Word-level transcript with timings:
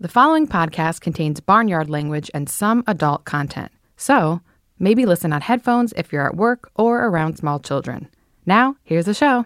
The 0.00 0.06
following 0.06 0.46
podcast 0.46 1.00
contains 1.00 1.40
barnyard 1.40 1.90
language 1.90 2.30
and 2.32 2.48
some 2.48 2.84
adult 2.86 3.24
content. 3.24 3.72
So, 3.96 4.40
maybe 4.78 5.04
listen 5.04 5.32
on 5.32 5.40
headphones 5.40 5.92
if 5.96 6.12
you're 6.12 6.24
at 6.24 6.36
work 6.36 6.70
or 6.76 7.04
around 7.06 7.36
small 7.36 7.58
children. 7.58 8.08
Now, 8.46 8.76
here's 8.84 9.06
the 9.06 9.12
show. 9.14 9.44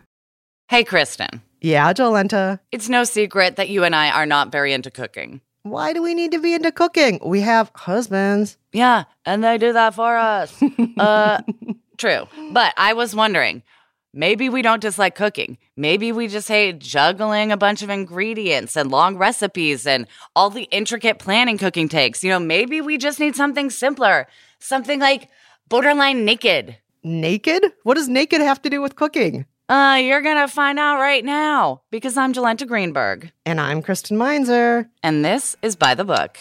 Hey, 0.69 0.85
Kristen. 0.85 1.41
Yeah, 1.63 1.95
Jolenta. 1.95 2.61
It's 2.71 2.91
no 2.91 3.05
secret 3.05 3.57
that 3.57 3.71
you 3.71 3.83
and 3.85 3.97
I 3.97 4.11
are 4.11 4.27
not 4.27 4.53
very 4.53 4.75
into 4.75 4.91
cooking. 4.91 5.41
Why 5.63 5.95
do 5.95 6.03
we 6.03 6.13
need 6.13 6.33
to 6.33 6.39
be 6.39 6.53
into 6.53 6.71
cooking? 6.71 7.19
We 7.25 7.41
have 7.41 7.71
husbands. 7.75 8.59
Yeah, 8.75 9.05
and 9.25 9.43
they 9.43 9.57
do 9.57 9.73
that 9.73 9.95
for 9.95 10.19
us. 10.19 10.63
uh, 10.99 11.41
true. 11.97 12.29
But 12.51 12.75
I 12.77 12.93
was 12.93 13.17
wondering, 13.17 13.63
maybe 14.13 14.49
we 14.49 14.63
don't 14.63 14.81
dislike 14.81 15.15
cooking. 15.15 15.59
Maybe 15.77 16.13
we 16.13 16.29
just 16.29 16.49
hate 16.49 16.79
juggling 16.79 17.53
a 17.53 17.57
bunch 17.57 17.83
of 17.83 17.91
ingredients 17.91 18.77
and 18.77 18.91
long 18.91 19.17
recipes 19.17 19.87
and 19.87 20.07
all 20.37 20.51
the 20.51 20.65
intricate 20.65 21.19
planning 21.19 21.59
cooking 21.59 21.89
takes. 21.89 22.23
You 22.23 22.31
know, 22.31 22.41
maybe 22.41 22.81
we 22.81 22.99
just 22.99 23.21
need 23.21 23.37
something 23.37 23.71
simpler, 23.71 24.27
something 24.59 25.01
like 25.01 25.29
borderline 25.69 26.25
naked. 26.25 26.77
Naked? 27.03 27.65
What 27.83 27.95
does 27.95 28.09
naked 28.09 28.41
have 28.41 28.63
to 28.63 28.71
do 28.71 28.81
with 28.81 28.97
cooking? 28.97 29.47
Uh, 29.69 29.99
you're 30.03 30.21
gonna 30.21 30.49
find 30.49 30.79
out 30.79 30.99
right 30.99 31.25
now 31.25 31.83
because 31.91 32.17
I'm 32.17 32.33
Jolenta 32.33 32.67
Greenberg. 32.67 33.33
And 33.47 33.61
I'm 33.61 33.81
Kristen 33.81 34.19
Meinzer. 34.19 34.91
And 35.03 35.25
this 35.25 35.57
is 35.63 35.77
By 35.77 35.95
the 35.95 36.05
Book. 36.05 36.39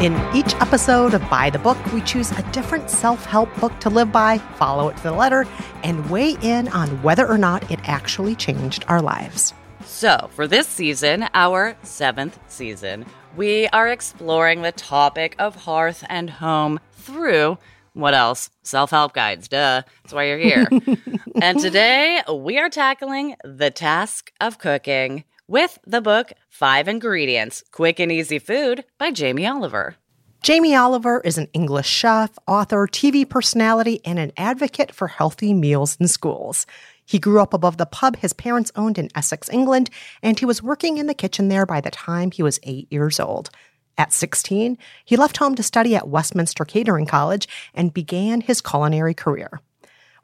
In 0.00 0.14
each 0.36 0.54
episode 0.56 1.14
of 1.14 1.22
By 1.30 1.48
the 1.48 1.58
Book, 1.58 1.78
we 1.90 2.02
choose 2.02 2.30
a 2.32 2.42
different 2.52 2.90
self 2.90 3.24
help 3.24 3.48
book 3.58 3.72
to 3.80 3.88
live 3.88 4.12
by, 4.12 4.36
follow 4.36 4.90
it 4.90 4.96
to 4.98 5.02
the 5.04 5.12
letter, 5.12 5.46
and 5.82 6.10
weigh 6.10 6.36
in 6.42 6.68
on 6.68 7.02
whether 7.02 7.26
or 7.26 7.38
not 7.38 7.70
it 7.70 7.80
actually 7.84 8.34
changed 8.34 8.84
our 8.88 9.00
lives. 9.00 9.54
So, 9.86 10.28
for 10.34 10.46
this 10.46 10.68
season, 10.68 11.30
our 11.32 11.78
seventh 11.82 12.38
season, 12.46 13.06
we 13.38 13.68
are 13.68 13.88
exploring 13.88 14.60
the 14.60 14.72
topic 14.72 15.34
of 15.38 15.56
hearth 15.56 16.04
and 16.10 16.28
home 16.28 16.78
through 16.92 17.56
what 17.94 18.12
else? 18.12 18.50
Self 18.62 18.90
help 18.90 19.14
guides, 19.14 19.48
duh. 19.48 19.80
That's 20.02 20.12
why 20.12 20.24
you're 20.24 20.36
here. 20.36 20.68
and 21.40 21.58
today, 21.58 22.22
we 22.30 22.58
are 22.58 22.68
tackling 22.68 23.36
the 23.42 23.70
task 23.70 24.30
of 24.42 24.58
cooking 24.58 25.24
with 25.48 25.78
the 25.86 26.00
book 26.00 26.32
Five 26.48 26.88
Ingredients 26.88 27.62
Quick 27.70 28.00
and 28.00 28.10
Easy 28.10 28.38
Food 28.38 28.84
by 28.98 29.10
Jamie 29.10 29.46
Oliver. 29.46 29.96
Jamie 30.42 30.74
Oliver 30.74 31.20
is 31.24 31.38
an 31.38 31.48
English 31.52 31.88
chef, 31.88 32.30
author, 32.46 32.86
TV 32.86 33.28
personality, 33.28 34.00
and 34.04 34.18
an 34.18 34.32
advocate 34.36 34.92
for 34.92 35.08
healthy 35.08 35.52
meals 35.54 35.96
in 36.00 36.08
schools. 36.08 36.66
He 37.04 37.18
grew 37.18 37.40
up 37.40 37.54
above 37.54 37.76
the 37.76 37.86
pub 37.86 38.16
his 38.16 38.32
parents 38.32 38.72
owned 38.76 38.98
in 38.98 39.08
Essex, 39.14 39.48
England, 39.48 39.90
and 40.22 40.38
he 40.38 40.46
was 40.46 40.62
working 40.62 40.98
in 40.98 41.06
the 41.06 41.14
kitchen 41.14 41.48
there 41.48 41.66
by 41.66 41.80
the 41.80 41.90
time 41.90 42.30
he 42.30 42.42
was 42.42 42.60
eight 42.64 42.92
years 42.92 43.18
old. 43.20 43.50
At 43.98 44.12
16, 44.12 44.76
he 45.04 45.16
left 45.16 45.38
home 45.38 45.54
to 45.54 45.62
study 45.62 45.96
at 45.96 46.08
Westminster 46.08 46.64
Catering 46.64 47.06
College 47.06 47.48
and 47.72 47.94
began 47.94 48.40
his 48.40 48.60
culinary 48.60 49.14
career. 49.14 49.60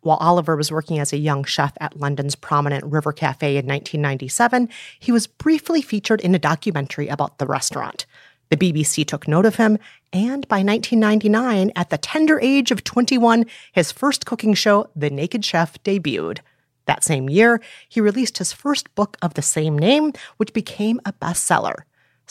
While 0.03 0.19
Oliver 0.19 0.57
was 0.57 0.73
working 0.73 0.99
as 0.99 1.13
a 1.13 1.17
young 1.17 1.45
chef 1.45 1.73
at 1.81 1.99
London's 1.99 2.35
prominent 2.35 2.85
River 2.85 3.13
Cafe 3.13 3.49
in 3.51 3.67
1997, 3.67 4.69
he 4.99 5.13
was 5.13 5.29
briefly 5.29 5.81
featured 5.81 6.21
in 6.21 6.35
a 6.35 6.41
documentary 6.41 7.09
about 7.09 7.39
the 7.39 7.47
restaurant. 7.47 8.05
The 8.51 8.57
BBC 8.57 9.07
took 9.07 9.29
note 9.29 9.47
of 9.47 9.57
him, 9.57 9.79
and 10.13 10.47
by 10.49 10.57
1999, 10.57 11.71
at 11.77 11.91
the 11.91 11.99
tender 11.99 12.41
age 12.41 12.71
of 12.71 12.85
21, 12.85 13.47
his 13.73 13.93
first 13.93 14.27
cooking 14.27 14.55
show, 14.55 14.91
The 14.95 15.09
Naked 15.09 15.45
Chef, 15.45 15.83
debuted. 15.85 16.41
That 16.87 17.05
same 17.05 17.31
year, 17.31 17.61
he 17.89 18.01
released 18.01 18.39
his 18.39 18.53
first 18.53 18.93
book 18.97 19.17
of 19.23 19.35
the 19.35 19.43
same 19.43 19.79
name, 19.79 20.13
which 20.37 20.53
became 20.53 21.01
a 21.07 21.13
bestseller. 21.13 21.83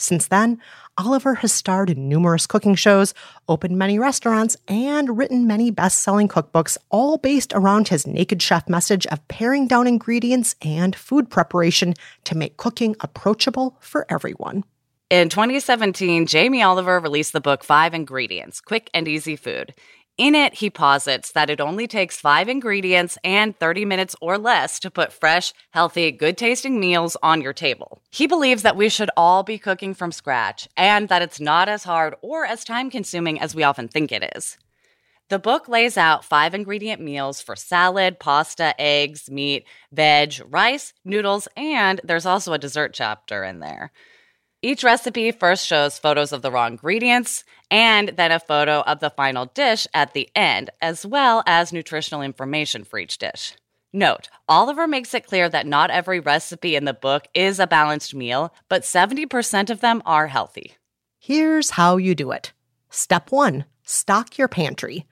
Since 0.02 0.26
then, 0.26 0.58
Oliver 0.98 1.36
has 1.36 1.52
starred 1.52 1.88
in 1.88 2.08
numerous 2.08 2.48
cooking 2.48 2.74
shows, 2.74 3.14
opened 3.48 3.78
many 3.78 4.00
restaurants, 4.00 4.56
and 4.66 5.16
written 5.16 5.46
many 5.46 5.70
best 5.70 6.00
selling 6.00 6.26
cookbooks, 6.26 6.76
all 6.90 7.18
based 7.18 7.52
around 7.54 7.88
his 7.88 8.04
naked 8.04 8.42
chef 8.42 8.68
message 8.68 9.06
of 9.06 9.26
paring 9.28 9.68
down 9.68 9.86
ingredients 9.86 10.56
and 10.60 10.96
food 10.96 11.30
preparation 11.30 11.94
to 12.24 12.36
make 12.36 12.56
cooking 12.56 12.96
approachable 12.98 13.76
for 13.78 14.04
everyone. 14.08 14.64
In 15.08 15.28
2017, 15.28 16.26
Jamie 16.26 16.62
Oliver 16.62 16.98
released 16.98 17.32
the 17.32 17.40
book 17.40 17.62
Five 17.62 17.94
Ingredients 17.94 18.60
Quick 18.60 18.90
and 18.92 19.06
Easy 19.06 19.36
Food. 19.36 19.72
In 20.18 20.34
it, 20.34 20.54
he 20.54 20.68
posits 20.68 21.30
that 21.32 21.48
it 21.48 21.60
only 21.60 21.86
takes 21.86 22.20
five 22.20 22.48
ingredients 22.48 23.16
and 23.22 23.56
30 23.56 23.84
minutes 23.84 24.16
or 24.20 24.36
less 24.36 24.80
to 24.80 24.90
put 24.90 25.12
fresh, 25.12 25.54
healthy, 25.70 26.10
good 26.10 26.36
tasting 26.36 26.80
meals 26.80 27.16
on 27.22 27.40
your 27.40 27.52
table. 27.52 28.01
He 28.14 28.26
believes 28.26 28.62
that 28.62 28.76
we 28.76 28.90
should 28.90 29.10
all 29.16 29.42
be 29.42 29.56
cooking 29.56 29.94
from 29.94 30.12
scratch 30.12 30.68
and 30.76 31.08
that 31.08 31.22
it's 31.22 31.40
not 31.40 31.70
as 31.70 31.84
hard 31.84 32.14
or 32.20 32.44
as 32.44 32.62
time 32.62 32.90
consuming 32.90 33.40
as 33.40 33.54
we 33.54 33.62
often 33.62 33.88
think 33.88 34.12
it 34.12 34.36
is. 34.36 34.58
The 35.30 35.38
book 35.38 35.66
lays 35.66 35.96
out 35.96 36.22
five 36.22 36.52
ingredient 36.52 37.00
meals 37.00 37.40
for 37.40 37.56
salad, 37.56 38.20
pasta, 38.20 38.78
eggs, 38.78 39.30
meat, 39.30 39.64
veg, 39.90 40.34
rice, 40.46 40.92
noodles, 41.06 41.48
and 41.56 42.02
there's 42.04 42.26
also 42.26 42.52
a 42.52 42.58
dessert 42.58 42.92
chapter 42.92 43.44
in 43.44 43.60
there. 43.60 43.92
Each 44.60 44.84
recipe 44.84 45.32
first 45.32 45.66
shows 45.66 45.98
photos 45.98 46.32
of 46.32 46.42
the 46.42 46.50
raw 46.50 46.66
ingredients 46.66 47.44
and 47.70 48.10
then 48.10 48.30
a 48.30 48.38
photo 48.38 48.82
of 48.82 49.00
the 49.00 49.08
final 49.08 49.46
dish 49.46 49.86
at 49.94 50.12
the 50.12 50.28
end, 50.36 50.68
as 50.82 51.06
well 51.06 51.42
as 51.46 51.72
nutritional 51.72 52.20
information 52.20 52.84
for 52.84 52.98
each 52.98 53.16
dish. 53.16 53.54
Note, 53.94 54.30
Oliver 54.48 54.88
makes 54.88 55.12
it 55.12 55.26
clear 55.26 55.50
that 55.50 55.66
not 55.66 55.90
every 55.90 56.18
recipe 56.18 56.76
in 56.76 56.86
the 56.86 56.94
book 56.94 57.28
is 57.34 57.60
a 57.60 57.66
balanced 57.66 58.14
meal, 58.14 58.54
but 58.70 58.82
70% 58.82 59.68
of 59.68 59.80
them 59.80 60.02
are 60.06 60.28
healthy. 60.28 60.76
Here's 61.18 61.70
how 61.70 61.98
you 61.98 62.14
do 62.14 62.30
it. 62.30 62.52
Step 62.88 63.30
one 63.30 63.66
stock 63.84 64.38
your 64.38 64.48
pantry. 64.48 65.06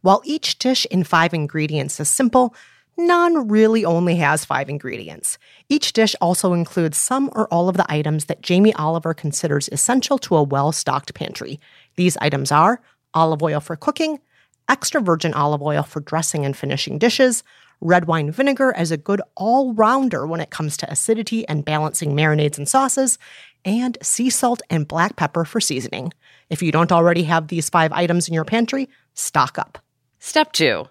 While 0.00 0.22
each 0.24 0.58
dish 0.58 0.86
in 0.86 1.04
five 1.04 1.34
ingredients 1.34 2.00
is 2.00 2.08
simple, 2.08 2.54
none 2.96 3.48
really 3.48 3.84
only 3.84 4.16
has 4.16 4.46
five 4.46 4.70
ingredients. 4.70 5.36
Each 5.68 5.92
dish 5.92 6.16
also 6.18 6.54
includes 6.54 6.96
some 6.96 7.28
or 7.34 7.46
all 7.48 7.68
of 7.68 7.76
the 7.76 7.90
items 7.92 8.26
that 8.26 8.40
Jamie 8.40 8.74
Oliver 8.74 9.12
considers 9.12 9.68
essential 9.70 10.16
to 10.18 10.36
a 10.36 10.42
well 10.42 10.72
stocked 10.72 11.12
pantry. 11.12 11.60
These 11.96 12.16
items 12.22 12.50
are 12.50 12.80
olive 13.12 13.42
oil 13.42 13.60
for 13.60 13.76
cooking, 13.76 14.20
extra 14.68 15.02
virgin 15.02 15.34
olive 15.34 15.60
oil 15.60 15.82
for 15.82 16.00
dressing 16.00 16.46
and 16.46 16.56
finishing 16.56 16.98
dishes, 16.98 17.44
red 17.82 18.06
wine 18.06 18.30
vinegar 18.30 18.72
as 18.74 18.90
a 18.90 18.96
good 18.96 19.20
all 19.36 19.74
rounder 19.74 20.26
when 20.26 20.40
it 20.40 20.50
comes 20.50 20.76
to 20.78 20.90
acidity 20.90 21.46
and 21.48 21.64
balancing 21.64 22.14
marinades 22.14 22.56
and 22.56 22.68
sauces, 22.68 23.18
and 23.64 23.98
sea 24.02 24.30
salt 24.30 24.62
and 24.70 24.88
black 24.88 25.16
pepper 25.16 25.44
for 25.44 25.60
seasoning. 25.60 26.12
If 26.48 26.62
you 26.62 26.72
don't 26.72 26.92
already 26.92 27.24
have 27.24 27.48
these 27.48 27.68
five 27.68 27.92
items 27.92 28.28
in 28.28 28.34
your 28.34 28.44
pantry, 28.44 28.88
stock 29.14 29.58
up. 29.58 29.78
Step 30.18 30.52
two 30.52 30.86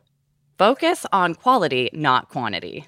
focus 0.58 1.08
on 1.12 1.34
quality, 1.34 1.90
not 1.92 2.30
quantity. 2.30 2.86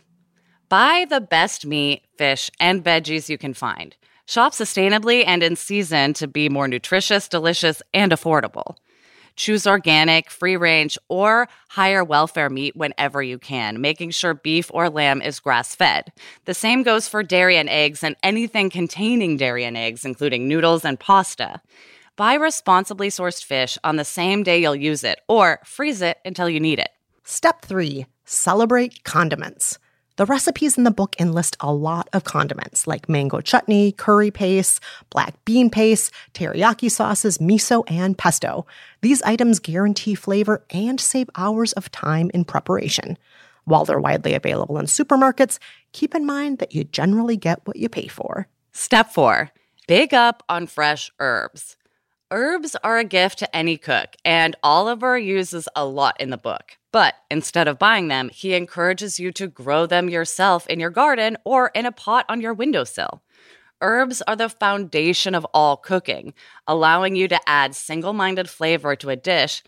Buy 0.69 1.05
the 1.09 1.21
best 1.21 1.65
meat, 1.65 2.03
fish, 2.17 2.51
and 2.59 2.83
veggies 2.83 3.29
you 3.29 3.37
can 3.37 3.53
find. 3.53 3.95
Shop 4.25 4.53
sustainably 4.53 5.23
and 5.25 5.43
in 5.43 5.55
season 5.55 6.13
to 6.13 6.27
be 6.27 6.49
more 6.49 6.67
nutritious, 6.67 7.27
delicious, 7.27 7.81
and 7.93 8.11
affordable. 8.11 8.75
Choose 9.35 9.65
organic, 9.65 10.29
free 10.29 10.55
range, 10.55 10.97
or 11.09 11.47
higher 11.69 12.03
welfare 12.03 12.49
meat 12.49 12.75
whenever 12.75 13.23
you 13.23 13.39
can, 13.39 13.81
making 13.81 14.11
sure 14.11 14.33
beef 14.33 14.69
or 14.73 14.89
lamb 14.89 15.21
is 15.21 15.39
grass 15.39 15.75
fed. 15.75 16.11
The 16.45 16.53
same 16.53 16.83
goes 16.83 17.07
for 17.07 17.23
dairy 17.23 17.57
and 17.57 17.69
eggs 17.69 18.03
and 18.03 18.15
anything 18.23 18.69
containing 18.69 19.37
dairy 19.37 19.63
and 19.63 19.75
eggs, 19.75 20.05
including 20.05 20.47
noodles 20.47 20.85
and 20.85 20.99
pasta. 20.99 21.61
Buy 22.15 22.35
responsibly 22.35 23.09
sourced 23.09 23.43
fish 23.43 23.77
on 23.83 23.95
the 23.95 24.05
same 24.05 24.43
day 24.43 24.61
you'll 24.61 24.75
use 24.75 25.03
it, 25.03 25.19
or 25.27 25.59
freeze 25.65 26.01
it 26.01 26.17
until 26.23 26.47
you 26.47 26.59
need 26.59 26.79
it. 26.79 26.89
Step 27.23 27.63
three 27.63 28.05
celebrate 28.25 29.03
condiments. 29.03 29.79
The 30.15 30.27
recipes 30.27 30.77
in 30.77 30.83
the 30.83 30.91
book 30.91 31.15
enlist 31.19 31.57
a 31.59 31.73
lot 31.73 32.07
of 32.13 32.23
condiments 32.23 32.85
like 32.85 33.09
mango 33.09 33.41
chutney, 33.41 33.93
curry 33.93 34.29
paste, 34.29 34.79
black 35.09 35.33
bean 35.43 35.71
paste, 35.71 36.11
teriyaki 36.35 36.91
sauces, 36.91 37.39
miso, 37.39 37.83
and 37.87 38.15
pesto. 38.15 38.67
These 39.01 39.23
items 39.23 39.57
guarantee 39.57 40.13
flavor 40.13 40.63
and 40.69 41.01
save 41.01 41.31
hours 41.35 41.73
of 41.73 41.91
time 41.91 42.29
in 42.31 42.45
preparation. 42.45 43.17
While 43.65 43.85
they're 43.85 43.99
widely 43.99 44.35
available 44.35 44.77
in 44.77 44.85
supermarkets, 44.85 45.57
keep 45.93 46.13
in 46.13 46.27
mind 46.27 46.59
that 46.59 46.75
you 46.75 46.83
generally 46.83 47.37
get 47.37 47.65
what 47.65 47.77
you 47.77 47.89
pay 47.89 48.07
for. 48.07 48.47
Step 48.71 49.11
four 49.11 49.51
big 49.87 50.13
up 50.13 50.43
on 50.47 50.67
fresh 50.67 51.11
herbs. 51.19 51.75
Herbs 52.29 52.75
are 52.83 52.99
a 52.99 53.03
gift 53.03 53.39
to 53.39 53.55
any 53.55 53.77
cook, 53.77 54.15
and 54.23 54.55
Oliver 54.63 55.17
uses 55.17 55.67
a 55.75 55.85
lot 55.85 56.19
in 56.21 56.29
the 56.29 56.37
book. 56.37 56.77
But 56.93 57.15
instead 57.31 57.67
of 57.67 57.79
buying 57.79 58.07
them, 58.07 58.29
he 58.29 58.53
encourages 58.53 59.19
you 59.19 59.31
to 59.33 59.47
grow 59.47 59.87
them 59.87 60.09
yourself 60.09 60.67
in 60.67 60.79
your 60.79 60.91
garden 60.91 61.37
or 61.43 61.71
in 61.73 61.87
a 61.87 61.91
pot 61.91 62.25
on 62.29 62.39
your 62.39 62.53
windowsill. 62.53 63.23
Herbs 63.81 64.21
are 64.27 64.35
the 64.35 64.47
foundation 64.47 65.33
of 65.33 65.45
all 65.55 65.75
cooking, 65.75 66.35
allowing 66.67 67.15
you 67.15 67.27
to 67.27 67.49
add 67.49 67.75
single 67.75 68.13
minded 68.13 68.47
flavor 68.47 68.95
to 68.95 69.09
a 69.09 69.15
dish. 69.15 69.63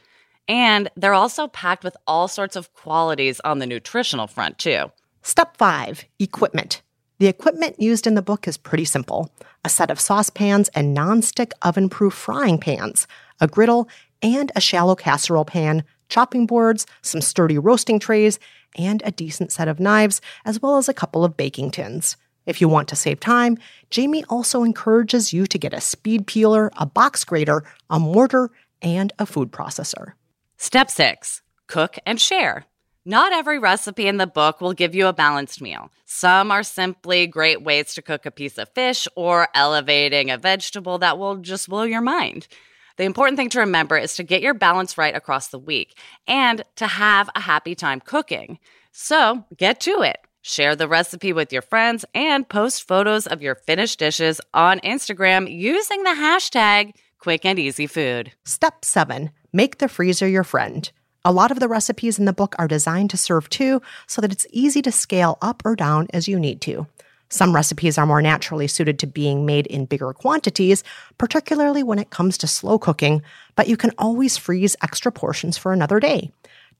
And 0.47 0.89
they're 0.95 1.15
also 1.15 1.47
packed 1.47 1.83
with 1.83 1.97
all 2.05 2.27
sorts 2.27 2.55
of 2.55 2.71
qualities 2.73 3.41
on 3.41 3.57
the 3.57 3.65
nutritional 3.65 4.27
front, 4.27 4.59
too. 4.59 4.91
Step 5.23 5.57
five 5.57 6.05
equipment. 6.19 6.83
The 7.17 7.27
equipment 7.27 7.81
used 7.81 8.05
in 8.05 8.13
the 8.13 8.21
book 8.21 8.47
is 8.47 8.55
pretty 8.57 8.85
simple 8.85 9.31
a 9.63 9.69
set 9.69 9.89
of 9.89 9.99
saucepans 9.99 10.69
and 10.75 10.93
non-stick 10.93 11.51
oven 11.63 11.89
proof 11.89 12.13
frying 12.13 12.59
pans, 12.59 13.07
a 13.41 13.47
griddle, 13.47 13.89
and 14.21 14.51
a 14.55 14.61
shallow 14.61 14.93
casserole 14.93 15.43
pan, 15.43 15.83
chopping 16.09 16.45
boards, 16.45 16.85
some 17.01 17.21
sturdy 17.21 17.57
roasting 17.57 17.99
trays, 17.99 18.39
and 18.77 19.01
a 19.05 19.11
decent 19.11 19.51
set 19.51 19.67
of 19.67 19.79
knives, 19.79 20.21
as 20.43 20.61
well 20.61 20.77
as 20.77 20.89
a 20.89 20.93
couple 20.93 21.23
of 21.23 21.37
baking 21.37 21.71
tins. 21.71 22.17
If 22.45 22.61
you 22.61 22.69
want 22.69 22.87
to 22.89 22.95
save 22.95 23.19
time, 23.19 23.57
Jamie 23.89 24.23
also 24.29 24.63
encourages 24.63 25.33
you 25.33 25.47
to 25.47 25.57
get 25.57 25.73
a 25.73 25.81
speed 25.81 26.27
peeler, 26.27 26.71
a 26.77 26.85
box 26.85 27.23
grater, 27.23 27.63
a 27.89 27.99
mortar, 27.99 28.51
and 28.81 29.11
a 29.17 29.25
food 29.25 29.51
processor. 29.51 30.13
Step 30.57 30.89
six 30.89 31.41
cook 31.67 31.97
and 32.05 32.21
share. 32.21 32.65
Not 33.07 33.33
every 33.33 33.59
recipe 33.59 34.07
in 34.07 34.17
the 34.17 34.27
book 34.27 34.61
will 34.61 34.73
give 34.73 34.95
you 34.95 35.07
a 35.07 35.13
balanced 35.13 35.61
meal. 35.61 35.91
Some 36.05 36.51
are 36.51 36.63
simply 36.63 37.27
great 37.27 37.61
ways 37.61 37.93
to 37.93 38.01
cook 38.01 38.25
a 38.25 38.31
piece 38.31 38.57
of 38.57 38.69
fish 38.69 39.07
or 39.15 39.47
elevating 39.53 40.31
a 40.31 40.37
vegetable 40.37 40.97
that 40.99 41.17
will 41.17 41.37
just 41.37 41.69
blow 41.69 41.83
your 41.83 42.01
mind. 42.01 42.47
The 42.97 43.03
important 43.03 43.37
thing 43.37 43.49
to 43.49 43.59
remember 43.59 43.97
is 43.97 44.15
to 44.15 44.23
get 44.23 44.41
your 44.41 44.53
balance 44.53 44.97
right 44.97 45.15
across 45.15 45.47
the 45.47 45.59
week 45.59 45.97
and 46.27 46.63
to 46.77 46.87
have 46.87 47.29
a 47.35 47.41
happy 47.41 47.75
time 47.75 47.99
cooking. 47.99 48.59
So 48.91 49.45
get 49.57 49.79
to 49.81 50.01
it. 50.01 50.17
Share 50.41 50.75
the 50.75 50.87
recipe 50.87 51.33
with 51.33 51.51
your 51.51 51.63
friends 51.63 52.05
and 52.13 52.47
post 52.47 52.87
photos 52.87 53.27
of 53.27 53.41
your 53.41 53.55
finished 53.55 53.99
dishes 53.99 54.39
on 54.53 54.79
Instagram 54.81 55.51
using 55.51 56.03
the 56.03 56.11
hashtag 56.11 56.93
quick 57.19 57.43
and 57.43 57.57
easy 57.57 57.87
food. 57.87 58.31
Step 58.45 58.85
seven 58.85 59.31
make 59.51 59.77
the 59.77 59.87
freezer 59.87 60.27
your 60.27 60.43
friend. 60.43 60.91
A 61.23 61.31
lot 61.31 61.49
of 61.49 61.59
the 61.59 61.67
recipes 61.67 62.19
in 62.19 62.25
the 62.25 62.33
book 62.33 62.55
are 62.59 62.67
designed 62.67 63.09
to 63.09 63.17
serve 63.17 63.49
two 63.49 63.81
so 64.05 64.21
that 64.21 64.31
it's 64.31 64.45
easy 64.51 64.81
to 64.83 64.91
scale 64.91 65.37
up 65.41 65.63
or 65.65 65.75
down 65.75 66.07
as 66.13 66.27
you 66.27 66.37
need 66.37 66.61
to. 66.61 66.85
Some 67.29 67.55
recipes 67.55 67.97
are 67.97 68.05
more 68.05 68.21
naturally 68.21 68.67
suited 68.67 68.99
to 68.99 69.07
being 69.07 69.45
made 69.45 69.67
in 69.67 69.85
bigger 69.85 70.13
quantities, 70.13 70.83
particularly 71.17 71.83
when 71.83 71.99
it 71.99 72.11
comes 72.11 72.37
to 72.37 72.47
slow 72.47 72.77
cooking, 72.77 73.21
but 73.55 73.67
you 73.67 73.77
can 73.77 73.91
always 73.97 74.37
freeze 74.37 74.75
extra 74.81 75.11
portions 75.11 75.57
for 75.57 75.73
another 75.73 75.99
day. 75.99 76.31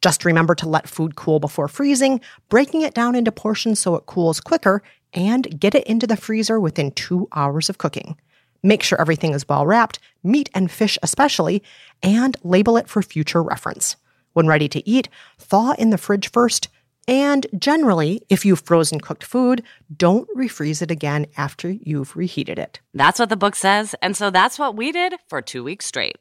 Just 0.01 0.25
remember 0.25 0.53
to 0.55 0.69
let 0.69 0.89
food 0.89 1.15
cool 1.15 1.39
before 1.39 1.67
freezing, 1.67 2.21
breaking 2.49 2.81
it 2.81 2.93
down 2.93 3.15
into 3.15 3.31
portions 3.31 3.79
so 3.79 3.95
it 3.95 4.05
cools 4.05 4.39
quicker, 4.39 4.83
and 5.13 5.59
get 5.59 5.73
it 5.73 5.87
into 5.87 6.05
the 6.05 6.17
freezer 6.17 6.59
within 6.59 6.91
two 6.91 7.27
hours 7.33 7.69
of 7.69 7.77
cooking. 7.77 8.17
Make 8.61 8.83
sure 8.83 8.99
everything 8.99 9.33
is 9.33 9.47
well 9.47 9.65
wrapped, 9.65 9.99
meat 10.23 10.49
and 10.53 10.69
fish 10.69 10.97
especially, 11.01 11.63
and 12.03 12.35
label 12.43 12.77
it 12.77 12.89
for 12.89 13.01
future 13.01 13.41
reference. 13.41 13.95
When 14.33 14.47
ready 14.47 14.67
to 14.69 14.87
eat, 14.87 15.07
thaw 15.39 15.73
in 15.73 15.91
the 15.91 15.97
fridge 15.97 16.29
first. 16.31 16.67
And 17.07 17.45
generally, 17.57 18.21
if 18.29 18.45
you've 18.45 18.61
frozen 18.61 18.99
cooked 18.99 19.23
food, 19.23 19.61
don't 19.95 20.27
refreeze 20.35 20.81
it 20.81 20.89
again 20.89 21.27
after 21.37 21.69
you've 21.69 22.15
reheated 22.15 22.57
it. 22.57 22.79
That's 22.93 23.19
what 23.19 23.29
the 23.29 23.37
book 23.37 23.55
says, 23.55 23.93
and 24.01 24.17
so 24.17 24.31
that's 24.31 24.57
what 24.57 24.75
we 24.75 24.91
did 24.91 25.13
for 25.27 25.41
two 25.41 25.63
weeks 25.63 25.85
straight. 25.85 26.15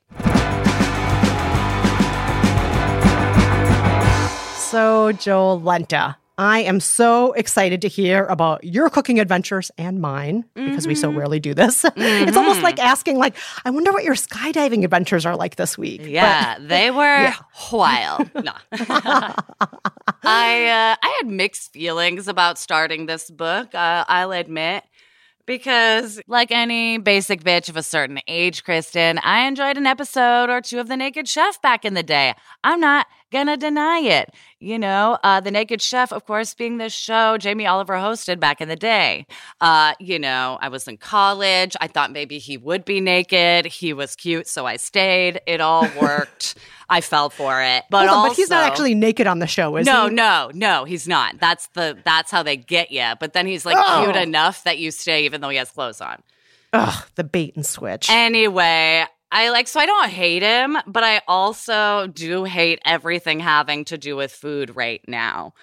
So, 4.56 5.12
Jolenta, 5.12 6.16
I 6.36 6.60
am 6.60 6.80
so 6.80 7.32
excited 7.34 7.80
to 7.82 7.88
hear 7.88 8.24
about 8.26 8.64
your 8.64 8.90
cooking 8.90 9.20
adventures 9.20 9.70
and 9.78 10.00
mine 10.00 10.44
because 10.54 10.86
we 10.86 10.94
so 10.96 11.08
rarely 11.10 11.38
do 11.38 11.54
this. 11.54 11.84
it's 11.96 12.36
almost 12.36 12.60
like 12.62 12.80
asking, 12.80 13.18
like, 13.18 13.36
I 13.64 13.70
wonder 13.70 13.92
what 13.92 14.02
your 14.02 14.16
skydiving 14.16 14.82
adventures 14.84 15.24
are 15.24 15.36
like 15.36 15.54
this 15.56 15.78
week. 15.78 16.00
But- 16.02 16.10
Yeah, 16.10 16.56
they 16.60 16.90
were 16.90 17.32
wild. 17.72 18.30
No. 18.44 18.52
I 20.26 20.66
uh, 20.68 20.96
I 21.02 21.18
had 21.22 21.30
mixed 21.30 21.72
feelings 21.72 22.28
about 22.28 22.58
starting 22.58 23.06
this 23.06 23.30
book. 23.30 23.74
Uh, 23.74 24.04
I'll 24.08 24.32
admit. 24.32 24.84
Because, 25.46 26.22
like 26.26 26.50
any 26.50 26.96
basic 26.96 27.44
bitch 27.44 27.68
of 27.68 27.76
a 27.76 27.82
certain 27.82 28.18
age, 28.26 28.64
Kristen, 28.64 29.18
I 29.22 29.46
enjoyed 29.46 29.76
an 29.76 29.86
episode 29.86 30.48
or 30.48 30.62
two 30.62 30.80
of 30.80 30.88
The 30.88 30.96
Naked 30.96 31.28
Chef 31.28 31.60
back 31.60 31.84
in 31.84 31.92
the 31.92 32.02
day. 32.02 32.32
I'm 32.64 32.80
not 32.80 33.06
gonna 33.34 33.56
deny 33.58 33.98
it. 33.98 34.32
You 34.60 34.78
know, 34.78 35.18
uh, 35.22 35.40
The 35.40 35.50
Naked 35.50 35.82
Chef, 35.82 36.10
of 36.12 36.24
course, 36.24 36.54
being 36.54 36.78
this 36.78 36.94
show 36.94 37.36
Jamie 37.36 37.66
Oliver 37.66 37.94
hosted 37.94 38.40
back 38.40 38.62
in 38.62 38.68
the 38.68 38.76
day. 38.76 39.26
Uh, 39.60 39.92
you 40.00 40.18
know, 40.18 40.56
I 40.62 40.68
was 40.70 40.88
in 40.88 40.96
college. 40.96 41.76
I 41.82 41.86
thought 41.88 42.12
maybe 42.12 42.38
he 42.38 42.56
would 42.56 42.86
be 42.86 43.00
naked. 43.00 43.66
He 43.66 43.92
was 43.92 44.16
cute, 44.16 44.48
so 44.48 44.64
I 44.64 44.76
stayed. 44.76 45.40
It 45.46 45.60
all 45.60 45.86
worked. 46.00 46.54
I 46.88 47.00
fell 47.00 47.28
for 47.30 47.62
it. 47.62 47.84
But 47.90 48.08
on, 48.08 48.14
also, 48.14 48.28
but 48.30 48.36
he's 48.36 48.50
not 48.50 48.64
actually 48.70 48.94
naked 48.94 49.26
on 49.26 49.38
the 49.40 49.46
show, 49.46 49.76
is 49.76 49.86
no, 49.86 50.08
he? 50.08 50.14
no, 50.14 50.50
no, 50.54 50.68
no, 50.78 50.84
he's 50.84 51.06
not. 51.08 51.38
That's 51.40 51.66
the 51.68 51.98
that's 52.04 52.30
how 52.30 52.42
they 52.42 52.56
get 52.56 52.90
you. 52.90 53.12
But 53.20 53.32
then 53.34 53.46
he's 53.46 53.66
like 53.66 53.76
cute 53.76 54.16
Oh. 54.16 54.20
enough 54.20 54.64
that 54.64 54.78
you 54.78 54.90
stay 54.90 55.24
even 55.24 55.40
though 55.40 55.48
he 55.50 55.56
has 55.58 55.70
clothes 55.70 56.00
on. 56.00 56.22
Ugh, 56.72 57.04
the 57.14 57.24
bait 57.24 57.54
and 57.56 57.64
switch. 57.64 58.10
Anyway, 58.10 59.04
I 59.30 59.50
like 59.50 59.66
so 59.66 59.80
I 59.80 59.86
don't 59.86 60.10
hate 60.10 60.42
him, 60.42 60.76
but 60.86 61.02
I 61.02 61.20
also 61.26 62.06
do 62.06 62.44
hate 62.44 62.80
everything 62.84 63.40
having 63.40 63.84
to 63.86 63.98
do 63.98 64.16
with 64.16 64.32
food 64.32 64.76
right 64.76 65.00
now. 65.08 65.54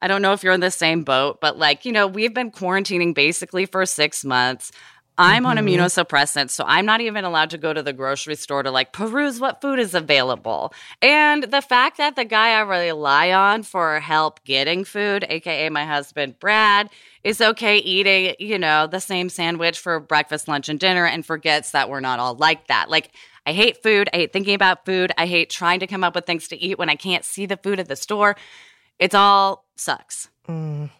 I 0.00 0.08
don't 0.08 0.22
know 0.22 0.32
if 0.32 0.42
you're 0.44 0.52
in 0.52 0.60
the 0.60 0.70
same 0.70 1.02
boat, 1.02 1.40
but 1.40 1.58
like, 1.58 1.84
you 1.84 1.92
know, 1.92 2.06
we've 2.06 2.34
been 2.34 2.50
quarantining 2.50 3.14
basically 3.14 3.66
for 3.66 3.84
6 3.84 4.24
months. 4.24 4.70
I'm 5.18 5.46
on 5.46 5.56
Mhm. 5.56 5.66
immunosuppressants, 5.66 6.50
so 6.50 6.64
I'm 6.66 6.84
not 6.84 7.00
even 7.00 7.24
allowed 7.24 7.50
to 7.50 7.58
go 7.58 7.72
to 7.72 7.82
the 7.82 7.92
grocery 7.92 8.34
store 8.34 8.62
to 8.62 8.70
like 8.70 8.92
peruse 8.92 9.40
what 9.40 9.60
food 9.60 9.78
is 9.78 9.94
available. 9.94 10.74
And 11.00 11.44
the 11.44 11.62
fact 11.62 11.96
that 11.96 12.16
the 12.16 12.24
guy 12.24 12.50
I 12.50 12.60
rely 12.60 13.32
on 13.32 13.62
for 13.62 14.00
help 14.00 14.44
getting 14.44 14.84
food, 14.84 15.24
aka 15.28 15.68
my 15.70 15.84
husband 15.84 16.38
Brad, 16.38 16.90
is 17.24 17.40
okay 17.40 17.78
eating, 17.78 18.34
you 18.38 18.58
know, 18.58 18.86
the 18.86 19.00
same 19.00 19.28
sandwich 19.28 19.78
for 19.78 19.98
breakfast, 20.00 20.48
lunch, 20.48 20.68
and 20.68 20.78
dinner 20.78 21.06
and 21.06 21.24
forgets 21.24 21.70
that 21.70 21.88
we're 21.88 22.00
not 22.00 22.18
all 22.18 22.34
like 22.34 22.66
that. 22.68 22.90
Like, 22.90 23.10
I 23.46 23.52
hate 23.52 23.82
food. 23.82 24.08
I 24.12 24.16
hate 24.16 24.32
thinking 24.32 24.54
about 24.54 24.84
food. 24.84 25.12
I 25.16 25.26
hate 25.26 25.50
trying 25.50 25.80
to 25.80 25.86
come 25.86 26.04
up 26.04 26.14
with 26.14 26.26
things 26.26 26.48
to 26.48 26.56
eat 26.56 26.78
when 26.78 26.90
I 26.90 26.96
can't 26.96 27.24
see 27.24 27.46
the 27.46 27.56
food 27.56 27.78
at 27.80 27.88
the 27.88 27.96
store. 27.96 28.36
It's 28.98 29.14
all 29.14 29.64
sucks. 29.76 30.28
Mm, 30.48 30.90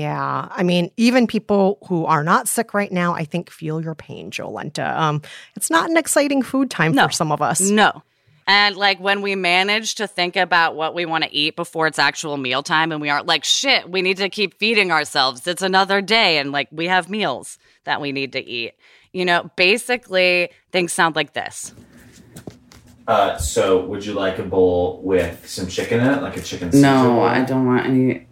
yeah. 0.00 0.48
I 0.50 0.62
mean, 0.62 0.90
even 0.96 1.26
people 1.26 1.78
who 1.88 2.04
are 2.06 2.22
not 2.22 2.48
sick 2.48 2.74
right 2.74 2.92
now, 2.92 3.14
I 3.14 3.24
think 3.24 3.50
feel 3.50 3.80
your 3.80 3.94
pain, 3.94 4.30
Jolenta. 4.30 4.96
Um, 4.96 5.22
it's 5.56 5.70
not 5.70 5.88
an 5.90 5.96
exciting 5.96 6.42
food 6.42 6.70
time 6.70 6.92
No. 6.92 7.06
for 7.06 7.12
some 7.12 7.32
of 7.32 7.40
us. 7.40 7.60
No. 7.60 8.02
And 8.48 8.76
like 8.76 9.00
when 9.00 9.22
we 9.22 9.34
manage 9.34 9.96
to 9.96 10.06
think 10.06 10.36
about 10.36 10.76
what 10.76 10.94
we 10.94 11.04
want 11.04 11.24
to 11.24 11.34
eat 11.34 11.56
before 11.56 11.88
it's 11.88 11.98
actual 11.98 12.36
mealtime 12.36 12.92
and 12.92 13.00
we 13.00 13.08
aren't 13.10 13.26
like, 13.26 13.44
shit, 13.44 13.90
we 13.90 14.02
need 14.02 14.18
to 14.18 14.28
keep 14.28 14.54
feeding 14.58 14.92
ourselves. 14.92 15.46
It's 15.48 15.62
another 15.62 16.00
day 16.00 16.38
and 16.38 16.52
like 16.52 16.68
we 16.70 16.86
have 16.86 17.08
meals 17.10 17.58
that 17.84 18.00
we 18.00 18.12
need 18.12 18.32
to 18.34 18.44
eat. 18.44 18.74
You 19.12 19.24
know, 19.24 19.50
basically 19.56 20.50
things 20.70 20.92
sound 20.92 21.16
like 21.16 21.32
this. 21.32 21.74
Uh, 23.08 23.36
so 23.38 23.84
would 23.86 24.04
you 24.04 24.12
like 24.12 24.38
a 24.38 24.42
bowl 24.42 25.00
with 25.02 25.48
some 25.48 25.66
chicken 25.68 26.00
in 26.00 26.06
it, 26.06 26.22
like 26.22 26.36
a 26.36 26.40
chicken 26.42 26.70
No, 26.72 27.04
bowl? 27.14 27.22
I 27.24 27.42
don't 27.44 27.66
want 27.66 27.86
any. 27.86 28.26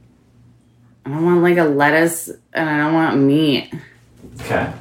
I 1.07 1.11
don't 1.11 1.25
want 1.25 1.43
like 1.43 1.59
a 1.59 1.65
lettuce, 1.65 2.31
and 2.53 2.69
I 2.71 2.79
don't 2.79 2.95
want 2.95 3.21
meat. 3.21 3.73
Okay. 4.41 4.73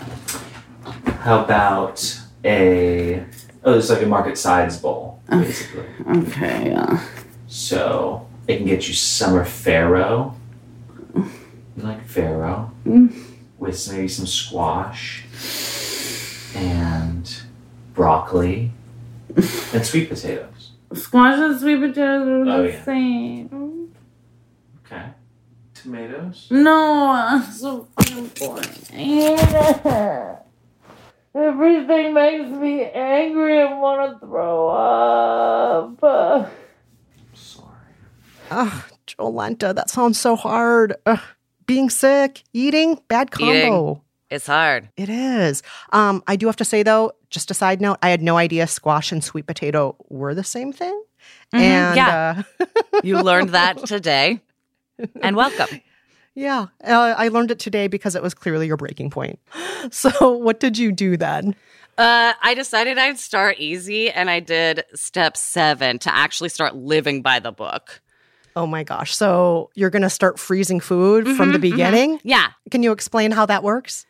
How 1.19 1.43
about 1.43 2.19
a 2.45 3.23
oh, 3.63 3.77
it's 3.77 3.89
like 3.89 4.01
a 4.01 4.05
market 4.05 4.37
sides 4.37 4.77
bowl, 4.77 5.21
basically. 5.29 5.85
Okay, 6.09 6.69
yeah. 6.71 7.03
So 7.47 8.27
it 8.47 8.57
can 8.57 8.65
get 8.65 8.87
you 8.87 8.93
summer 8.93 9.43
farro. 9.45 10.35
You 11.15 11.29
like 11.83 12.07
farro 12.07 12.69
Mm. 12.85 13.13
with 13.57 13.91
maybe 13.91 14.07
some 14.07 14.25
squash 14.27 15.23
and 16.55 17.41
broccoli 17.93 18.71
and 19.73 19.85
sweet 19.85 20.09
potatoes. 20.09 20.71
Squash 20.93 21.39
and 21.39 21.59
sweet 21.59 21.77
potatoes 21.79 22.27
are 22.27 22.49
Oh, 22.49 22.63
the 22.63 22.69
yeah. 22.69 22.83
same. 22.85 23.93
Okay. 24.85 25.03
Tomatoes. 25.83 26.47
No, 26.49 27.41
it's 27.45 27.59
so 27.59 27.87
fucking 27.97 28.31
boring. 28.39 28.69
Everything 31.35 32.13
makes 32.13 32.49
me 32.49 32.85
angry 32.85 33.59
and 33.59 33.81
want 33.81 34.13
to 34.13 34.25
throw 34.25 34.69
up. 34.69 36.01
I'm 36.01 36.47
sorry. 37.33 37.67
Ugh, 38.51 38.83
Jolenta, 39.07 39.75
that 39.75 39.89
sounds 39.89 40.17
so 40.19 40.35
hard. 40.37 40.95
Ugh, 41.05 41.19
being 41.65 41.89
sick, 41.89 42.43
eating, 42.53 43.01
bad 43.09 43.31
combo. 43.31 44.01
It's 44.29 44.47
hard. 44.47 44.89
It 44.95 45.09
is. 45.09 45.63
Um, 45.91 46.23
I 46.27 46.37
do 46.37 46.45
have 46.47 46.55
to 46.57 46.65
say 46.65 46.81
though, 46.83 47.11
just 47.29 47.51
a 47.51 47.53
side 47.53 47.81
note, 47.81 47.97
I 48.01 48.09
had 48.09 48.21
no 48.21 48.37
idea 48.37 48.67
squash 48.67 49.11
and 49.11 49.23
sweet 49.23 49.45
potato 49.47 49.95
were 50.09 50.33
the 50.33 50.43
same 50.43 50.71
thing. 50.71 51.03
And 51.51 51.95
yeah. 51.95 52.43
uh, 52.59 52.65
You 53.03 53.21
learned 53.21 53.49
that 53.49 53.85
today. 53.85 54.39
And 55.21 55.35
welcome. 55.35 55.81
yeah, 56.35 56.67
uh, 56.83 57.15
I 57.17 57.27
learned 57.29 57.51
it 57.51 57.59
today 57.59 57.87
because 57.87 58.15
it 58.15 58.21
was 58.21 58.33
clearly 58.33 58.67
your 58.67 58.77
breaking 58.77 59.09
point. 59.09 59.39
So, 59.91 60.31
what 60.31 60.61
did 60.61 60.77
you 60.77 60.93
do 60.93 61.17
then? 61.17 61.55
Uh, 61.97 62.31
I 62.41 62.53
decided 62.53 62.97
I'd 62.97 63.19
start 63.19 63.59
easy 63.59 64.09
and 64.09 64.29
I 64.29 64.39
did 64.39 64.85
step 64.95 65.35
seven 65.35 65.99
to 65.99 66.15
actually 66.15 66.47
start 66.47 66.73
living 66.73 67.21
by 67.21 67.39
the 67.39 67.51
book. 67.51 68.01
Oh 68.55 68.65
my 68.65 68.83
gosh. 68.83 69.13
So, 69.13 69.71
you're 69.75 69.89
going 69.89 70.03
to 70.03 70.09
start 70.09 70.39
freezing 70.39 70.79
food 70.79 71.27
from 71.35 71.51
the 71.51 71.59
beginning? 71.59 72.21
Yeah. 72.23 72.51
Can 72.71 72.81
you 72.81 72.93
explain 72.93 73.31
how 73.31 73.45
that 73.47 73.61
works? 73.61 74.05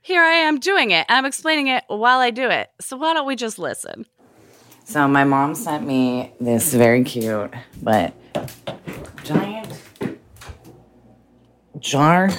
Here 0.00 0.22
I 0.22 0.32
am 0.48 0.58
doing 0.58 0.90
it. 0.90 1.04
I'm 1.10 1.26
explaining 1.26 1.66
it 1.66 1.84
while 1.88 2.20
I 2.20 2.30
do 2.30 2.48
it. 2.48 2.70
So 2.80 2.96
why 2.96 3.12
don't 3.12 3.26
we 3.26 3.36
just 3.36 3.58
listen? 3.58 4.06
So 4.84 5.06
my 5.06 5.24
mom 5.24 5.54
sent 5.54 5.86
me 5.86 6.32
this 6.40 6.72
very 6.72 7.04
cute 7.04 7.52
but 7.82 8.14
giant 9.24 9.68
jar 11.80 12.30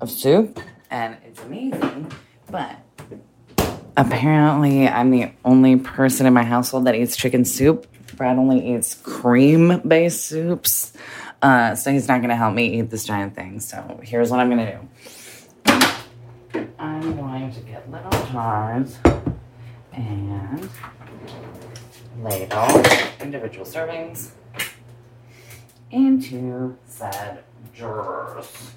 of 0.00 0.10
soup, 0.10 0.60
and 0.90 1.16
it's 1.24 1.42
amazing. 1.42 2.10
But 2.50 2.76
apparently, 3.96 4.88
I'm 4.88 5.10
the 5.10 5.32
only 5.44 5.76
person 5.76 6.26
in 6.26 6.32
my 6.32 6.44
household 6.44 6.86
that 6.86 6.94
eats 6.94 7.16
chicken 7.16 7.44
soup. 7.44 7.86
Brad 8.16 8.36
only 8.36 8.74
eats 8.74 8.94
cream-based 8.94 10.24
soups, 10.24 10.92
uh, 11.42 11.74
so 11.74 11.90
he's 11.90 12.08
not 12.08 12.20
gonna 12.20 12.36
help 12.36 12.54
me 12.54 12.78
eat 12.78 12.90
this 12.90 13.04
giant 13.04 13.34
thing. 13.34 13.60
So 13.60 14.00
here's 14.02 14.30
what 14.30 14.40
I'm 14.40 14.50
gonna 14.50 14.72
do. 14.72 14.88
I'm 16.78 17.16
going 17.16 17.52
to 17.52 17.60
get 17.60 17.90
little 17.90 18.10
jars 18.26 18.98
and 19.92 20.68
ladle 22.22 22.82
individual 23.20 23.64
servings 23.64 24.30
into 25.90 26.76
said 26.86 27.44
jars. 27.72 28.72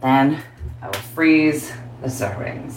Then 0.00 0.42
I 0.80 0.86
will 0.86 0.94
freeze 0.94 1.72
the 2.02 2.08
servings. 2.08 2.74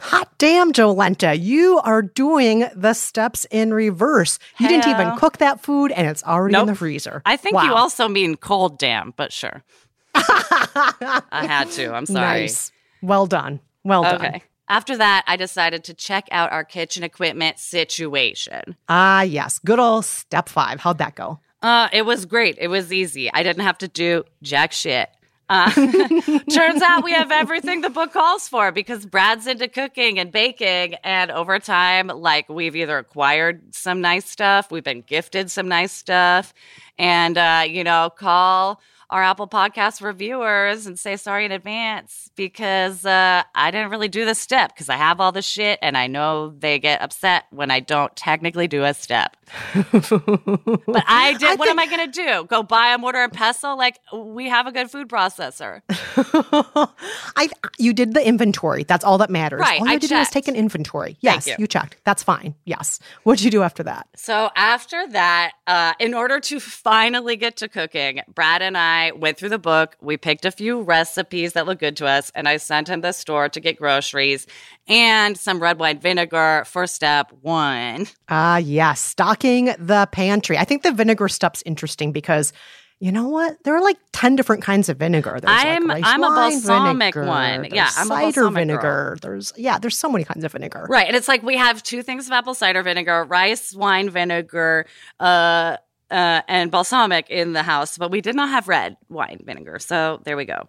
Hot 0.00 0.28
damn, 0.38 0.72
Jolenta, 0.72 1.36
you 1.38 1.80
are 1.82 2.02
doing 2.02 2.66
the 2.76 2.92
steps 2.94 3.46
in 3.50 3.74
reverse. 3.74 4.38
You 4.58 4.68
didn't 4.68 4.86
even 4.88 5.16
cook 5.16 5.38
that 5.38 5.60
food 5.60 5.90
and 5.92 6.06
it's 6.06 6.22
already 6.22 6.56
in 6.56 6.66
the 6.66 6.74
freezer. 6.74 7.22
I 7.26 7.36
think 7.36 7.54
you 7.60 7.74
also 7.74 8.06
mean 8.06 8.36
cold 8.36 8.78
damn, 8.78 9.12
but 9.16 9.32
sure. 9.32 9.64
I 10.14 11.22
had 11.48 11.70
to. 11.72 11.92
I'm 11.92 12.06
sorry. 12.06 12.42
Nice. 12.42 12.70
Well 13.02 13.26
done. 13.26 13.60
Well 13.82 14.02
done. 14.04 14.14
Okay. 14.14 14.42
After 14.68 14.96
that, 14.96 15.24
I 15.26 15.36
decided 15.36 15.84
to 15.84 15.94
check 15.94 16.26
out 16.30 16.52
our 16.52 16.64
kitchen 16.64 17.02
equipment 17.02 17.58
situation. 17.58 18.76
Ah, 18.88 19.22
yes. 19.22 19.58
Good 19.58 19.78
old 19.78 20.04
step 20.04 20.48
five. 20.48 20.80
How'd 20.80 20.98
that 20.98 21.14
go? 21.14 21.40
Uh, 21.62 21.88
it 21.92 22.02
was 22.02 22.26
great. 22.26 22.56
It 22.58 22.68
was 22.68 22.92
easy. 22.92 23.32
I 23.32 23.42
didn't 23.42 23.64
have 23.64 23.78
to 23.78 23.88
do 23.88 24.24
jack 24.42 24.72
shit. 24.72 25.08
Uh, 25.48 25.70
turns 26.50 26.80
out 26.82 27.04
we 27.04 27.12
have 27.12 27.30
everything 27.30 27.82
the 27.82 27.90
book 27.90 28.12
calls 28.12 28.48
for 28.48 28.72
because 28.72 29.04
Brad's 29.04 29.46
into 29.46 29.68
cooking 29.68 30.18
and 30.18 30.32
baking. 30.32 30.94
And 31.04 31.30
over 31.30 31.58
time, 31.58 32.08
like 32.08 32.48
we've 32.48 32.74
either 32.74 32.96
acquired 32.98 33.74
some 33.74 34.00
nice 34.00 34.28
stuff, 34.28 34.70
we've 34.70 34.84
been 34.84 35.02
gifted 35.02 35.50
some 35.50 35.68
nice 35.68 35.92
stuff, 35.92 36.54
and, 36.98 37.36
uh, 37.36 37.64
you 37.66 37.84
know, 37.84 38.10
call 38.10 38.80
our 39.14 39.22
Apple 39.22 39.46
Podcast 39.46 40.02
reviewers 40.02 40.88
and 40.88 40.98
say 40.98 41.16
sorry 41.16 41.44
in 41.44 41.52
advance 41.52 42.32
because 42.34 43.06
uh, 43.06 43.44
I 43.54 43.70
didn't 43.70 43.90
really 43.90 44.08
do 44.08 44.24
this 44.24 44.40
step 44.40 44.74
because 44.74 44.88
I 44.88 44.96
have 44.96 45.20
all 45.20 45.30
this 45.30 45.46
shit 45.46 45.78
and 45.82 45.96
I 45.96 46.08
know 46.08 46.52
they 46.58 46.80
get 46.80 47.00
upset 47.00 47.44
when 47.52 47.70
I 47.70 47.78
don't 47.78 48.14
technically 48.16 48.66
do 48.66 48.82
a 48.82 48.92
step. 48.92 49.36
But 50.86 51.04
I 51.06 51.34
did. 51.38 51.58
what 51.58 51.68
am 51.68 51.78
I 51.78 51.86
going 51.86 52.10
to 52.10 52.24
do? 52.24 52.44
Go 52.46 52.62
buy 52.62 52.88
a 52.88 52.98
mortar 52.98 53.22
and 53.22 53.32
pestle? 53.32 53.76
Like 53.76 53.98
we 54.12 54.48
have 54.48 54.66
a 54.66 54.72
good 54.72 54.90
food 54.90 55.08
processor. 55.08 55.82
I 57.36 57.48
you 57.78 57.92
did 57.92 58.14
the 58.14 58.26
inventory. 58.26 58.84
That's 58.84 59.04
all 59.04 59.18
that 59.18 59.30
matters. 59.30 59.60
Right, 59.60 59.80
All 59.80 59.86
you 59.86 59.90
I 59.90 59.92
had 59.94 60.02
to 60.02 60.08
do 60.08 60.14
is 60.16 60.26
checked. 60.26 60.32
take 60.32 60.48
an 60.48 60.56
inventory. 60.56 61.16
Yes, 61.20 61.46
you. 61.46 61.54
you. 61.58 61.66
checked. 61.66 61.98
That's 62.04 62.22
fine. 62.22 62.54
Yes. 62.64 62.98
What'd 63.22 63.44
you 63.44 63.50
do 63.50 63.62
after 63.62 63.82
that? 63.84 64.08
So 64.16 64.50
after 64.56 65.06
that, 65.08 65.52
uh, 65.66 65.92
in 66.00 66.14
order 66.14 66.40
to 66.40 66.58
finally 66.60 67.36
get 67.36 67.56
to 67.58 67.68
cooking, 67.68 68.20
Brad 68.34 68.62
and 68.62 68.76
I 68.76 69.03
went 69.12 69.36
through 69.38 69.48
the 69.50 69.58
book. 69.58 69.96
We 70.00 70.16
picked 70.16 70.44
a 70.44 70.50
few 70.50 70.82
recipes 70.82 71.52
that 71.54 71.66
looked 71.66 71.80
good 71.80 71.96
to 71.98 72.06
us, 72.06 72.30
and 72.34 72.48
I 72.48 72.56
sent 72.58 72.88
him 72.88 73.00
the 73.00 73.12
store 73.12 73.48
to 73.48 73.60
get 73.60 73.76
groceries 73.76 74.46
and 74.86 75.36
some 75.38 75.60
red 75.60 75.78
wine 75.78 75.98
vinegar 75.98 76.64
for 76.66 76.86
step 76.86 77.32
one. 77.42 78.06
Ah, 78.28 78.58
yes. 78.58 79.00
Stocking 79.00 79.66
the 79.78 80.08
pantry. 80.12 80.58
I 80.58 80.64
think 80.64 80.82
the 80.82 80.92
vinegar 80.92 81.28
step's 81.28 81.62
interesting 81.66 82.12
because 82.12 82.52
you 83.00 83.10
know 83.10 83.28
what? 83.28 83.62
There 83.64 83.74
are 83.76 83.82
like 83.82 83.98
10 84.12 84.36
different 84.36 84.62
kinds 84.62 84.88
of 84.88 84.96
vinegar. 84.98 85.38
There's 85.42 85.52
I'm- 85.64 85.88
rice 85.90 86.02
I'm 86.06 86.22
a 86.22 86.28
balsamic 86.28 87.12
vinegar, 87.14 87.26
one. 87.26 87.62
there's 87.62 87.72
Yeah, 87.74 87.90
I'm 87.96 88.06
a 88.10 88.14
cider 88.32 88.48
vinegar. 88.50 88.80
girl. 88.80 89.16
There's 89.20 89.52
yeah, 89.56 89.78
there's 89.78 89.98
so 89.98 90.08
many 90.08 90.24
kinds 90.24 90.44
of 90.44 90.52
vinegar. 90.52 90.86
Right. 90.88 91.06
And 91.06 91.16
it's 91.16 91.26
like 91.28 91.42
we 91.42 91.56
have 91.56 91.82
two 91.82 92.02
things 92.02 92.26
of 92.26 92.32
apple 92.32 92.54
cider 92.54 92.82
vinegar, 92.82 93.24
rice 93.24 93.74
wine 93.74 94.08
vinegar, 94.10 94.86
uh, 95.20 95.76
uh, 96.10 96.42
and 96.48 96.70
balsamic 96.70 97.30
in 97.30 97.52
the 97.52 97.62
house, 97.62 97.98
but 97.98 98.10
we 98.10 98.20
did 98.20 98.34
not 98.34 98.48
have 98.48 98.68
red 98.68 98.96
wine 99.08 99.40
vinegar. 99.44 99.78
So 99.78 100.20
there 100.24 100.36
we 100.36 100.44
go. 100.44 100.68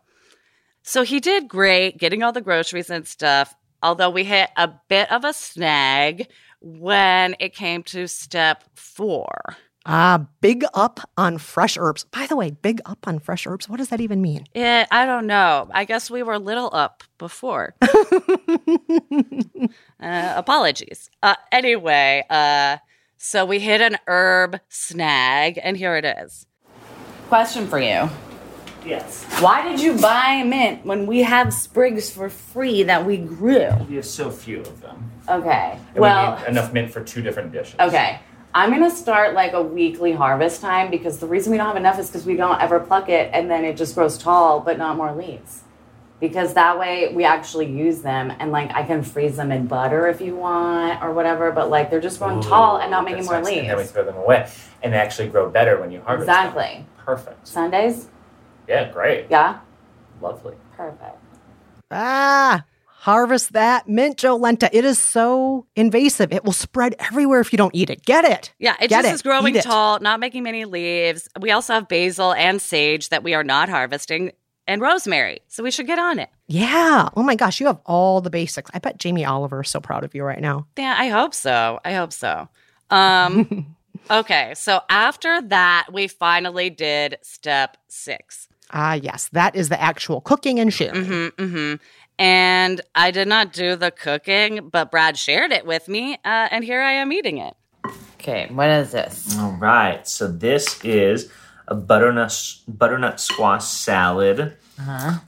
So 0.84 1.04
he 1.04 1.20
did 1.20 1.48
great 1.48 1.98
getting 1.98 2.24
all 2.24 2.32
the 2.32 2.42
groceries 2.42 2.89
and 2.89 3.08
stuff, 3.08 3.56
although 3.82 4.10
we 4.10 4.24
hit 4.24 4.50
a 4.56 4.72
bit 4.88 5.12
of 5.12 5.24
a 5.25 5.34
snag 5.34 6.27
when 6.62 7.36
it 7.39 7.54
came 7.54 7.84
to 7.84 8.08
step 8.08 8.63
four. 8.75 9.58
Ah, 9.88 10.25
big 10.42 10.65
up 10.74 11.00
on 11.15 11.38
fresh 11.38 11.77
herbs. 11.77 12.06
By 12.06 12.25
the 12.25 12.36
way, 12.36 12.50
big 12.50 12.82
up 12.88 13.08
on 13.08 13.20
fresh 13.20 13.46
herbs. 13.46 13.70
What 13.70 13.77
does 13.77 13.89
that 13.89 14.01
even 14.01 14.20
mean? 14.20 14.46
Yeah, 14.56 14.88
I 14.89 15.06
don't 15.06 15.27
know. 15.27 15.70
I 15.72 15.86
guess 15.86 16.10
we 16.10 16.24
were 16.24 16.34
a 16.34 16.39
little 16.39 16.72
up 16.74 17.04
before. 17.20 17.75
uh, 17.82 17.88
apologies. 20.00 21.12
Uh, 21.22 21.36
anyway, 21.51 22.24
uh, 22.32 22.77
so 23.18 23.46
we 23.46 23.60
hit 23.60 23.82
an 23.82 23.98
herb 24.08 24.60
snag, 24.70 25.60
and 25.62 25.78
here 25.78 25.96
it 25.96 26.06
is. 26.06 26.46
Question 27.28 27.68
for 27.68 27.80
you. 27.80 28.10
Yes. 28.86 29.24
Why 29.42 29.68
did 29.68 29.82
you 29.82 29.98
buy 30.00 30.44
mint 30.44 30.86
when 30.86 31.08
we 31.08 31.24
have 31.24 31.52
sprigs 31.54 32.12
for 32.12 32.30
free 32.30 32.84
that 32.84 33.04
we 33.06 33.18
grew? 33.18 33.70
We 33.90 33.96
have 33.96 34.06
so 34.06 34.30
few 34.30 34.60
of 34.60 34.80
them. 34.82 35.12
Okay. 35.28 35.80
And 35.94 36.00
Well, 36.00 36.36
we 36.36 36.42
need 36.42 36.48
enough 36.50 36.72
mint 36.72 36.92
for 36.92 37.02
two 37.04 37.22
different 37.24 37.52
dishes. 37.52 37.76
okay. 37.80 38.20
I'm 38.54 38.70
gonna 38.70 38.90
start 38.90 39.34
like 39.34 39.52
a 39.52 39.62
weekly 39.62 40.14
harvest 40.14 40.62
time 40.62 40.90
because 40.90 41.18
the 41.18 41.28
reason 41.28 41.52
we 41.52 41.58
don't 41.58 41.68
have 41.68 41.76
enough 41.76 42.00
is 42.00 42.08
because 42.08 42.26
we 42.26 42.38
don't 42.38 42.62
ever 42.62 42.80
pluck 42.80 43.10
it 43.10 43.30
and 43.34 43.52
then 43.52 43.66
it 43.66 43.76
just 43.76 43.96
grows 43.96 44.18
tall 44.18 44.62
but 44.62 44.78
not 44.78 44.96
more 44.96 45.14
leaves. 45.14 45.64
Because 46.20 46.54
that 46.54 46.80
way 46.80 47.14
we 47.14 47.26
actually 47.26 47.66
use 47.66 48.02
them 48.02 48.32
and 48.40 48.52
like 48.52 48.72
I 48.74 48.84
can 48.84 49.04
freeze 49.04 49.36
them 49.36 49.52
in 49.52 49.68
butter 49.68 50.08
if 50.08 50.22
you 50.22 50.36
want 50.36 51.04
or 51.04 51.14
whatever, 51.14 51.52
but 51.52 51.70
like 51.70 51.90
they're 51.90 52.00
just 52.00 52.20
growing 52.20 52.42
tall 52.42 52.78
and 52.78 52.90
not 52.90 53.04
making 53.04 53.26
more 53.26 53.42
nice. 53.42 53.48
And 53.50 53.68
then 53.68 53.76
we 53.76 53.82
leaves. 53.82 53.92
throw 53.92 54.06
them 54.06 54.16
away, 54.16 54.50
and 54.82 54.94
they 54.94 54.98
actually 54.98 55.28
grow 55.28 55.50
better 55.50 55.80
when 55.80 55.92
you 55.92 56.00
harvest 56.02 56.28
them. 56.28 56.36
Exactly. 56.48 56.86
Perfect. 56.98 57.46
Sundays? 57.48 58.08
Yeah, 58.68 58.90
great. 58.92 59.28
Yeah? 59.30 59.60
Lovely. 60.22 60.56
Perfect. 60.78 61.18
Ah, 61.92 62.64
harvest 63.00 63.54
that 63.54 63.88
mint 63.88 64.18
Jolenta. 64.18 64.70
It 64.72 64.86
is 64.86 64.98
so 64.98 65.68
invasive. 65.76 66.32
It 66.32 66.44
will 66.46 66.54
spread 66.54 66.96
everywhere 66.98 67.42
if 67.42 67.52
you 67.54 67.58
don't 67.58 67.76
eat 67.76 67.90
it. 67.90 68.04
Get 68.06 68.24
it. 68.26 68.54
Yeah, 68.58 68.76
it 68.82 68.88
Get 68.88 69.04
just 69.04 69.08
it. 69.10 69.14
is 69.16 69.22
growing 69.22 69.54
Eat 69.56 69.60
it. 69.60 69.64
tall, 69.66 70.00
not 70.00 70.20
making 70.20 70.44
many 70.44 70.66
leaves. 70.66 71.28
We 71.40 71.52
also 71.52 71.74
have 71.74 71.88
basil 71.88 72.34
and 72.34 72.62
sage 72.62 73.10
that 73.10 73.22
we 73.22 73.34
are 73.34 73.44
not 73.44 73.70
harvesting, 73.70 74.32
and 74.68 74.82
rosemary. 74.82 75.42
So 75.48 75.64
we 75.64 75.72
should 75.72 75.88
get 75.88 76.00
on 76.00 76.20
it. 76.20 76.30
Yeah. 76.48 77.10
Oh 77.16 77.24
my 77.24 77.36
gosh, 77.36 77.60
you 77.60 77.68
have 77.68 77.80
all 77.86 78.22
the 78.22 78.30
basics. 78.30 78.70
I 78.74 78.80
bet 78.80 78.98
Jamie 78.98 79.26
Oliver 79.26 79.62
is 79.62 79.70
so 79.70 79.80
proud 79.80 80.04
of 80.04 80.14
you 80.16 80.24
right 80.24 80.42
now. 80.42 80.68
Yeah, 80.78 80.96
I 80.98 81.10
hope 81.10 81.34
so. 81.34 81.80
I 81.84 81.94
hope 81.94 82.14
so. 82.14 82.48
Um, 82.90 83.76
okay, 84.12 84.54
so 84.56 84.82
after 84.90 85.42
that, 85.42 85.88
we 85.92 86.08
finally 86.08 86.70
did 86.70 87.18
step 87.22 87.78
six. 87.88 88.48
Ah, 88.72 88.94
yes, 88.94 89.30
that 89.32 89.56
is 89.56 89.70
the 89.70 89.80
actual 89.82 90.22
cooking 90.22 90.60
and 90.60 90.74
sharing. 90.74 91.06
hmm 91.06 91.28
hmm 91.38 91.74
And 92.18 92.82
I 92.96 93.12
did 93.12 93.28
not 93.28 93.54
do 93.54 93.76
the 93.76 93.92
cooking, 93.92 94.70
but 94.72 94.92
Brad 94.92 95.18
shared 95.18 95.52
it 95.52 95.66
with 95.66 95.88
me, 95.88 96.16
uh, 96.26 96.48
and 96.52 96.64
here 96.64 96.82
I 96.82 96.94
am 96.94 97.12
eating 97.12 97.38
it. 97.38 97.56
Okay, 98.16 98.48
what 98.52 98.70
is 98.70 98.92
this? 98.92 99.38
All 99.38 99.52
right. 99.52 100.08
So 100.08 100.28
this 100.28 100.84
is 100.84 101.32
a 101.68 101.76
butternut 101.76 102.34
butternut 102.68 103.20
squash 103.20 103.64
salad 103.66 104.58
Uh-huh. 104.80 105.20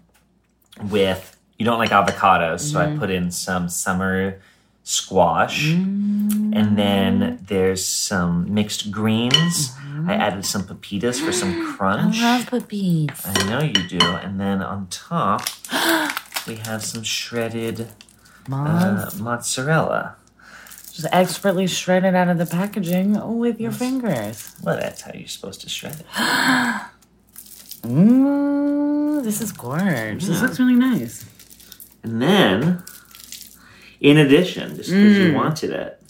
with 0.84 1.38
you 1.58 1.66
don't 1.66 1.80
like 1.80 1.90
avocados, 1.92 2.60
so 2.72 2.78
Mm-hmm. 2.80 2.96
I 2.96 3.00
put 3.00 3.10
in 3.10 3.32
some 3.32 3.68
summer 3.70 4.40
squash, 4.84 5.74
and 5.74 6.78
then 6.78 7.40
there's 7.48 7.84
some 7.86 8.54
mixed 8.54 8.92
greens. 8.92 9.72
I 10.08 10.14
added 10.14 10.46
some 10.46 10.64
pepitas 10.64 11.20
for 11.20 11.32
some 11.32 11.54
crunch. 11.76 12.18
Mm-hmm. 12.18 12.26
I 12.26 12.38
love 12.38 12.48
puppies. 12.48 13.10
I 13.26 13.44
know 13.50 13.62
you 13.62 13.74
do. 13.88 13.98
And 14.00 14.40
then 14.40 14.62
on 14.62 14.88
top, 14.88 15.42
we 16.48 16.56
have 16.58 16.84
some 16.86 17.02
shredded 17.04 17.88
uh, 18.52 19.10
mozzarella. 19.20 20.16
Just 20.98 21.10
expertly 21.14 21.68
shredded 21.68 22.16
out 22.16 22.28
of 22.28 22.40
the 22.40 22.48
packaging 22.48 23.38
with 23.38 23.62
your 23.62 23.72
fingers. 23.72 24.56
Well, 24.64 24.78
that's 24.78 25.02
how 25.02 25.12
you're 25.14 25.28
supposed 25.28 25.62
to 25.62 25.70
shred 25.70 26.00
it. 26.00 26.06
Ooh, 27.86 29.22
this 29.22 29.40
is 29.40 29.52
gorgeous. 29.52 30.28
This 30.28 30.42
looks 30.42 30.60
really 30.60 30.74
nice. 30.74 31.24
And 32.02 32.20
then, 32.20 32.82
in 34.00 34.18
addition, 34.18 34.76
just 34.76 34.90
because 34.90 35.18
Mm. 35.18 35.28
you 35.28 35.34
wanted 35.36 35.70
it, 35.70 36.02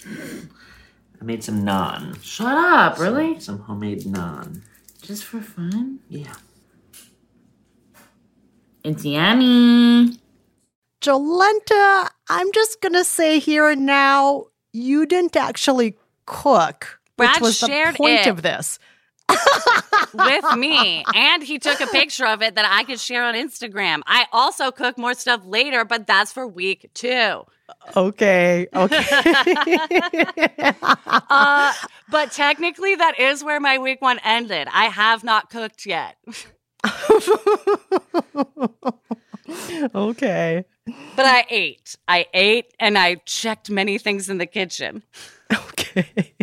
I 1.20 1.24
made 1.26 1.44
some 1.44 1.66
naan. 1.66 2.24
Shut 2.24 2.48
up, 2.48 2.96
Some- 2.96 3.04
really? 3.06 3.40
Some, 3.42 3.60
homemade 3.60 4.04
naan. 4.04 4.62
Just 5.02 5.26
for 5.26 5.42
fun? 5.42 6.00
Yeah. 6.08 6.34
It's 8.86 9.04
yummy. 9.04 10.18
Jolenta, 11.02 12.10
I'm 12.30 12.52
just 12.54 12.80
going 12.80 12.94
to 12.94 13.04
say 13.04 13.40
here 13.40 13.68
and 13.70 13.86
now, 13.86 14.46
you 14.74 15.06
didn't 15.06 15.36
actually 15.36 15.96
cook, 16.26 17.00
Brad 17.16 17.36
which 17.36 17.42
was 17.42 17.60
the 17.60 17.94
point 17.96 18.22
it. 18.22 18.28
of 18.28 18.42
this. 18.42 18.80
with 20.14 20.56
me. 20.56 21.04
And 21.14 21.44
he 21.44 21.60
took 21.60 21.82
a 21.82 21.88
picture 21.88 22.26
of 22.26 22.42
it 22.42 22.56
that 22.56 22.66
I 22.66 22.84
could 22.84 23.00
share 23.00 23.26
on 23.26 23.36
Instagram. 23.36 24.02
I 24.06 24.26
also 24.32 24.72
cook 24.72 24.98
more 24.98 25.14
stuff 25.14 25.42
later, 25.46 25.84
but 25.84 26.08
that's 26.08 26.32
for 26.32 26.48
week 26.48 26.90
two. 26.94 27.44
Okay, 27.96 28.68
okay. 28.74 30.64
Uh, 31.30 31.74
but 32.10 32.32
technically, 32.32 32.96
that 32.96 33.20
is 33.20 33.44
where 33.44 33.60
my 33.60 33.78
week 33.78 34.02
one 34.02 34.20
ended. 34.24 34.68
I 34.72 34.86
have 34.86 35.24
not 35.24 35.50
cooked 35.50 35.86
yet. 35.86 36.16
okay. 39.96 40.66
But 41.16 41.26
I 41.26 41.46
ate. 41.50 41.96
I 42.08 42.26
ate 42.34 42.74
and 42.80 42.98
I 42.98 43.16
checked 43.26 43.70
many 43.70 43.98
things 43.98 44.30
in 44.30 44.38
the 44.38 44.46
kitchen. 44.46 45.04
Okay. 45.52 46.34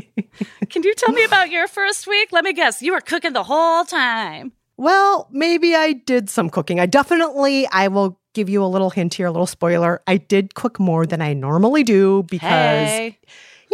Can 0.71 0.83
you 0.83 0.95
tell 0.95 1.13
me 1.13 1.25
about 1.25 1.51
your 1.51 1.69
first 1.69 2.07
week? 2.07 2.31
Let 2.33 2.45
me 2.45 2.53
guess. 2.53 2.83
You 2.83 2.93
were 2.93 3.01
cooking 3.01 3.33
the 3.33 3.45
whole 3.45 3.85
time. 3.85 4.53
Well, 4.77 5.29
maybe 5.31 5.75
I 5.75 5.93
did 5.93 6.29
some 6.29 6.51
cooking. 6.51 6.81
I 6.81 6.87
definitely, 6.87 7.67
I 7.69 7.89
will 7.89 8.19
give 8.35 8.49
you 8.49 8.65
a 8.65 8.67
little 8.67 8.91
hint 8.91 9.15
here, 9.15 9.27
a 9.27 9.31
little 9.31 9.47
spoiler. 9.47 10.03
I 10.07 10.17
did 10.17 10.55
cook 10.55 10.81
more 10.81 11.07
than 11.07 11.23
I 11.23 11.35
normally 11.35 11.85
do 11.85 12.25
because, 12.25 12.89
Hey. 12.89 13.19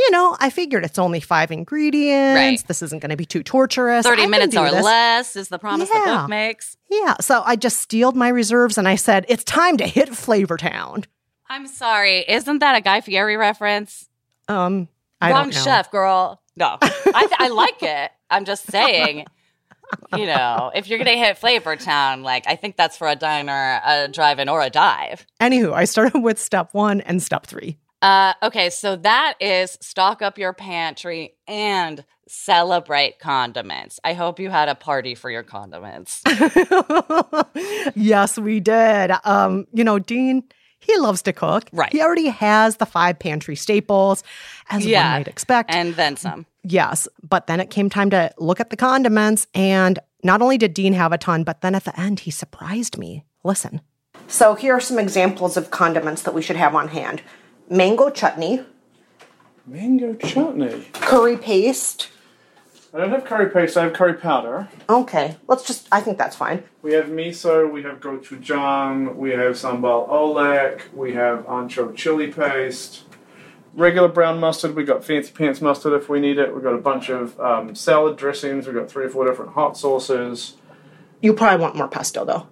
You 0.00 0.10
know, 0.12 0.34
I 0.40 0.48
figured 0.50 0.84
it's 0.84 0.98
only 0.98 1.20
five 1.20 1.50
ingredients. 1.50 2.36
Right. 2.36 2.66
This 2.68 2.80
isn't 2.82 3.00
going 3.00 3.10
to 3.10 3.16
be 3.16 3.26
too 3.26 3.42
torturous. 3.42 4.06
30 4.06 4.22
can 4.22 4.30
minutes 4.30 4.56
or 4.56 4.70
this. 4.70 4.82
less 4.82 5.36
is 5.36 5.48
the 5.48 5.58
promise 5.58 5.90
the 5.90 6.00
book 6.04 6.28
makes. 6.28 6.76
Yeah. 6.90 7.16
So 7.20 7.42
I 7.44 7.56
just 7.56 7.80
steeled 7.80 8.16
my 8.16 8.28
reserves 8.28 8.78
and 8.78 8.88
I 8.88 8.94
said, 8.96 9.26
it's 9.28 9.44
time 9.44 9.76
to 9.76 9.86
hit 9.86 10.08
Flavortown. 10.10 11.04
I'm 11.48 11.66
sorry. 11.66 12.24
Isn't 12.26 12.60
that 12.60 12.76
a 12.76 12.80
Guy 12.80 13.00
Fieri 13.02 13.36
reference? 13.36 14.08
Um, 14.48 14.88
I 15.20 15.32
Wrong 15.32 15.44
don't 15.50 15.54
know. 15.54 15.62
chef, 15.62 15.90
girl. 15.90 16.40
No, 16.56 16.78
I, 16.80 17.28
I 17.38 17.48
like 17.48 17.82
it. 17.82 18.10
I'm 18.30 18.44
just 18.44 18.66
saying, 18.70 19.26
you 20.16 20.26
know, 20.26 20.70
if 20.74 20.88
you're 20.88 20.98
gonna 20.98 21.16
hit 21.16 21.38
Flavor 21.38 21.76
Town, 21.76 22.22
like 22.22 22.46
I 22.46 22.56
think 22.56 22.76
that's 22.76 22.96
for 22.96 23.08
a 23.08 23.16
diner, 23.16 23.80
a 23.84 24.08
drive-in, 24.08 24.48
or 24.48 24.62
a 24.62 24.70
dive. 24.70 25.26
Anywho, 25.40 25.72
I 25.72 25.84
started 25.84 26.20
with 26.20 26.38
step 26.38 26.70
one 26.72 27.00
and 27.02 27.22
step 27.22 27.46
three. 27.46 27.78
Uh, 28.02 28.32
okay, 28.42 28.70
so 28.70 28.96
that 28.96 29.34
is 29.40 29.76
stock 29.80 30.22
up 30.22 30.38
your 30.38 30.52
pantry 30.54 31.34
and 31.46 32.04
celebrate 32.26 33.18
condiments. 33.18 34.00
I 34.04 34.14
hope 34.14 34.38
you 34.38 34.48
had 34.50 34.68
a 34.68 34.74
party 34.74 35.14
for 35.14 35.30
your 35.30 35.42
condiments. 35.42 36.22
yes, 37.94 38.38
we 38.38 38.60
did. 38.60 39.12
Um, 39.24 39.66
you 39.74 39.84
know, 39.84 39.98
Dean, 39.98 40.44
he 40.78 40.96
loves 40.96 41.22
to 41.22 41.32
cook. 41.32 41.68
Right. 41.72 41.92
He 41.92 42.00
already 42.00 42.28
has 42.28 42.76
the 42.76 42.86
five 42.86 43.18
pantry 43.18 43.56
staples, 43.56 44.24
as 44.70 44.84
one 44.84 44.92
might 44.92 45.28
expect. 45.28 45.70
and 45.74 45.94
then 45.96 46.16
some. 46.16 46.46
yes. 46.62 47.06
But 47.28 47.48
then 47.48 47.60
it 47.60 47.68
came 47.68 47.90
time 47.90 48.08
to 48.10 48.32
look 48.38 48.60
at 48.60 48.70
the 48.70 48.76
condiments. 48.76 49.46
And 49.54 49.98
not 50.22 50.40
only 50.40 50.56
did 50.56 50.72
Dean 50.72 50.94
have 50.94 51.12
a 51.12 51.18
ton, 51.18 51.44
but 51.44 51.60
then 51.60 51.74
at 51.74 51.84
the 51.84 51.98
end, 52.00 52.20
he 52.20 52.30
surprised 52.30 52.96
me. 52.96 53.24
Listen. 53.44 53.82
So 54.26 54.54
here 54.54 54.74
are 54.74 54.80
some 54.80 54.98
examples 54.98 55.56
of 55.56 55.70
condiments 55.70 56.22
that 56.22 56.32
we 56.32 56.40
should 56.42 56.56
have 56.56 56.74
on 56.74 56.88
hand 56.88 57.20
mango 57.70 58.10
chutney, 58.10 58.64
Mango 59.66 60.14
chutney. 60.14 60.86
curry 60.92 61.36
paste. 61.36 62.08
I 62.92 62.98
don't 62.98 63.10
have 63.10 63.24
curry 63.24 63.48
paste, 63.48 63.76
I 63.76 63.84
have 63.84 63.92
curry 63.92 64.14
powder. 64.14 64.68
Okay, 64.88 65.36
let's 65.46 65.64
just, 65.64 65.86
I 65.92 66.00
think 66.00 66.18
that's 66.18 66.34
fine. 66.34 66.64
We 66.82 66.92
have 66.94 67.06
miso, 67.06 67.70
we 67.70 67.84
have 67.84 68.00
gochujang, 68.00 69.14
we 69.14 69.30
have 69.30 69.52
sambal 69.52 70.08
oelek, 70.08 70.92
we 70.92 71.12
have 71.14 71.46
ancho 71.46 71.94
chili 71.94 72.32
paste. 72.32 73.04
Regular 73.74 74.08
brown 74.08 74.40
mustard, 74.40 74.74
we 74.74 74.82
got 74.82 75.04
fancy 75.04 75.30
pants 75.30 75.60
mustard 75.60 75.92
if 75.92 76.08
we 76.08 76.18
need 76.18 76.38
it. 76.38 76.52
We've 76.52 76.64
got 76.64 76.74
a 76.74 76.78
bunch 76.78 77.08
of 77.08 77.38
um, 77.38 77.76
salad 77.76 78.16
dressings, 78.16 78.66
we've 78.66 78.74
got 78.74 78.90
three 78.90 79.04
or 79.04 79.10
four 79.10 79.24
different 79.24 79.52
hot 79.52 79.76
sauces. 79.76 80.56
You 81.22 81.32
probably 81.32 81.62
want 81.62 81.76
more 81.76 81.86
pesto 81.86 82.24
though. 82.24 82.48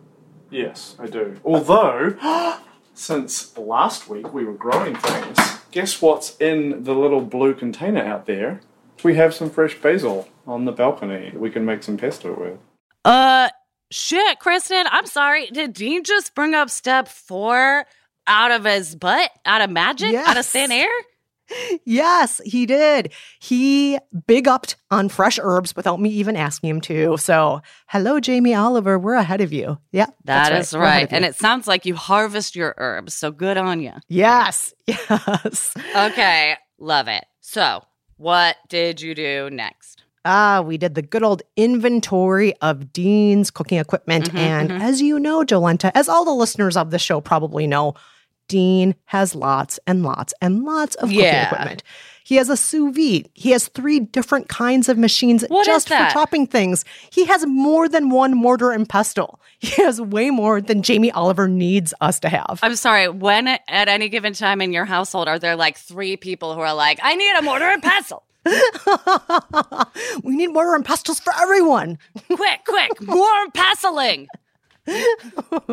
Yes, 0.50 0.94
I 1.00 1.06
do. 1.06 1.40
Although, 1.44 2.14
since 2.98 3.56
last 3.56 4.08
week 4.08 4.32
we 4.32 4.44
were 4.44 4.54
growing 4.54 4.96
things, 4.96 5.38
guess 5.70 6.02
what's 6.02 6.36
in 6.38 6.84
the 6.84 6.94
little 6.94 7.20
blue 7.20 7.54
container 7.54 8.04
out 8.04 8.26
there? 8.26 8.60
We 9.04 9.14
have 9.14 9.32
some 9.32 9.50
fresh 9.50 9.80
basil. 9.80 10.28
on 10.46 10.64
the 10.64 10.72
balcony. 10.72 11.32
We 11.36 11.50
can 11.50 11.64
make 11.64 11.82
some 11.82 11.96
pesto 11.98 12.34
with. 12.38 12.58
Uh, 13.04 13.50
shit, 13.90 14.38
Kristen. 14.40 14.86
I'm 14.90 15.06
sorry. 15.06 15.46
Did 15.46 15.74
Dean 15.74 16.02
just 16.04 16.34
bring 16.34 16.54
up 16.54 16.70
step 16.70 17.06
four 17.06 17.84
out 18.26 18.50
of 18.50 18.64
his 18.64 18.96
butt? 18.96 19.30
Out 19.44 19.60
of 19.60 19.70
magic? 19.70 20.14
Out 20.14 20.38
of 20.38 20.46
thin 20.46 20.72
air? 20.72 20.88
Yes, 21.84 22.40
he 22.44 22.66
did. 22.66 23.12
He 23.40 23.98
big 24.26 24.46
upped 24.46 24.76
on 24.90 25.08
fresh 25.08 25.38
herbs 25.42 25.74
without 25.74 26.00
me 26.00 26.10
even 26.10 26.36
asking 26.36 26.70
him 26.70 26.80
to. 26.82 27.16
So, 27.16 27.62
hello, 27.86 28.20
Jamie 28.20 28.54
Oliver. 28.54 28.98
We're 28.98 29.14
ahead 29.14 29.40
of 29.40 29.52
you. 29.52 29.78
Yeah, 29.92 30.06
That 30.24 30.50
that's 30.50 30.68
is 30.68 30.74
We're 30.74 30.80
right. 30.82 31.08
And 31.10 31.24
it 31.24 31.36
sounds 31.36 31.66
like 31.66 31.86
you 31.86 31.94
harvest 31.94 32.54
your 32.56 32.74
herbs. 32.76 33.14
So 33.14 33.30
good 33.30 33.56
on 33.56 33.80
you. 33.80 33.92
yes, 34.08 34.74
yes. 34.86 35.74
Okay. 35.96 36.56
Love 36.78 37.08
it. 37.08 37.24
So, 37.40 37.82
what 38.16 38.56
did 38.68 39.00
you 39.00 39.14
do 39.14 39.48
next? 39.50 40.04
Ah, 40.24 40.60
we 40.60 40.76
did 40.76 40.94
the 40.94 41.02
good 41.02 41.22
old 41.22 41.42
inventory 41.56 42.54
of 42.60 42.92
Dean's 42.92 43.50
cooking 43.50 43.78
equipment. 43.78 44.30
Mhm, 44.32 44.38
and 44.38 44.70
mhm. 44.70 44.80
as 44.80 45.00
you 45.00 45.18
know, 45.18 45.42
Jolenta, 45.44 45.90
as 45.94 46.08
all 46.08 46.24
the 46.24 46.32
listeners 46.32 46.76
of 46.76 46.90
the 46.90 46.98
show 46.98 47.20
probably 47.20 47.66
know, 47.66 47.94
Dean 48.48 48.94
has 49.06 49.34
lots 49.34 49.78
and 49.86 50.02
lots 50.02 50.34
and 50.40 50.64
lots 50.64 50.94
of 50.96 51.08
cooking 51.08 51.24
Yeah. 51.24 51.46
equipment. 51.52 51.82
He 52.24 52.34
has 52.36 52.50
a 52.50 52.56
sous 52.58 52.94
vide. 52.94 53.30
He 53.32 53.52
has 53.52 53.68
three 53.68 54.00
different 54.00 54.48
kinds 54.50 54.90
of 54.90 54.98
machines 54.98 55.44
What 55.48 55.64
just 55.64 55.88
for 55.88 55.94
chopping 56.12 56.46
things. 56.46 56.84
He 57.10 57.24
has 57.24 57.46
more 57.46 57.88
than 57.88 58.10
one 58.10 58.34
mortar 58.34 58.70
and 58.72 58.88
pestle. 58.88 59.40
He 59.60 59.82
has 59.82 60.00
way 60.00 60.30
more 60.30 60.60
than 60.60 60.82
Jamie 60.82 61.10
Oliver 61.10 61.48
needs 61.48 61.92
us 62.00 62.20
to 62.20 62.28
have. 62.28 62.60
I'm 62.62 62.76
sorry. 62.76 63.08
When 63.08 63.48
at 63.48 63.88
any 63.88 64.08
given 64.08 64.32
time 64.32 64.60
in 64.60 64.72
your 64.72 64.84
household 64.84 65.26
are 65.26 65.38
there 65.40 65.56
like 65.56 65.76
three 65.78 66.16
people 66.16 66.54
who 66.54 66.60
are 66.60 66.74
like, 66.74 67.00
I 67.02 67.16
need 67.16 67.34
a 67.36 67.42
mortar 67.42 67.64
and 67.64 67.82
pestle? 67.82 68.22
we 70.22 70.36
need 70.36 70.48
mortar 70.48 70.74
and 70.74 70.84
pestles 70.84 71.18
for 71.20 71.32
everyone. 71.40 71.98
quick, 72.28 72.60
quick, 72.66 73.00
more 73.02 73.50
pestling. 73.54 74.28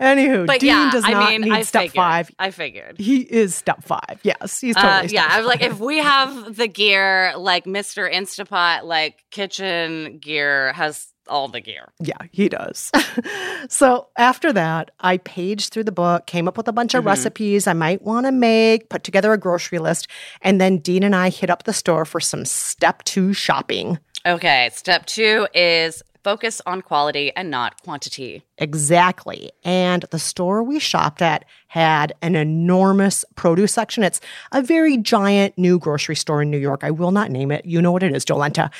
Anywho, 0.00 0.46
But 0.46 0.60
Dean 0.60 0.68
yeah, 0.68 0.90
does 0.90 1.04
I 1.04 1.10
not 1.12 1.30
mean, 1.30 1.40
need 1.42 1.52
I 1.52 1.62
step 1.62 1.82
figured. 1.82 1.94
five. 1.94 2.30
I 2.38 2.50
figured. 2.50 2.98
He 2.98 3.20
is 3.22 3.54
step 3.54 3.82
five. 3.84 4.20
Yes, 4.22 4.60
he's 4.60 4.74
totally. 4.76 4.92
Uh, 4.92 4.98
step 5.08 5.10
yeah, 5.12 5.28
I 5.30 5.38
was 5.38 5.46
like, 5.46 5.62
if 5.62 5.78
we 5.78 5.98
have 5.98 6.56
the 6.56 6.68
gear, 6.68 7.32
like 7.36 7.64
Mr. 7.64 8.12
Instapot, 8.12 8.84
like 8.84 9.24
kitchen 9.30 10.18
gear 10.18 10.72
has 10.74 11.08
all 11.28 11.46
the 11.46 11.60
gear. 11.60 11.92
yeah, 12.00 12.16
he 12.32 12.48
does. 12.48 12.90
so 13.68 14.08
after 14.18 14.52
that, 14.52 14.90
I 15.00 15.18
paged 15.18 15.72
through 15.72 15.84
the 15.84 15.92
book, 15.92 16.26
came 16.26 16.48
up 16.48 16.56
with 16.56 16.66
a 16.66 16.72
bunch 16.72 16.94
of 16.94 17.04
Mhm. 17.04 17.06
recipes 17.06 17.66
I 17.68 17.74
might 17.74 18.02
want 18.02 18.26
to 18.26 18.32
make, 18.32 18.88
put 18.88 19.04
together 19.04 19.32
a 19.32 19.38
grocery 19.38 19.78
list, 19.78 20.08
and 20.42 20.60
then 20.60 20.78
Dean 20.78 21.04
and 21.04 21.14
I 21.14 21.28
hit 21.28 21.48
up 21.48 21.62
the 21.62 21.72
store 21.72 22.04
for 22.04 22.18
some 22.18 22.44
step 22.44 23.04
two 23.04 23.32
shopping. 23.32 23.98
Okay, 24.26 24.70
step 24.74 25.06
two 25.06 25.46
is 25.54 26.02
focus 26.22 26.60
on 26.66 26.82
quality 26.82 27.32
and 27.34 27.50
not 27.50 27.82
quantity. 27.82 28.42
Exactly. 28.58 29.50
And 29.64 30.04
the 30.10 30.18
store 30.18 30.62
we 30.62 30.78
shopped 30.78 31.20
at 31.20 31.44
had 31.68 32.12
an 32.22 32.36
enormous 32.36 33.24
produce 33.34 33.72
section. 33.72 34.04
It's 34.04 34.20
a 34.52 34.62
very 34.62 34.96
giant 34.98 35.56
new 35.58 35.78
grocery 35.78 36.14
store 36.14 36.42
in 36.42 36.50
New 36.50 36.58
York. 36.58 36.84
I 36.84 36.90
will 36.90 37.10
not 37.10 37.30
name 37.30 37.50
it. 37.50 37.64
You 37.64 37.82
know 37.82 37.90
what 37.90 38.02
it 38.02 38.14
is, 38.14 38.24
Jolenta. 38.24 38.70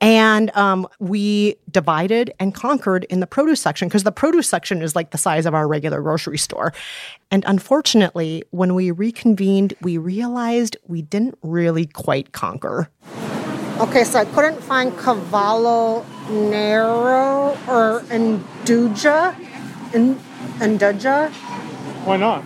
And 0.00 0.54
um, 0.56 0.88
we 0.98 1.56
divided 1.70 2.32
and 2.40 2.54
conquered 2.54 3.04
in 3.04 3.20
the 3.20 3.26
produce 3.26 3.60
section 3.60 3.88
because 3.88 4.04
the 4.04 4.12
produce 4.12 4.48
section 4.48 4.82
is 4.82 4.96
like 4.96 5.10
the 5.10 5.18
size 5.18 5.46
of 5.46 5.54
our 5.54 5.68
regular 5.68 6.00
grocery 6.00 6.38
store. 6.38 6.72
And 7.30 7.44
unfortunately, 7.46 8.42
when 8.50 8.74
we 8.74 8.90
reconvened, 8.90 9.74
we 9.82 9.98
realized 9.98 10.76
we 10.86 11.02
didn't 11.02 11.38
really 11.42 11.86
quite 11.86 12.32
conquer. 12.32 12.88
Okay, 13.80 14.02
so 14.04 14.18
I 14.18 14.24
couldn't 14.24 14.60
find 14.60 14.96
Cavolo 14.98 16.04
Nero 16.30 17.56
or 17.68 18.00
Induja. 18.10 19.34
In, 19.94 20.16
Induja? 20.58 21.30
Why 22.04 22.16
not? 22.16 22.44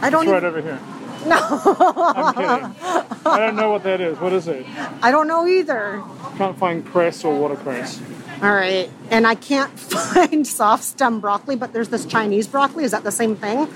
I 0.00 0.08
don't 0.10 0.22
It's 0.22 0.30
right 0.32 0.42
even, 0.44 0.48
over 0.48 0.62
here. 0.62 0.78
No. 1.26 1.36
I'm 1.36 2.34
kidding. 2.34 3.26
I 3.26 3.38
don't 3.38 3.56
know 3.56 3.70
what 3.70 3.82
that 3.82 4.00
is. 4.00 4.18
What 4.20 4.32
is 4.32 4.46
it? 4.46 4.64
I 5.02 5.10
don't 5.10 5.26
know 5.26 5.46
either. 5.48 6.00
Can't 6.36 6.56
find 6.56 6.86
cress 6.86 7.24
or 7.24 7.34
watercress. 7.36 8.00
All 8.40 8.52
right. 8.52 8.88
And 9.10 9.26
I 9.26 9.34
can't 9.34 9.76
find 9.78 10.46
soft 10.46 10.84
stem 10.84 11.18
broccoli, 11.18 11.56
but 11.56 11.72
there's 11.72 11.88
this 11.88 12.06
Chinese 12.06 12.46
broccoli. 12.46 12.84
Is 12.84 12.92
that 12.92 13.02
the 13.02 13.10
same 13.10 13.34
thing? 13.34 13.68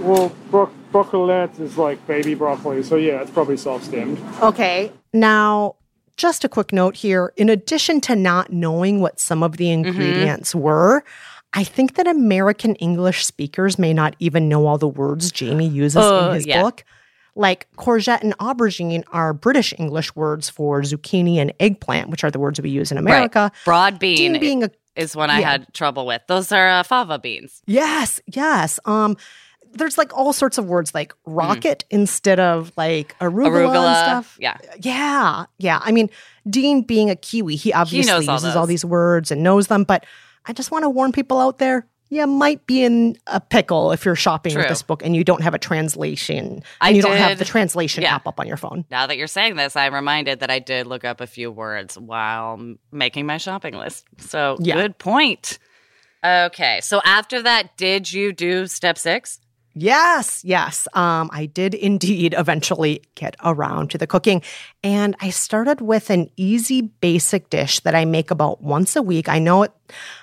Well, 0.00 0.32
bro- 0.50 0.70
broccolette 0.92 1.60
is 1.60 1.78
like 1.78 2.04
baby 2.08 2.34
broccoli, 2.34 2.82
so 2.82 2.96
yeah, 2.96 3.22
it's 3.22 3.30
probably 3.30 3.56
soft 3.56 3.84
stemmed. 3.84 4.18
Okay. 4.42 4.90
Now, 5.12 5.76
just 6.20 6.44
a 6.44 6.48
quick 6.48 6.72
note 6.72 6.96
here. 6.96 7.32
In 7.36 7.48
addition 7.48 8.00
to 8.02 8.14
not 8.16 8.52
knowing 8.52 9.00
what 9.00 9.18
some 9.20 9.42
of 9.42 9.56
the 9.56 9.70
ingredients 9.70 10.54
were, 10.54 11.02
I 11.54 11.64
think 11.64 11.94
that 11.94 12.06
American 12.06 12.74
English 12.76 13.24
speakers 13.26 13.78
may 13.78 13.92
not 13.92 14.14
even 14.18 14.48
know 14.48 14.66
all 14.66 14.78
the 14.78 14.86
words 14.88 15.32
Jamie 15.32 15.66
uses 15.68 15.96
Oh, 16.04 16.28
in 16.28 16.34
his 16.34 16.46
yeah. 16.46 16.62
book. 16.62 16.84
Like 17.36 17.68
courgette 17.76 18.22
and 18.22 18.36
aubergine 18.38 19.04
are 19.12 19.32
British 19.32 19.72
English 19.78 20.14
words 20.14 20.50
for 20.50 20.82
zucchini 20.82 21.36
and 21.36 21.52
eggplant, 21.60 22.10
which 22.10 22.24
are 22.24 22.30
the 22.30 22.38
words 22.40 22.60
we 22.60 22.70
use 22.70 22.90
in 22.92 22.98
America. 22.98 23.50
Broad 23.64 23.98
bean 23.98 24.16
Dean 24.32 24.40
being 24.40 24.64
a 24.64 24.70
is 24.96 25.14
one 25.16 25.30
I 25.30 25.38
Yeah. 25.40 25.50
had 25.52 25.72
trouble 25.72 26.04
with. 26.06 26.20
Those 26.26 26.50
are 26.52 26.68
uh, 26.68 26.82
fava 26.82 27.18
beans. 27.18 27.62
Yes, 27.66 28.20
yes. 28.26 28.78
Um, 28.84 29.16
there's 29.72 29.96
like 29.98 30.16
all 30.16 30.32
sorts 30.32 30.58
of 30.58 30.66
words 30.66 30.94
like 30.94 31.12
rocket 31.26 31.84
instead 31.90 32.40
of 32.40 32.72
like 32.76 33.16
arugula, 33.18 33.50
Mm. 33.50 33.50
Arugula. 33.50 33.86
and 33.86 33.96
stuff. 34.24 34.36
Yeah. 34.40 34.56
Yeah, 34.80 35.44
yeah. 35.58 35.80
I 35.82 35.92
mean, 35.92 36.10
Dean 36.48 36.82
being 36.82 37.10
a 37.10 37.16
Kiwi, 37.16 37.56
he 37.56 37.72
obviously 37.72 38.10
knows 38.10 38.28
all 38.28 38.34
uses 38.34 38.56
all 38.56 38.66
these 38.66 38.84
words 38.84 39.30
and 39.30 39.42
knows 39.42 39.66
them. 39.68 39.84
But 39.84 40.04
I 40.46 40.52
just 40.52 40.70
want 40.70 40.84
to 40.84 40.88
warn 40.90 41.12
people 41.12 41.38
out 41.38 41.58
there: 41.58 41.86
you 42.08 42.26
might 42.26 42.66
be 42.66 42.82
in 42.82 43.16
a 43.26 43.40
pickle 43.40 43.92
if 43.92 44.04
you're 44.04 44.16
shopping 44.16 44.56
with 44.56 44.68
this 44.68 44.82
book 44.82 45.02
and 45.04 45.14
you 45.14 45.22
don't 45.22 45.42
have 45.42 45.54
a 45.54 45.58
translation. 45.58 46.62
I 46.80 46.88
and 46.88 46.96
you 46.96 47.02
don't 47.02 47.16
have 47.16 47.38
the 47.38 47.44
translation 47.44 48.02
yeah. 48.02 48.14
app 48.14 48.26
up 48.26 48.40
on 48.40 48.46
your 48.48 48.56
phone. 48.56 48.84
Now 48.90 49.06
that 49.06 49.16
you're 49.18 49.26
saying 49.28 49.56
this, 49.56 49.76
I'm 49.76 49.94
reminded 49.94 50.40
that 50.40 50.50
I 50.50 50.58
did 50.58 50.86
look 50.86 51.04
up 51.04 51.20
a 51.20 51.26
few 51.26 51.50
words 51.52 51.96
while 51.98 52.58
making 52.90 53.26
my 53.26 53.36
shopping 53.36 53.74
list. 53.76 54.06
So 54.18 54.56
Yeah. 54.60 54.74
good 54.74 54.98
point. 54.98 55.58
Okay. 56.24 56.80
So 56.82 57.00
after 57.04 57.42
that, 57.42 57.76
did 57.76 58.12
you 58.12 58.32
do 58.32 58.66
step 58.66 58.98
six? 58.98 59.38
Yes, 59.74 60.44
yes. 60.44 60.88
Um, 60.94 61.30
I 61.32 61.46
did 61.46 61.74
indeed 61.74 62.34
eventually 62.38 63.02
get 63.14 63.36
around 63.44 63.90
to 63.90 63.98
the 63.98 64.06
cooking. 64.06 64.42
And 64.82 65.14
I 65.20 65.30
started 65.30 65.80
with 65.80 66.10
an 66.10 66.30
easy 66.36 66.82
basic 66.82 67.50
dish 67.50 67.80
that 67.80 67.94
I 67.94 68.04
make 68.04 68.30
about 68.30 68.62
once 68.62 68.96
a 68.96 69.02
week. 69.02 69.28
I 69.28 69.38
know 69.38 69.62
it 69.64 69.72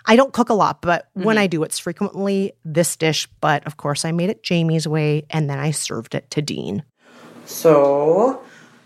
I 0.06 0.16
don't 0.16 0.32
cook 0.32 0.50
a 0.50 0.54
lot, 0.54 0.82
but 0.82 1.10
when 1.14 1.38
I 1.38 1.48
do, 1.48 1.62
it's 1.64 1.78
frequently 1.78 2.54
this 2.64 2.96
dish. 2.96 3.28
But 3.42 3.68
of 3.68 3.76
course 3.76 4.06
I 4.06 4.14
made 4.14 4.30
it 4.30 4.42
Jamie's 4.42 4.88
way 4.88 5.26
and 5.30 5.50
then 5.50 5.60
I 5.60 5.72
served 5.72 6.16
it 6.16 6.30
to 6.32 6.42
Dean. 6.42 6.84
So 7.46 8.42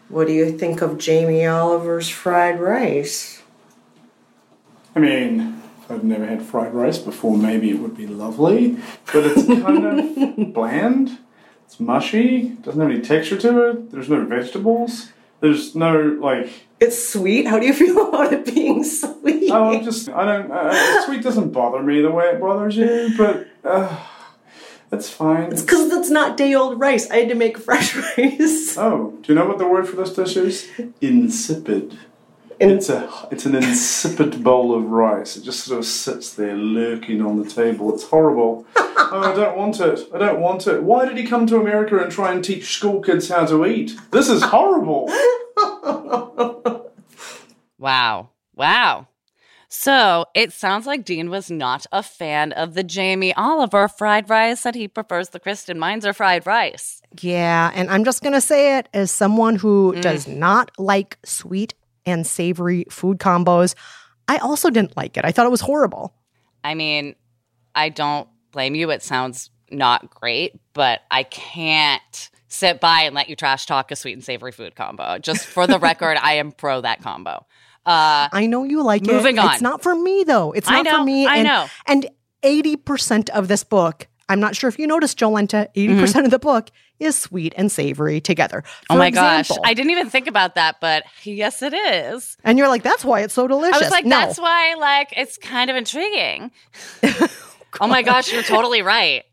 what 0.10 0.28
do 0.28 0.34
you 0.34 0.58
think 0.58 0.82
of 0.82 0.97
Jamie 0.97 1.45
Oliver's 1.45 2.10
fried 2.10 2.60
rice? 2.60 3.41
I 4.95 5.00
mean, 5.00 5.62
I'd 5.91 6.04
never 6.04 6.25
had 6.25 6.41
fried 6.41 6.73
rice 6.73 6.97
before, 6.97 7.38
maybe 7.38 7.69
it 7.69 7.80
would 7.80 7.95
be 7.95 8.08
lovely, 8.08 8.77
but 9.13 9.25
it's 9.25 9.45
kind 9.45 9.86
of 9.86 10.54
bland. 10.54 11.19
It's 11.65 11.80
mushy. 11.80 12.49
Doesn't 12.49 12.82
have 12.82 12.89
any 12.89 13.01
texture 13.01 13.38
to 13.38 13.69
it. 13.69 13.91
There's 13.91 14.10
no 14.10 14.25
vegetables. 14.25 15.12
There's 15.39 15.75
no 15.75 16.01
like. 16.19 16.67
It's 16.80 17.12
sweet. 17.12 17.47
How 17.47 17.60
do 17.60 17.65
you 17.65 17.73
feel 17.82 18.10
about 18.10 18.34
it 18.34 18.45
being 18.45 18.84
sweet? 18.84 19.49
Oh, 19.51 19.73
I'm 19.77 19.84
just 19.84 20.10
I 20.10 20.25
don't. 20.25 20.51
Uh, 20.51 21.06
sweet 21.06 21.23
doesn't 21.23 21.51
bother 21.51 21.82
me 21.82 22.01
the 22.01 22.12
way 22.12 22.25
it 22.25 22.39
bothers 22.39 22.75
you, 22.75 23.13
but 23.17 23.47
uh, 23.63 23.97
it's 24.91 25.10
fine. 25.10 25.51
It's 25.51 25.62
because 25.62 25.91
it's 25.93 26.10
not 26.10 26.36
day 26.38 26.54
old 26.54 26.80
rice. 26.80 27.10
I 27.10 27.17
had 27.17 27.30
to 27.30 27.36
make 27.36 27.58
fresh 27.58 27.95
rice. 28.17 28.77
Oh, 28.77 29.17
do 29.21 29.32
you 29.34 29.39
know 29.39 29.45
what 29.47 29.58
the 29.58 29.67
word 29.67 29.88
for 29.88 29.95
this 29.95 30.13
dish 30.13 30.36
is? 30.38 30.69
Insipid. 30.99 31.97
It's 32.62 32.89
a 32.89 33.10
it's 33.32 33.45
an 33.45 33.56
insipid 33.56 34.43
bowl 34.43 34.76
of 34.76 34.86
rice. 34.86 35.36
It 35.36 35.43
just 35.43 35.65
sort 35.65 35.80
of 35.80 35.86
sits 35.86 36.34
there 36.36 36.56
lurking 36.56 37.21
on 37.21 37.41
the 37.41 37.50
table. 37.50 37.93
It's 37.93 38.04
horrible. 38.04 38.65
oh, 38.76 39.21
I 39.24 39.36
don't 39.36 39.58
want 39.58 39.80
it. 39.80 40.08
I 40.13 40.17
don't 40.19 40.39
want 40.39 40.67
it. 40.67 40.84
Why 40.84 41.06
did 41.06 41.17
he 41.17 41.26
come 41.26 41.47
to 41.47 41.58
America 41.58 41.97
and 41.97 42.12
try 42.12 42.32
and 42.32 42.43
teach 42.43 42.78
school 42.78 43.02
kids 43.02 43.30
how 43.30 43.45
to 43.47 43.65
eat? 43.65 43.93
This 44.12 44.30
is 44.30 44.43
horrible. 44.43 45.10
Wow. 47.82 48.30
Wow. 48.56 49.08
So 49.67 50.26
it 50.36 50.54
sounds 50.54 50.86
like 50.86 51.04
Dean 51.04 51.32
was 51.32 51.50
not 51.50 51.88
a 51.91 52.04
fan 52.04 52.52
of 52.52 52.76
the 52.76 52.84
Jamie 52.84 53.34
Oliver 53.34 53.88
fried 53.88 54.30
rice, 54.30 54.62
that 54.63 54.76
he 54.76 54.88
prefers 54.88 55.30
the 55.30 55.39
Kristen 55.39 55.80
Meinzer 55.80 56.13
fried 56.13 56.45
rice. 56.45 57.02
Yeah, 57.21 57.71
and 57.74 57.89
I'm 57.89 58.04
just 58.04 58.21
going 58.21 58.34
to 58.34 58.41
say 58.41 58.78
it 58.78 58.88
as 58.93 59.10
someone 59.10 59.56
who 59.56 59.95
does 60.00 60.28
mm. 60.28 60.36
not 60.38 60.71
like 60.78 61.17
sweet 61.24 61.74
and 62.06 62.26
savory 62.26 62.86
food 62.90 63.20
combos. 63.20 63.76
I 64.28 64.38
also 64.38 64.70
didn't 64.70 64.96
like 64.96 65.18
it. 65.18 65.26
I 65.26 65.32
thought 65.32 65.46
it 65.46 65.52
was 65.52 65.62
horrible. 65.62 66.14
I 66.64 66.76
mean, 66.76 67.16
I 67.76 67.90
don't 67.90 68.28
blame 68.52 68.76
you. 68.76 68.92
It 68.92 69.04
sounds 69.04 69.50
not 69.72 70.10
great, 70.10 70.60
but 70.74 71.02
I 71.10 71.24
can't 71.24 72.30
sit 72.48 72.80
by 72.80 73.02
and 73.02 73.16
let 73.16 73.30
you 73.30 73.36
trash 73.36 73.66
talk 73.66 73.92
a 73.92 73.96
sweet 73.96 74.14
and 74.14 74.24
savory 74.24 74.52
food 74.52 74.76
combo. 74.76 75.18
Just 75.18 75.46
for 75.46 75.68
the 75.68 75.80
record, 75.80 76.18
I 76.22 76.34
am 76.34 76.52
pro 76.52 76.82
that 76.82 77.02
combo. 77.02 77.46
Uh, 77.86 78.30
I 78.32 78.46
know 78.48 78.64
you 78.64 78.84
like 78.84 79.02
it. 79.04 79.12
Moving 79.12 79.40
on. 79.40 79.54
It's 79.54 79.62
not 79.62 79.82
for 79.82 79.96
me 79.96 80.24
though. 80.24 80.52
It's 80.52 80.70
not 80.70 80.86
for 80.86 80.98
know, 80.98 81.06
me. 81.06 81.26
I 81.26 81.38
and, 81.38 81.48
know. 81.48 81.68
And 81.88 82.08
80% 82.44 83.30
of 83.30 83.48
this 83.48 83.64
book, 83.64 84.08
I'm 84.32 84.39
not 84.39 84.56
sure 84.56 84.67
if 84.70 84.80
you 84.80 84.88
noticed, 84.88 85.20
Jolenta, 85.20 85.67
80% 85.76 86.26
of 86.26 86.32
the 86.32 86.39
book 86.39 86.70
is 87.00 87.15
sweet 87.17 87.54
and 87.58 87.72
savory 87.72 88.22
together. 88.22 88.63
oh 88.89 88.96
my 88.98 89.08
example- 89.08 89.58
gosh. 89.58 89.70
I 89.70 89.74
didn't 89.74 89.91
even 89.91 90.10
think 90.10 90.28
about 90.28 90.56
that, 90.56 90.78
but 90.80 91.04
yes, 91.24 91.62
it 91.62 91.74
is. 91.74 92.38
and 92.44 92.58
you're 92.58 92.67
like, 92.67 92.84
that's 92.84 93.04
why 93.04 93.22
it's 93.22 93.34
so 93.34 93.48
delicious. 93.48 93.76
I 93.82 93.86
was 93.86 93.91
like, 93.91 94.06
no. 94.06 94.12
that's 94.20 94.39
why, 94.39 94.76
like, 94.76 95.13
it's 95.17 95.38
kind 95.38 95.70
of 95.70 95.76
intriguing. 95.76 96.52
oh 97.82 97.88
my 97.88 98.02
gosh, 98.04 98.32
you're 98.32 98.44
totally 98.44 98.82
right. 98.82 99.24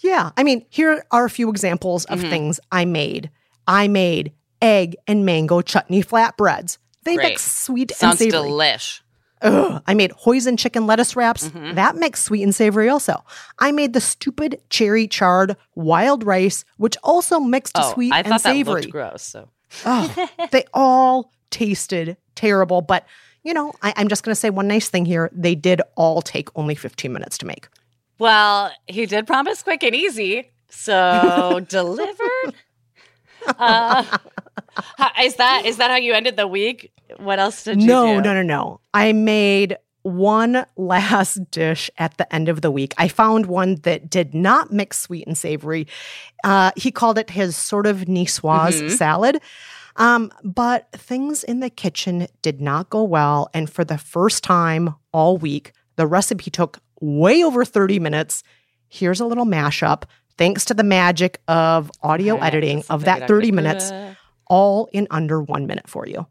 Yeah. 0.00 0.30
I 0.36 0.42
mean, 0.42 0.64
here 0.70 1.04
are 1.12 1.24
a 1.24 1.30
few 1.30 1.48
examples 1.50 2.06
Mm-hmm. 2.06 2.24
of 2.24 2.30
things 2.30 2.60
I 2.72 2.84
made. 2.84 3.30
I 3.68 3.86
made 3.88 4.32
egg 4.60 4.96
and 5.06 5.24
mango 5.24 5.60
chutney 5.60 6.02
flatbreads. 6.02 6.78
They 7.04 7.14
Great. 7.16 7.28
mix 7.30 7.42
sweet 7.64 7.92
Sounds 7.92 8.20
and 8.20 8.32
savory. 8.32 8.48
delish. 8.50 9.01
Ugh. 9.42 9.82
I 9.86 9.94
made 9.94 10.12
hoisin 10.12 10.56
chicken 10.58 10.86
lettuce 10.86 11.16
wraps. 11.16 11.48
Mm-hmm. 11.48 11.74
That 11.74 11.96
makes 11.96 12.22
sweet 12.22 12.42
and 12.42 12.54
savory 12.54 12.88
also. 12.88 13.24
I 13.58 13.72
made 13.72 13.92
the 13.92 14.00
stupid 14.00 14.60
cherry 14.70 15.08
charred 15.08 15.56
wild 15.74 16.24
rice, 16.24 16.64
which 16.76 16.96
also 17.02 17.40
mixed 17.40 17.72
Oh, 17.76 17.92
sweet 17.92 18.12
I 18.12 18.18
and 18.18 18.28
thought 18.28 18.42
that 18.42 18.52
savory. 18.54 18.82
looked 18.82 18.92
gross. 18.92 19.22
So 19.22 19.48
Oh, 19.86 20.28
they 20.52 20.64
all 20.74 21.32
tasted 21.50 22.16
terrible. 22.34 22.82
But, 22.82 23.06
you 23.42 23.54
know, 23.54 23.72
I, 23.82 23.92
I'm 23.96 24.08
just 24.08 24.22
going 24.22 24.32
to 24.32 24.38
say 24.40 24.50
one 24.50 24.68
nice 24.68 24.88
thing 24.88 25.04
here. 25.06 25.30
They 25.32 25.54
did 25.54 25.80
all 25.96 26.22
take 26.22 26.48
only 26.56 26.74
15 26.74 27.12
minutes 27.12 27.38
to 27.38 27.46
make. 27.46 27.68
Well, 28.18 28.70
he 28.86 29.06
did 29.06 29.26
promise 29.26 29.62
quick 29.62 29.82
and 29.82 29.94
easy. 29.94 30.50
So 30.68 31.60
delivered. 31.68 32.54
Uh, 33.58 34.04
is 35.22 35.34
that 35.36 35.64
is 35.66 35.76
that 35.78 35.90
how 35.90 35.96
you 35.96 36.12
ended 36.14 36.36
the 36.36 36.46
week? 36.46 36.92
What 37.22 37.38
else 37.38 37.64
did 37.64 37.80
you 37.80 37.86
No, 37.88 38.16
do? 38.16 38.22
no, 38.22 38.34
no, 38.34 38.42
no. 38.42 38.80
I 38.94 39.12
made 39.12 39.76
one 40.02 40.66
last 40.76 41.50
dish 41.50 41.90
at 41.98 42.16
the 42.18 42.32
end 42.34 42.48
of 42.48 42.60
the 42.60 42.70
week. 42.70 42.94
I 42.98 43.08
found 43.08 43.46
one 43.46 43.76
that 43.82 44.10
did 44.10 44.34
not 44.34 44.72
mix 44.72 44.98
sweet 45.00 45.26
and 45.26 45.38
savory. 45.38 45.86
Uh, 46.44 46.72
he 46.76 46.90
called 46.90 47.18
it 47.18 47.30
his 47.30 47.56
sort 47.56 47.86
of 47.86 47.98
niçoise 48.00 48.72
Mm-hmm. 48.80 48.88
salad. 48.90 49.40
Um, 49.96 50.32
but 50.42 50.90
things 50.92 51.44
in 51.44 51.60
the 51.60 51.68
kitchen 51.70 52.26
did 52.40 52.60
not 52.60 52.88
go 52.90 53.02
well. 53.04 53.48
And 53.52 53.68
for 53.68 53.84
the 53.84 53.98
first 53.98 54.42
time 54.42 54.94
all 55.12 55.36
week, 55.36 55.72
the 55.96 56.06
recipe 56.06 56.50
took 56.50 56.78
way 57.00 57.44
over 57.44 57.64
30 57.64 57.98
minutes. 57.98 58.42
Here's 58.88 59.20
a 59.20 59.26
little 59.26 59.44
mashup. 59.44 60.04
Thanks 60.38 60.64
to 60.64 60.74
the 60.74 60.82
magic 60.82 61.40
of 61.46 61.90
audio 62.02 62.38
editing 62.38 62.82
of 62.88 63.04
that 63.04 63.28
30 63.28 63.52
minutes, 63.52 63.92
all 64.46 64.88
in 64.92 65.06
under 65.10 65.42
one 65.42 65.66
minute 65.66 65.86
for 65.88 66.06
you. 66.06 66.26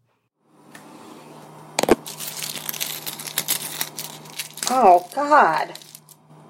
Oh, 4.73 5.05
God. 5.13 5.73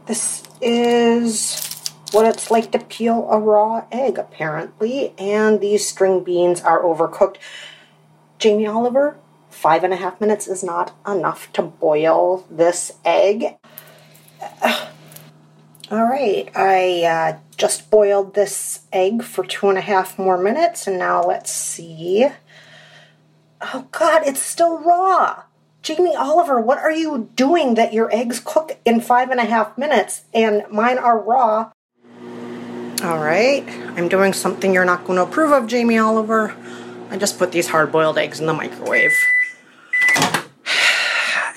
This 0.06 0.44
is 0.62 1.90
what 2.12 2.28
it's 2.28 2.52
like 2.52 2.72
to 2.72 2.78
peel 2.78 3.28
a 3.32 3.40
raw 3.40 3.86
egg, 3.92 4.20
apparently. 4.20 5.16
And 5.18 5.60
these 5.60 5.88
string 5.90 6.24
beans 6.24 6.62
are 6.62 6.84
overcooked. 6.84 7.38
Jamie 8.38 8.68
Oliver, 8.68 9.18
five 9.50 9.84
and 9.84 9.92
a 9.92 9.96
half 9.96 10.22
minutes 10.22 10.48
is 10.48 10.64
not 10.64 10.96
enough 11.08 11.52
to 11.54 11.64
boil 11.64 12.46
this 12.48 12.92
egg. 13.04 13.56
All 15.90 16.06
right, 16.06 16.48
I 16.56 17.04
uh, 17.04 17.40
just 17.58 17.90
boiled 17.90 18.36
this 18.36 18.82
egg 18.94 19.24
for 19.24 19.44
two 19.44 19.68
and 19.68 19.80
a 19.80 19.82
half 19.82 20.20
more 20.20 20.38
minutes, 20.38 20.86
and 20.86 21.00
now 21.00 21.24
let's 21.24 21.52
see. 21.52 22.28
Oh 23.62 23.88
God, 23.92 24.22
it's 24.28 24.44
still 24.44 24.78
raw. 24.78 25.46
Jamie 25.82 26.16
Oliver, 26.16 26.62
what 26.62 26.78
are 26.78 26.92
you 26.92 27.32
doing 27.36 27.74
that 27.74 27.92
your 27.92 28.14
eggs 28.16 28.40
cook 28.44 28.78
in 28.86 29.02
five 29.02 29.32
and 29.32 29.40
a 29.40 29.46
half 29.46 29.78
minutes 29.80 30.22
and 30.32 30.64
mine 30.70 31.00
are 31.00 31.20
raw? 31.20 31.72
All 33.04 33.18
right, 33.18 33.68
I'm 33.98 34.08
doing 34.08 34.32
something 34.32 34.76
you're 34.76 34.86
not 34.86 35.06
going 35.06 35.18
to 35.18 35.24
approve 35.24 35.52
of, 35.52 35.66
Jamie 35.66 35.98
Oliver. 35.98 36.56
I 37.10 37.18
just 37.18 37.40
put 37.40 37.52
these 37.52 37.68
hard 37.68 37.92
boiled 37.92 38.20
eggs 38.20 38.40
in 38.40 38.46
the 38.46 38.54
microwave. 38.54 39.14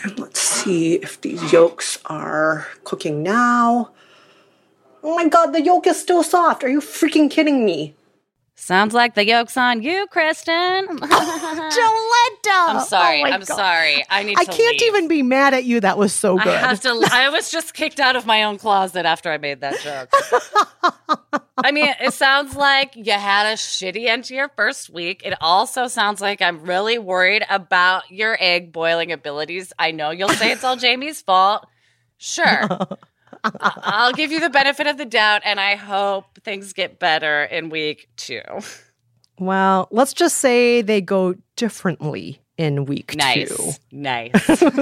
And 0.03 0.19
let's 0.19 0.39
see 0.39 0.97
if 0.97 1.19
these 1.23 1.51
yolks 1.51 1.99
are 2.05 2.67
cooking 2.85 3.23
now. 3.23 3.91
Oh 5.03 5.15
my 5.15 5.29
god, 5.29 5.53
the 5.53 5.63
yolk 5.63 5.87
is 5.87 5.99
still 5.99 6.23
soft. 6.23 6.63
Are 6.63 6.69
you 6.69 6.81
freaking 6.81 7.31
kidding 7.31 7.65
me? 7.65 7.95
Sounds 8.57 8.95
like 8.95 9.14
the 9.14 9.27
yoke's 9.27 9.57
on 9.57 9.83
you, 9.83 10.07
Kristen. 10.11 10.53
Jolenta! 10.87 11.09
I'm 12.47 12.77
oh 12.77 12.85
sorry. 12.88 13.23
Oh 13.23 13.27
I'm 13.27 13.40
God. 13.40 13.47
sorry. 13.47 14.05
I 14.09 14.23
need 14.23 14.38
I 14.38 14.45
can't 14.45 14.81
leave. 14.81 14.83
even 14.83 15.09
be 15.09 15.23
mad 15.23 15.55
at 15.55 15.64
you. 15.64 15.81
That 15.81 15.99
was 15.99 16.14
so 16.14 16.38
good. 16.38 16.47
I 16.49 16.59
have 16.59 16.81
to. 16.83 17.09
I 17.12 17.29
was 17.31 17.51
just 17.51 17.75
kicked 17.75 17.99
out 17.99 18.14
of 18.14 18.27
my 18.27 18.45
own 18.45 18.59
closet 18.59 19.07
after 19.07 19.31
I 19.31 19.38
made 19.38 19.61
that 19.61 19.81
joke. 19.81 20.09
I 21.59 21.73
mean, 21.73 21.93
it 22.01 22.14
sounds 22.14 22.55
like 22.55 22.95
you 22.95 23.12
had 23.12 23.47
a 23.47 23.55
shitty 23.57 24.07
end 24.07 24.25
to 24.25 24.35
your 24.35 24.49
first 24.51 24.88
week. 24.88 25.23
It 25.25 25.35
also 25.40 25.88
sounds 25.88 26.21
like 26.21 26.40
I'm 26.40 26.62
really 26.62 26.99
worried 26.99 27.45
about 27.51 28.11
your 28.11 28.37
egg 28.38 28.73
boiling 28.73 29.11
abilities. 29.12 29.73
I 29.79 29.90
know 29.90 30.11
you'll 30.11 30.29
say 30.29 30.53
it's 30.53 30.62
all 30.64 30.77
Jamie's 30.77 31.23
fault. 31.23 31.67
Sure. 32.19 32.69
I'll 33.61 34.12
give 34.12 34.33
you 34.33 34.40
the 34.40 34.50
benefit 34.50 34.87
of 34.87 34.98
the 34.98 35.04
doubt, 35.04 35.42
and 35.44 35.61
I 35.61 35.76
hope 35.76 36.38
things 36.42 36.72
get 36.72 36.98
better 36.98 37.44
in 37.44 37.68
week 37.70 38.09
two. 38.16 38.42
well, 39.38 39.88
let's 39.90 40.12
just 40.12 40.37
say 40.38 40.83
they 40.83 41.00
go 41.00 41.35
differently 41.57 42.40
in 42.57 42.85
week 42.85 43.12
two. 43.12 43.18
Nice. 43.18 43.80
Nice. 43.90 44.33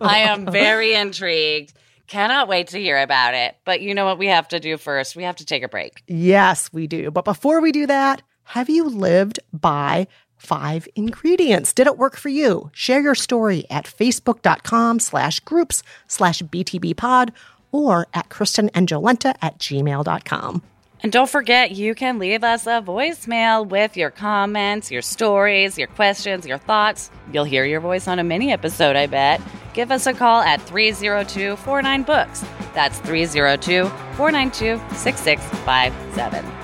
I 0.00 0.18
am 0.28 0.46
very 0.50 0.94
intrigued. 0.94 1.72
Cannot 2.06 2.48
wait 2.48 2.68
to 2.68 2.78
hear 2.78 3.00
about 3.00 3.34
it. 3.34 3.56
But 3.64 3.80
you 3.80 3.94
know 3.94 4.04
what 4.04 4.18
we 4.18 4.26
have 4.26 4.48
to 4.48 4.60
do 4.60 4.76
first? 4.76 5.16
We 5.16 5.22
have 5.22 5.36
to 5.36 5.44
take 5.44 5.62
a 5.62 5.68
break. 5.68 6.02
Yes, 6.06 6.72
we 6.72 6.86
do. 6.86 7.10
But 7.10 7.24
before 7.24 7.60
we 7.60 7.72
do 7.72 7.86
that, 7.86 8.22
have 8.44 8.68
you 8.68 8.84
lived 8.84 9.40
by 9.52 10.06
five 10.36 10.86
ingredients? 10.94 11.72
Did 11.72 11.86
it 11.86 11.96
work 11.96 12.16
for 12.16 12.28
you? 12.28 12.70
Share 12.74 13.00
your 13.00 13.14
story 13.14 13.64
at 13.70 13.86
facebook.com 13.86 15.00
slash 15.00 15.40
groups 15.40 15.82
slash 16.06 16.42
btbpod 16.42 17.30
or 17.74 18.06
at 18.14 18.28
kristenandjolenta 18.28 19.34
at 19.42 19.58
gmail.com. 19.58 20.62
And 21.04 21.12
don't 21.12 21.28
forget, 21.28 21.72
you 21.72 21.94
can 21.94 22.18
leave 22.18 22.42
us 22.42 22.66
a 22.66 22.80
voicemail 22.80 23.68
with 23.68 23.94
your 23.94 24.08
comments, 24.10 24.90
your 24.90 25.02
stories, 25.02 25.76
your 25.76 25.88
questions, 25.88 26.46
your 26.46 26.56
thoughts. 26.56 27.10
You'll 27.30 27.44
hear 27.44 27.66
your 27.66 27.80
voice 27.80 28.08
on 28.08 28.18
a 28.18 28.24
mini 28.24 28.50
episode, 28.52 28.96
I 28.96 29.06
bet. 29.06 29.42
Give 29.74 29.90
us 29.90 30.06
a 30.06 30.14
call 30.14 30.40
at 30.40 30.62
302 30.62 31.56
49 31.56 32.02
Books. 32.04 32.42
That's 32.72 32.98
302 33.00 33.84
492 34.16 34.96
6657. 34.96 36.63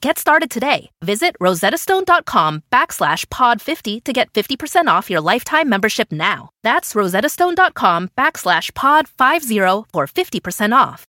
Get 0.00 0.18
started 0.18 0.50
today. 0.50 0.90
Visit 1.02 1.36
rosettastone.com 1.40 2.62
backslash 2.72 3.26
pod50 3.26 4.04
to 4.04 4.12
get 4.12 4.32
50% 4.32 4.86
off 4.88 5.10
your 5.10 5.20
lifetime 5.20 5.68
membership 5.68 6.12
now. 6.12 6.50
That's 6.62 6.94
rosettastone.com 6.94 8.10
backslash 8.16 8.72
pod50 8.72 9.86
for 9.92 10.06
50% 10.06 10.76
off. 10.76 11.06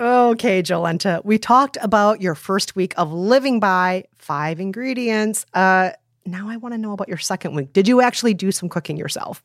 Okay, 0.00 0.62
Jolenta, 0.62 1.24
we 1.24 1.38
talked 1.38 1.76
about 1.80 2.22
your 2.22 2.36
first 2.36 2.76
week 2.76 2.94
of 2.96 3.12
living 3.12 3.58
by 3.58 4.04
five 4.18 4.60
ingredients. 4.60 5.44
Uh, 5.54 5.90
now 6.24 6.48
I 6.48 6.56
want 6.56 6.74
to 6.74 6.78
know 6.78 6.92
about 6.92 7.08
your 7.08 7.18
second 7.18 7.56
week. 7.56 7.72
Did 7.72 7.88
you 7.88 8.00
actually 8.00 8.34
do 8.34 8.52
some 8.52 8.68
cooking 8.68 8.96
yourself? 8.96 9.42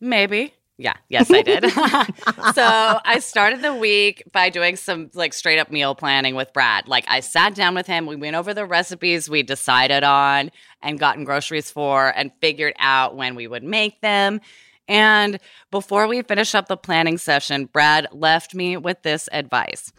Maybe. 0.00 0.54
Yeah. 0.80 0.94
Yes, 1.10 1.30
I 1.30 1.42
did. 1.42 1.70
so 2.54 3.00
I 3.04 3.18
started 3.20 3.60
the 3.60 3.74
week 3.74 4.22
by 4.32 4.48
doing 4.48 4.76
some 4.76 5.10
like 5.12 5.34
straight 5.34 5.58
up 5.58 5.70
meal 5.70 5.94
planning 5.94 6.34
with 6.34 6.52
Brad. 6.54 6.88
Like 6.88 7.04
I 7.06 7.20
sat 7.20 7.54
down 7.54 7.74
with 7.74 7.86
him, 7.86 8.06
we 8.06 8.16
went 8.16 8.34
over 8.34 8.54
the 8.54 8.64
recipes 8.64 9.28
we 9.28 9.42
decided 9.42 10.02
on 10.04 10.50
and 10.80 10.98
gotten 10.98 11.24
groceries 11.24 11.70
for 11.70 12.08
and 12.16 12.32
figured 12.40 12.74
out 12.78 13.14
when 13.14 13.34
we 13.34 13.46
would 13.46 13.62
make 13.62 14.00
them. 14.00 14.40
And 14.88 15.38
before 15.70 16.08
we 16.08 16.22
finish 16.22 16.54
up 16.54 16.66
the 16.66 16.78
planning 16.78 17.18
session, 17.18 17.66
Brad 17.66 18.08
left 18.10 18.54
me 18.54 18.78
with 18.78 19.02
this 19.02 19.28
advice. 19.32 19.92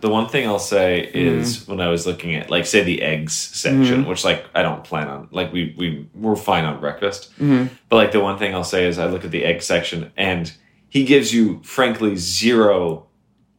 The 0.00 0.08
one 0.08 0.28
thing 0.28 0.46
I'll 0.46 0.58
say 0.58 1.10
hmm. 1.10 1.18
is 1.18 1.66
when 1.68 1.80
I 1.80 1.88
was 1.88 2.06
looking 2.06 2.34
at, 2.34 2.50
like, 2.50 2.66
say 2.66 2.82
the 2.82 3.02
eggs 3.02 3.34
section, 3.34 4.02
hmm. 4.02 4.08
which 4.08 4.24
like 4.24 4.44
I 4.54 4.62
don't 4.62 4.84
plan 4.84 5.08
on, 5.08 5.28
like 5.30 5.52
we 5.52 5.74
we 5.76 6.08
we're 6.14 6.36
fine 6.36 6.64
on 6.64 6.80
breakfast, 6.80 7.32
hmm. 7.38 7.66
but 7.88 7.96
like 7.96 8.12
the 8.12 8.20
one 8.20 8.38
thing 8.38 8.54
I'll 8.54 8.64
say 8.64 8.86
is 8.86 8.98
I 8.98 9.06
look 9.06 9.24
at 9.24 9.30
the 9.30 9.44
egg 9.44 9.62
section 9.62 10.12
and 10.16 10.52
he 10.88 11.04
gives 11.04 11.32
you 11.32 11.62
frankly 11.62 12.16
zero 12.16 13.06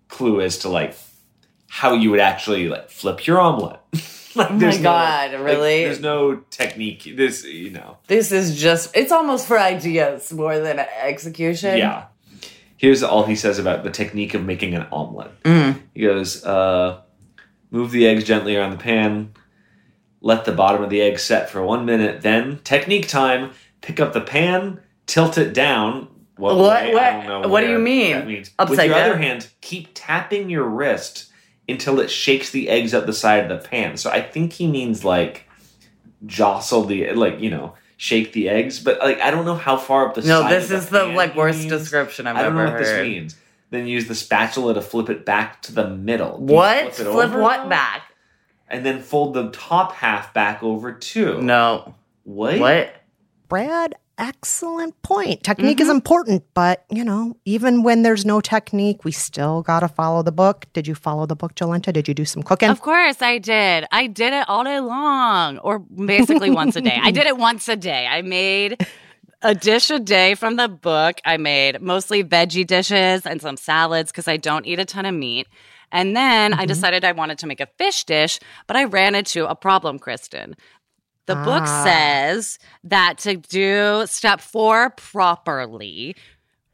clue 0.07 0.41
as 0.41 0.59
to 0.59 0.69
like 0.69 0.95
how 1.67 1.93
you 1.93 2.11
would 2.11 2.19
actually 2.19 2.67
like 2.67 2.89
flip 2.89 3.25
your 3.25 3.39
omelet. 3.39 3.79
like, 4.35 4.51
Oh 4.51 4.53
my 4.53 4.71
no- 4.71 4.81
God, 4.81 5.31
like, 5.31 5.41
really? 5.41 5.83
there's 5.85 6.01
no 6.01 6.35
technique. 6.49 7.15
This 7.15 7.45
you 7.45 7.71
know. 7.71 7.97
This 8.07 8.31
is 8.31 8.59
just, 8.59 8.95
it's 8.95 9.11
almost 9.11 9.47
for 9.47 9.57
ideas 9.57 10.31
more 10.31 10.59
than 10.59 10.79
execution. 10.79 11.77
Yeah. 11.77 12.05
Here's 12.81 13.03
all 13.03 13.25
he 13.27 13.35
says 13.35 13.59
about 13.59 13.83
the 13.83 13.91
technique 13.91 14.33
of 14.33 14.43
making 14.43 14.73
an 14.73 14.87
omelet. 14.91 15.29
He 15.93 16.01
goes, 16.01 16.43
uh, 16.43 17.01
move 17.69 17.91
the 17.91 18.07
eggs 18.07 18.23
gently 18.23 18.55
around 18.57 18.71
the 18.71 18.77
pan, 18.77 19.33
let 20.19 20.45
the 20.45 20.51
bottom 20.51 20.81
of 20.83 20.89
the 20.89 20.99
egg 20.99 21.19
set 21.19 21.47
for 21.51 21.61
one 21.61 21.85
minute, 21.85 22.23
then, 22.23 22.57
technique 22.63 23.07
time, 23.07 23.51
pick 23.81 23.99
up 23.99 24.13
the 24.13 24.19
pan, 24.21 24.79
tilt 25.05 25.37
it 25.37 25.53
down. 25.53 26.07
What, 26.37 26.57
What- 26.57 26.85
way? 26.85 26.93
what- 27.27 27.47
what 27.51 27.61
do 27.61 27.69
you 27.69 27.77
mean? 27.77 28.13
That 28.13 28.25
means. 28.27 28.49
With 28.49 28.71
Upside 28.71 28.89
your 28.89 28.97
other 28.97 29.17
hand, 29.17 29.47
keep 29.61 29.89
tapping 29.93 30.49
your 30.49 30.63
wrist 30.67 31.27
until 31.69 31.99
it 31.99 32.09
shakes 32.09 32.49
the 32.49 32.67
eggs 32.67 32.95
up 32.95 33.05
the 33.05 33.13
side 33.13 33.43
of 33.51 33.61
the 33.61 33.69
pan. 33.69 33.95
So 33.95 34.09
I 34.09 34.23
think 34.23 34.53
he 34.53 34.65
means 34.65 35.05
like 35.05 35.47
jostle 36.25 36.85
the, 36.85 37.11
like, 37.13 37.39
you 37.39 37.51
know, 37.51 37.75
shake 38.01 38.33
the 38.33 38.49
eggs, 38.49 38.79
but 38.79 38.97
like 38.99 39.21
I 39.21 39.29
don't 39.29 39.45
know 39.45 39.53
how 39.53 39.77
far 39.77 40.07
up 40.07 40.15
the 40.15 40.21
No, 40.23 40.41
side 40.41 40.51
this 40.53 40.71
of 40.71 40.79
is 40.79 40.89
the 40.89 41.05
pan 41.05 41.15
like 41.15 41.35
worst 41.35 41.59
means. 41.59 41.71
description 41.71 42.25
I've 42.25 42.35
I 42.35 42.41
don't 42.41 42.53
ever 42.53 42.65
know 42.65 42.71
what 42.71 42.79
this 42.79 42.89
heard. 42.89 43.03
means. 43.07 43.35
Then 43.69 43.85
use 43.85 44.07
the 44.07 44.15
spatula 44.15 44.73
to 44.73 44.81
flip 44.81 45.07
it 45.11 45.23
back 45.23 45.61
to 45.63 45.71
the 45.71 45.87
middle. 45.87 46.39
Do 46.39 46.51
What? 46.51 46.95
Flip, 46.95 47.07
Flip, 47.07 47.29
over? 47.29 47.39
what 47.39 47.69
back? 47.69 48.01
And 48.67 48.83
then 48.83 49.01
fold 49.03 49.35
the 49.35 49.51
top 49.51 49.93
half 49.93 50.33
back 50.33 50.63
over 50.63 50.91
too. 50.93 51.41
No. 51.43 51.93
What? 52.23 52.57
What? 52.59 52.95
Brad, 53.47 53.93
excellent 54.21 55.01
point. 55.01 55.43
Technique 55.43 55.81
is 55.81 55.87
mm-hmm. 55.87 55.95
important, 55.95 56.43
but 56.53 56.85
you 56.89 57.03
know, 57.03 57.35
even 57.43 57.83
when 57.83 58.03
there's 58.03 58.23
no 58.23 58.39
technique, 58.39 59.03
we 59.03 59.11
still 59.11 59.63
got 59.63 59.81
to 59.81 59.87
follow 59.87 60.21
the 60.21 60.31
book. 60.31 60.67
Did 60.73 60.87
you 60.87 60.95
follow 60.95 61.25
the 61.25 61.35
book, 61.35 61.55
Jolenta? 61.55 61.91
Did 61.91 62.07
you 62.07 62.13
do 62.13 62.23
some 62.23 62.43
cooking? 62.43 62.69
Of 62.69 62.81
course 62.81 63.21
I 63.21 63.39
did. 63.39 63.85
I 63.91 64.07
did 64.07 64.31
it 64.31 64.47
all 64.47 64.63
day 64.63 64.79
long, 64.79 65.57
or 65.57 65.79
basically 65.79 66.51
once 66.51 66.75
a 66.75 66.81
day. 66.81 66.99
I 67.01 67.11
did 67.11 67.25
it 67.25 67.37
once 67.49 67.67
a 67.67 67.75
day. 67.75 68.07
I 68.07 68.21
made 68.21 68.85
a 69.41 69.55
dish 69.55 69.89
a 69.89 69.99
day 69.99 70.35
from 70.35 70.55
the 70.55 70.69
book. 70.69 71.19
I 71.25 71.37
made 71.37 71.81
mostly 71.81 72.23
veggie 72.23 72.65
dishes 72.65 73.25
and 73.25 73.41
some 73.41 73.57
salads 73.57 74.11
because 74.11 74.27
I 74.27 74.37
don't 74.37 74.67
eat 74.67 74.79
a 74.79 74.85
ton 74.85 75.05
of 75.05 75.15
meat. 75.15 75.47
And 75.91 76.15
then 76.15 76.53
I 76.53 76.57
mm-hmm. 76.57 76.67
decided 76.67 77.03
I 77.03 77.11
wanted 77.11 77.39
to 77.39 77.47
make 77.47 77.59
a 77.59 77.67
fish 77.77 78.05
dish, 78.05 78.39
but 78.67 78.77
I 78.77 78.85
ran 78.85 79.15
into 79.15 79.45
a 79.45 79.55
problem, 79.55 79.99
Kristen. 79.99 80.55
The 81.27 81.35
book 81.35 81.63
Ah. 81.65 81.83
says 81.83 82.59
that 82.83 83.17
to 83.19 83.37
do 83.37 84.05
step 84.07 84.41
four 84.41 84.89
properly, 84.91 86.15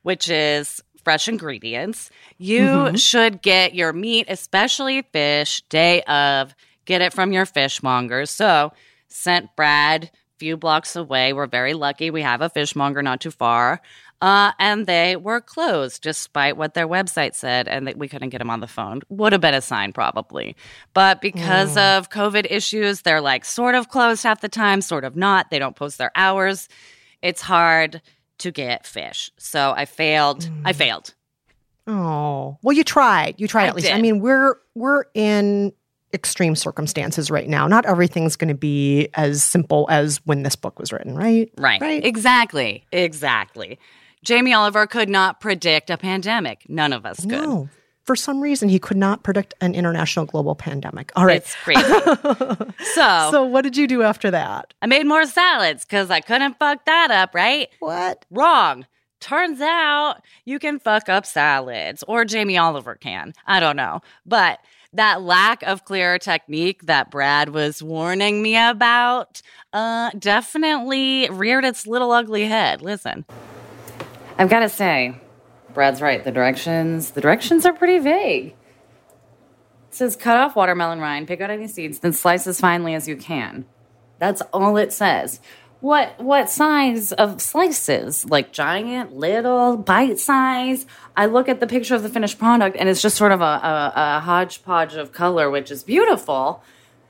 which 0.03 0.29
is 0.29 0.81
fresh 1.03 1.27
ingredients, 1.27 2.09
you 2.37 2.97
should 2.97 3.41
get 3.41 3.75
your 3.75 3.93
meat, 3.93 4.25
especially 4.29 5.01
fish, 5.13 5.61
day 5.69 6.01
of. 6.03 6.55
Get 6.85 7.01
it 7.01 7.11
from 7.13 7.33
your 7.33 7.45
fishmonger. 7.45 8.25
So, 8.25 8.71
sent 9.09 9.53
Brad 9.57 10.05
a 10.05 10.09
few 10.39 10.55
blocks 10.55 10.95
away. 10.95 11.33
We're 11.33 11.45
very 11.47 11.73
lucky. 11.73 12.09
We 12.11 12.21
have 12.21 12.41
a 12.41 12.49
fishmonger 12.49 13.01
not 13.01 13.19
too 13.19 13.31
far. 13.31 13.81
Uh, 14.19 14.51
and 14.57 14.87
they 14.87 15.15
were 15.15 15.39
closed 15.39 16.01
despite 16.01 16.57
what 16.57 16.73
their 16.73 16.87
website 16.87 17.35
said, 17.35 17.67
and 17.67 17.85
that 17.87 17.97
we 17.97 18.07
couldn't 18.07 18.29
get 18.29 18.39
them 18.39 18.49
on 18.49 18.61
the 18.61 18.67
phone. 18.67 19.01
Would 19.09 19.31
have 19.31 19.41
been 19.41 19.53
a 19.53 19.61
sign, 19.61 19.93
probably. 19.93 20.55
But 20.93 21.21
because 21.21 21.77
of 21.77 22.09
COVID 22.09 22.47
issues, 22.49 23.01
they're 23.01 23.21
like 23.21 23.45
sort 23.45 23.75
of 23.75 23.89
closed 23.89 24.23
half 24.23 24.41
the 24.41 24.49
time, 24.49 24.81
sort 24.81 25.03
of 25.03 25.15
not. 25.15 25.51
They 25.51 25.59
don't 25.59 25.75
post 25.75 25.99
their 25.99 26.11
hours. 26.15 26.67
It's 27.21 27.41
hard 27.41 28.01
to 28.39 28.51
get 28.51 28.87
fish. 28.87 29.31
So 29.37 29.73
I 29.75 29.85
failed. 29.85 30.49
I 30.65 30.73
failed. 30.73 31.13
Oh, 31.85 32.57
well, 32.63 32.75
you 32.75 32.83
tried. 32.83 33.35
You 33.37 33.47
tried 33.47 33.65
I 33.65 33.67
at 33.67 33.75
least. 33.75 33.91
I 33.91 34.01
mean, 34.01 34.19
we're 34.19 34.55
we're 34.75 35.05
in 35.13 35.73
extreme 36.13 36.55
circumstances 36.55 37.29
right 37.29 37.47
now. 37.47 37.67
Not 37.67 37.85
everything's 37.85 38.35
going 38.35 38.47
to 38.49 38.55
be 38.55 39.09
as 39.13 39.43
simple 39.43 39.87
as 39.89 40.17
when 40.25 40.43
this 40.43 40.55
book 40.55 40.79
was 40.79 40.91
written, 40.91 41.15
right? 41.15 41.51
Right. 41.57 41.81
Right. 41.81 42.03
Exactly. 42.03 42.85
Exactly. 42.91 43.77
Jamie 44.23 44.53
Oliver 44.53 44.87
could 44.87 45.09
not 45.09 45.39
predict 45.39 45.89
a 45.89 45.97
pandemic. 45.97 46.65
None 46.67 46.93
of 46.93 47.05
us 47.05 47.21
could. 47.21 47.29
No. 47.29 47.69
For 48.03 48.15
some 48.15 48.39
reason, 48.39 48.69
he 48.69 48.79
could 48.79 48.95
not 48.95 49.23
predict 49.23 49.53
an 49.59 49.75
international 49.75 50.25
global 50.25 50.55
pandemic. 50.55 51.11
All 51.15 51.25
right. 51.25 51.37
It's 51.37 51.55
crazy. 51.55 51.83
so, 52.93 53.29
so, 53.31 53.43
what 53.43 53.63
did 53.63 53.75
you 53.75 53.85
do 53.85 54.01
after 54.01 54.31
that? 54.31 54.73
I 54.81 54.85
made 54.85 55.05
more 55.05 55.25
salads 55.25 55.83
because 55.83 56.09
I 56.09 56.21
couldn't 56.21 56.57
fuck 56.57 56.85
that 56.85 57.11
up, 57.11 57.35
right? 57.35 57.67
What? 57.79 58.23
Wrong. 58.31 58.85
Turns 59.19 59.59
out 59.59 60.21
you 60.45 60.57
can 60.57 60.79
fuck 60.79 61.09
up 61.09 61.25
salads, 61.25 62.03
or 62.07 62.23
Jamie 62.23 62.57
Oliver 62.57 62.95
can. 62.95 63.33
I 63.45 63.59
don't 63.59 63.75
know. 63.75 64.01
But 64.25 64.59
that 64.93 65.21
lack 65.21 65.63
of 65.63 65.85
clear 65.85 66.17
technique 66.17 66.83
that 66.85 67.11
Brad 67.11 67.49
was 67.49 67.83
warning 67.83 68.41
me 68.41 68.55
about 68.57 69.41
uh, 69.73 70.11
definitely 70.17 71.29
reared 71.29 71.65
its 71.65 71.85
little 71.87 72.11
ugly 72.11 72.45
head. 72.45 72.81
Listen. 72.81 73.25
I've 74.37 74.49
got 74.49 74.59
to 74.59 74.69
say, 74.69 75.19
Brad's 75.73 76.01
right. 76.01 76.23
The 76.23 76.31
directions, 76.31 77.11
the 77.11 77.21
directions 77.21 77.65
are 77.65 77.73
pretty 77.73 77.99
vague. 77.99 78.47
It 78.47 78.55
says 79.95 80.15
cut 80.15 80.37
off 80.37 80.55
watermelon 80.55 80.99
rind, 80.99 81.27
pick 81.27 81.41
out 81.41 81.49
any 81.49 81.67
seeds, 81.67 81.99
then 81.99 82.13
slice 82.13 82.45
as 82.47 82.59
finely 82.59 82.93
as 82.93 83.07
you 83.07 83.15
can. 83.15 83.65
That's 84.19 84.41
all 84.53 84.77
it 84.77 84.93
says. 84.93 85.39
What 85.79 86.19
what 86.19 86.49
size 86.49 87.11
of 87.11 87.39
slices? 87.39 88.25
Like 88.25 88.51
giant, 88.51 89.15
little, 89.15 89.77
bite 89.77 90.19
size? 90.19 90.87
I 91.15 91.27
look 91.27 91.47
at 91.47 91.59
the 91.59 91.67
picture 91.67 91.93
of 91.93 92.01
the 92.01 92.09
finished 92.09 92.39
product 92.39 92.75
and 92.79 92.89
it's 92.89 93.01
just 93.01 93.15
sort 93.15 93.31
of 93.31 93.41
a, 93.41 93.43
a, 93.43 93.93
a 93.95 94.19
hodgepodge 94.19 94.95
of 94.95 95.11
color, 95.11 95.49
which 95.51 95.69
is 95.69 95.83
beautiful 95.83 96.63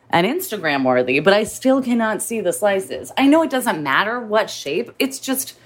and 0.09 0.27
Instagram 0.27 0.85
worthy, 0.85 1.19
but 1.19 1.33
I 1.33 1.43
still 1.43 1.81
cannot 1.81 2.21
see 2.21 2.41
the 2.41 2.53
slices. 2.53 3.11
I 3.17 3.27
know 3.27 3.41
it 3.43 3.49
doesn't 3.49 3.81
matter 3.81 4.19
what 4.19 4.49
shape, 4.49 4.91
it's 4.99 5.19
just 5.19 5.57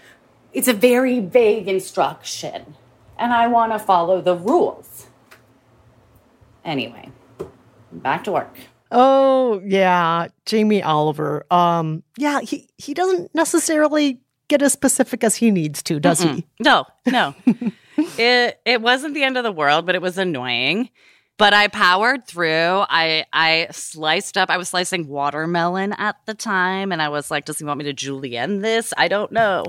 it's 0.54 0.68
a 0.68 0.74
very 0.74 1.20
vague 1.20 1.68
instruction. 1.68 2.76
And 3.18 3.34
I 3.34 3.48
want 3.48 3.72
to 3.72 3.80
follow 3.80 4.22
the 4.22 4.36
rules. 4.36 5.08
Anyway, 6.66 7.12
back 7.92 8.24
to 8.26 8.32
work. 8.32 8.56
Oh, 8.92 9.62
yeah, 9.64 10.28
Jamie 10.46 10.84
Oliver. 10.84 11.46
Um, 11.50 12.04
yeah, 12.18 12.42
he 12.42 12.70
he 12.78 12.94
doesn't 12.94 13.34
necessarily 13.34 14.20
get 14.48 14.62
as 14.62 14.74
specific 14.74 15.24
as 15.24 15.36
he 15.36 15.50
needs 15.50 15.82
to, 15.84 16.00
does 16.00 16.22
he? 16.22 16.46
No, 16.60 16.86
no. 17.08 17.34
it 18.18 18.60
it 18.66 18.82
wasn't 18.82 19.14
the 19.14 19.24
end 19.24 19.38
of 19.38 19.44
the 19.44 19.52
world, 19.52 19.86
but 19.86 19.96
it 19.96 20.02
was 20.02 20.18
annoying. 20.18 20.90
But 21.42 21.56
I 21.56 21.70
powered 21.70 22.28
through. 22.28 22.86
I 22.88 23.26
I 23.34 23.70
sliced 23.72 24.38
up. 24.38 24.52
I 24.52 24.58
was 24.58 24.70
slicing 24.70 25.08
watermelon 25.08 25.92
at 25.94 26.18
the 26.28 26.36
time, 26.36 26.92
and 26.92 27.02
I 27.02 27.10
was 27.10 27.32
like, 27.32 27.46
"Does 27.46 27.58
he 27.58 27.66
want 27.66 27.80
me 27.80 27.86
to 27.86 27.94
julienne 27.94 28.62
this?" 28.62 28.94
I 28.96 29.08
don't 29.08 29.32
know, 29.32 29.64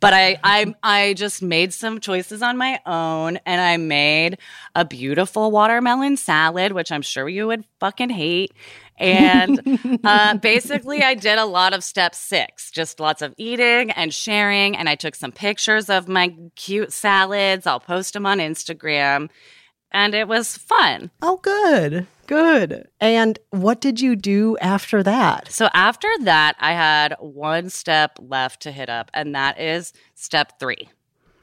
but 0.00 0.14
I 0.14 0.38
I 0.42 0.74
I 0.82 1.12
just 1.12 1.42
made 1.42 1.74
some 1.74 2.00
choices 2.00 2.40
on 2.40 2.56
my 2.56 2.80
own, 2.86 3.36
and 3.44 3.60
I 3.60 3.76
made 3.76 4.38
a 4.74 4.86
beautiful 4.86 5.50
watermelon 5.50 6.16
salad, 6.16 6.72
which 6.72 6.90
I'm 6.90 7.02
sure 7.02 7.28
you 7.28 7.46
would 7.46 7.66
fucking 7.78 8.08
hate. 8.08 8.52
And 8.96 9.60
uh, 10.04 10.38
basically, 10.38 11.02
I 11.02 11.12
did 11.12 11.38
a 11.38 11.44
lot 11.44 11.74
of 11.74 11.84
step 11.84 12.14
six, 12.14 12.70
just 12.70 13.00
lots 13.00 13.20
of 13.20 13.34
eating 13.36 13.90
and 13.90 14.14
sharing. 14.14 14.78
And 14.78 14.88
I 14.88 14.94
took 14.94 15.14
some 15.14 15.32
pictures 15.32 15.90
of 15.90 16.08
my 16.08 16.34
cute 16.56 16.90
salads. 16.90 17.66
I'll 17.66 17.80
post 17.80 18.14
them 18.14 18.24
on 18.24 18.38
Instagram. 18.38 19.28
And 19.92 20.14
it 20.14 20.26
was 20.26 20.56
fun. 20.56 21.10
Oh, 21.20 21.36
good. 21.36 22.06
Good. 22.26 22.88
And 22.98 23.38
what 23.50 23.80
did 23.80 24.00
you 24.00 24.16
do 24.16 24.56
after 24.58 25.02
that? 25.02 25.52
So 25.52 25.68
after 25.74 26.08
that, 26.22 26.56
I 26.58 26.72
had 26.72 27.14
one 27.20 27.68
step 27.68 28.18
left 28.20 28.62
to 28.62 28.72
hit 28.72 28.88
up, 28.88 29.10
and 29.12 29.34
that 29.34 29.60
is 29.60 29.92
step 30.14 30.58
three. 30.58 30.88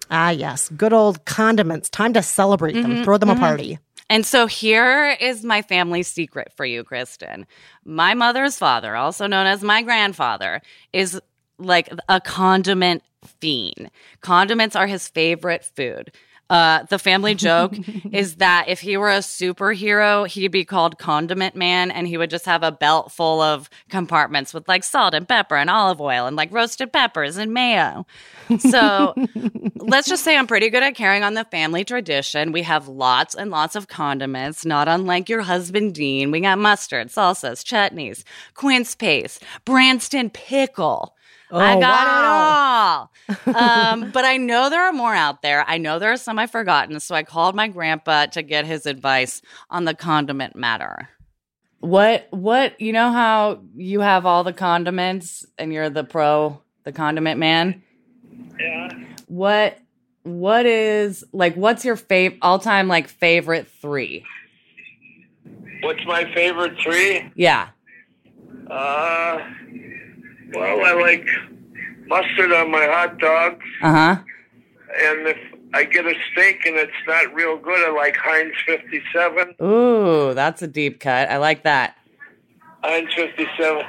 Ah, 0.09 0.31
yes. 0.31 0.69
Good 0.69 0.93
old 0.93 1.25
condiments. 1.25 1.89
Time 1.89 2.13
to 2.13 2.23
celebrate 2.23 2.73
them. 2.73 3.03
Throw 3.03 3.17
them 3.17 3.29
a 3.29 3.35
party. 3.35 3.77
And 4.09 4.25
so 4.25 4.47
here 4.47 5.15
is 5.21 5.43
my 5.43 5.61
family 5.61 6.01
secret 6.01 6.51
for 6.55 6.65
you, 6.65 6.83
Kristen. 6.83 7.45
My 7.85 8.15
mother's 8.15 8.57
father, 8.57 8.95
also 8.95 9.27
known 9.27 9.45
as 9.45 9.61
my 9.61 9.83
grandfather, 9.83 10.63
is 10.91 11.21
like 11.59 11.93
a 12.07 12.19
condiment 12.19 13.03
fiend. 13.39 13.91
Condiments 14.21 14.75
are 14.75 14.87
his 14.87 15.07
favorite 15.07 15.63
food. 15.63 16.11
Uh, 16.49 16.83
the 16.89 16.97
family 16.97 17.35
joke 17.35 17.75
is 18.11 18.37
that 18.37 18.65
if 18.67 18.79
he 18.79 18.97
were 18.97 19.11
a 19.11 19.19
superhero, 19.19 20.27
he'd 20.27 20.47
be 20.47 20.65
called 20.65 20.97
Condiment 20.97 21.55
Man, 21.55 21.91
and 21.91 22.07
he 22.07 22.17
would 22.17 22.31
just 22.31 22.45
have 22.45 22.63
a 22.63 22.71
belt 22.71 23.11
full 23.11 23.39
of 23.39 23.69
compartments 23.89 24.53
with 24.53 24.67
like 24.67 24.83
salt 24.83 25.13
and 25.13 25.27
pepper 25.27 25.55
and 25.55 25.69
olive 25.69 26.01
oil 26.01 26.25
and 26.25 26.35
like 26.35 26.51
roasted 26.51 26.91
peppers 26.91 27.37
and 27.37 27.53
mayo. 27.53 28.05
So 28.57 29.13
let's 29.75 30.07
just 30.07 30.23
say 30.23 30.35
I'm 30.35 30.47
pretty 30.47 30.69
good 30.69 30.81
at 30.81 30.95
carrying 30.95 31.23
on 31.23 31.35
the 31.35 31.45
family 31.45 31.83
tradition. 31.85 32.51
We 32.51 32.63
have 32.63 32.87
lots 32.87 33.35
and 33.35 33.51
lots 33.51 33.75
of 33.75 33.87
condiments, 33.87 34.65
not 34.65 34.87
unlike 34.87 35.29
your 35.29 35.41
husband 35.41 35.93
Dean. 35.93 36.31
We 36.31 36.41
got 36.41 36.57
mustard, 36.57 37.09
salsas, 37.09 37.63
chutneys, 37.63 38.23
quince 38.55 38.95
paste, 38.95 39.43
Branston 39.65 40.31
pickle. 40.31 41.15
I 41.51 41.75
Oh, 41.75 41.79
got 41.79 43.09
it 43.47 43.55
all. 43.55 43.55
um, 44.03 44.11
but 44.11 44.25
I 44.25 44.37
know 44.37 44.69
there 44.69 44.83
are 44.83 44.91
more 44.93 45.13
out 45.15 45.41
there. 45.41 45.63
I 45.67 45.77
know 45.77 45.99
there 45.99 46.11
are 46.11 46.17
some 46.17 46.37
I've 46.39 46.51
forgotten. 46.51 46.99
So 46.99 47.15
I 47.15 47.23
called 47.23 47.55
my 47.55 47.67
grandpa 47.67 48.27
to 48.27 48.41
get 48.41 48.65
his 48.65 48.85
advice 48.85 49.41
on 49.69 49.85
the 49.85 49.93
condiment 49.93 50.55
matter. 50.55 51.09
What, 51.79 52.27
what, 52.31 52.79
you 52.81 52.91
know 52.93 53.11
how 53.11 53.61
you 53.75 54.01
have 54.01 54.25
all 54.25 54.43
the 54.43 54.53
condiments 54.53 55.45
and 55.57 55.71
you're 55.73 55.89
the 55.89 56.03
pro, 56.03 56.61
the 56.83 56.91
condiment 56.91 57.39
man? 57.39 57.81
Yeah. 58.59 58.89
What, 59.27 59.77
what 60.23 60.65
is, 60.65 61.23
like, 61.31 61.55
what's 61.55 61.85
your 61.85 61.95
fav- 61.95 62.37
all 62.41 62.59
time, 62.59 62.87
like, 62.89 63.07
favorite 63.07 63.67
three? 63.81 64.25
What's 65.81 66.05
my 66.05 66.31
favorite 66.33 66.73
three? 66.83 67.31
Yeah. 67.35 67.69
Uh, 68.69 69.39
well, 70.53 70.85
I 70.85 70.93
like 70.93 71.25
mustard 72.07 72.51
on 72.51 72.71
my 72.71 72.85
hot 72.85 73.17
dogs, 73.19 73.65
Uh 73.81 73.91
huh. 73.91 74.15
and 75.03 75.27
if 75.27 75.37
I 75.73 75.83
get 75.83 76.05
a 76.05 76.13
steak 76.31 76.65
and 76.65 76.75
it's 76.75 76.91
not 77.07 77.33
real 77.33 77.57
good, 77.57 77.87
I 77.87 77.91
like 77.93 78.15
Heinz 78.17 78.53
57. 78.65 79.55
Ooh, 79.61 80.33
that's 80.33 80.61
a 80.63 80.67
deep 80.67 80.99
cut. 80.99 81.29
I 81.29 81.37
like 81.37 81.63
that. 81.63 81.95
Heinz 82.83 83.13
57, 83.13 83.83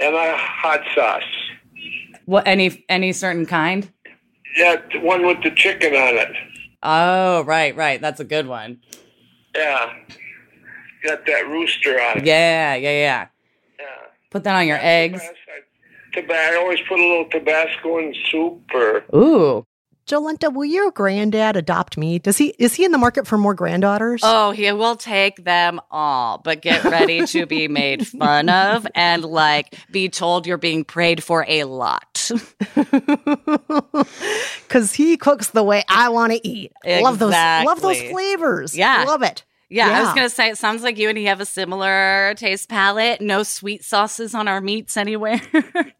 and 0.00 0.14
a 0.14 0.36
hot 0.36 0.80
sauce. 0.94 1.22
What, 2.26 2.46
any, 2.46 2.84
any 2.88 3.12
certain 3.12 3.46
kind? 3.46 3.90
Yeah, 4.56 4.76
the 4.92 5.00
one 5.00 5.26
with 5.26 5.42
the 5.42 5.50
chicken 5.50 5.94
on 5.94 6.18
it. 6.18 6.32
Oh, 6.82 7.42
right, 7.44 7.74
right. 7.74 8.00
That's 8.00 8.20
a 8.20 8.24
good 8.24 8.46
one. 8.46 8.80
Yeah, 9.56 9.94
got 11.04 11.24
that 11.26 11.48
rooster 11.48 11.98
on 12.00 12.18
it. 12.18 12.26
Yeah, 12.26 12.74
yeah, 12.74 12.90
yeah. 12.90 13.26
Yeah. 14.32 14.38
Put 14.38 14.44
that 14.44 14.54
on 14.54 14.66
your 14.66 14.78
eggs. 14.80 15.20
Tabasco. 16.14 16.34
I 16.34 16.56
always 16.56 16.80
put 16.88 16.98
a 16.98 17.02
little 17.02 17.24
Tabasco 17.26 17.98
in 17.98 18.14
soup 18.30 18.62
or 18.74 19.04
Ooh. 19.14 19.66
Jolenta, 20.06 20.52
will 20.52 20.64
your 20.64 20.90
granddad 20.90 21.56
adopt 21.56 21.96
me? 21.96 22.18
Does 22.18 22.36
he 22.36 22.54
is 22.58 22.74
he 22.74 22.84
in 22.84 22.90
the 22.90 22.98
market 22.98 23.26
for 23.26 23.38
more 23.38 23.54
granddaughters? 23.54 24.20
Oh, 24.24 24.50
he 24.50 24.70
will 24.72 24.96
take 24.96 25.44
them 25.44 25.80
all, 25.90 26.38
but 26.38 26.60
get 26.60 26.82
ready 26.84 27.24
to 27.26 27.46
be 27.46 27.68
made 27.68 28.06
fun 28.18 28.48
of 28.48 28.84
and 28.94 29.24
like 29.24 29.76
be 29.92 30.08
told 30.08 30.46
you're 30.46 30.58
being 30.58 30.84
prayed 30.84 31.22
for 31.22 31.44
a 31.48 31.64
lot. 31.64 32.30
Cause 34.68 34.92
he 34.94 35.16
cooks 35.16 35.50
the 35.50 35.62
way 35.62 35.84
I 35.88 36.08
want 36.08 36.32
to 36.32 36.46
eat. 36.46 36.72
Love 36.84 37.20
those 37.20 37.32
love 37.32 37.80
those 37.80 38.02
flavors. 38.02 38.76
Yeah. 38.76 39.04
Love 39.06 39.22
it. 39.22 39.44
Yeah, 39.72 39.88
I 39.88 40.02
was 40.02 40.14
gonna 40.14 40.28
say 40.28 40.50
it 40.50 40.58
sounds 40.58 40.82
like 40.82 40.98
you 40.98 41.08
and 41.08 41.16
he 41.16 41.24
have 41.24 41.40
a 41.40 41.46
similar 41.46 42.34
taste 42.36 42.68
palette. 42.68 43.20
No 43.20 43.42
sweet 43.42 43.84
sauces 43.84 44.34
on 44.34 44.46
our 44.48 44.60
meats 44.60 44.96
anywhere. 44.96 45.40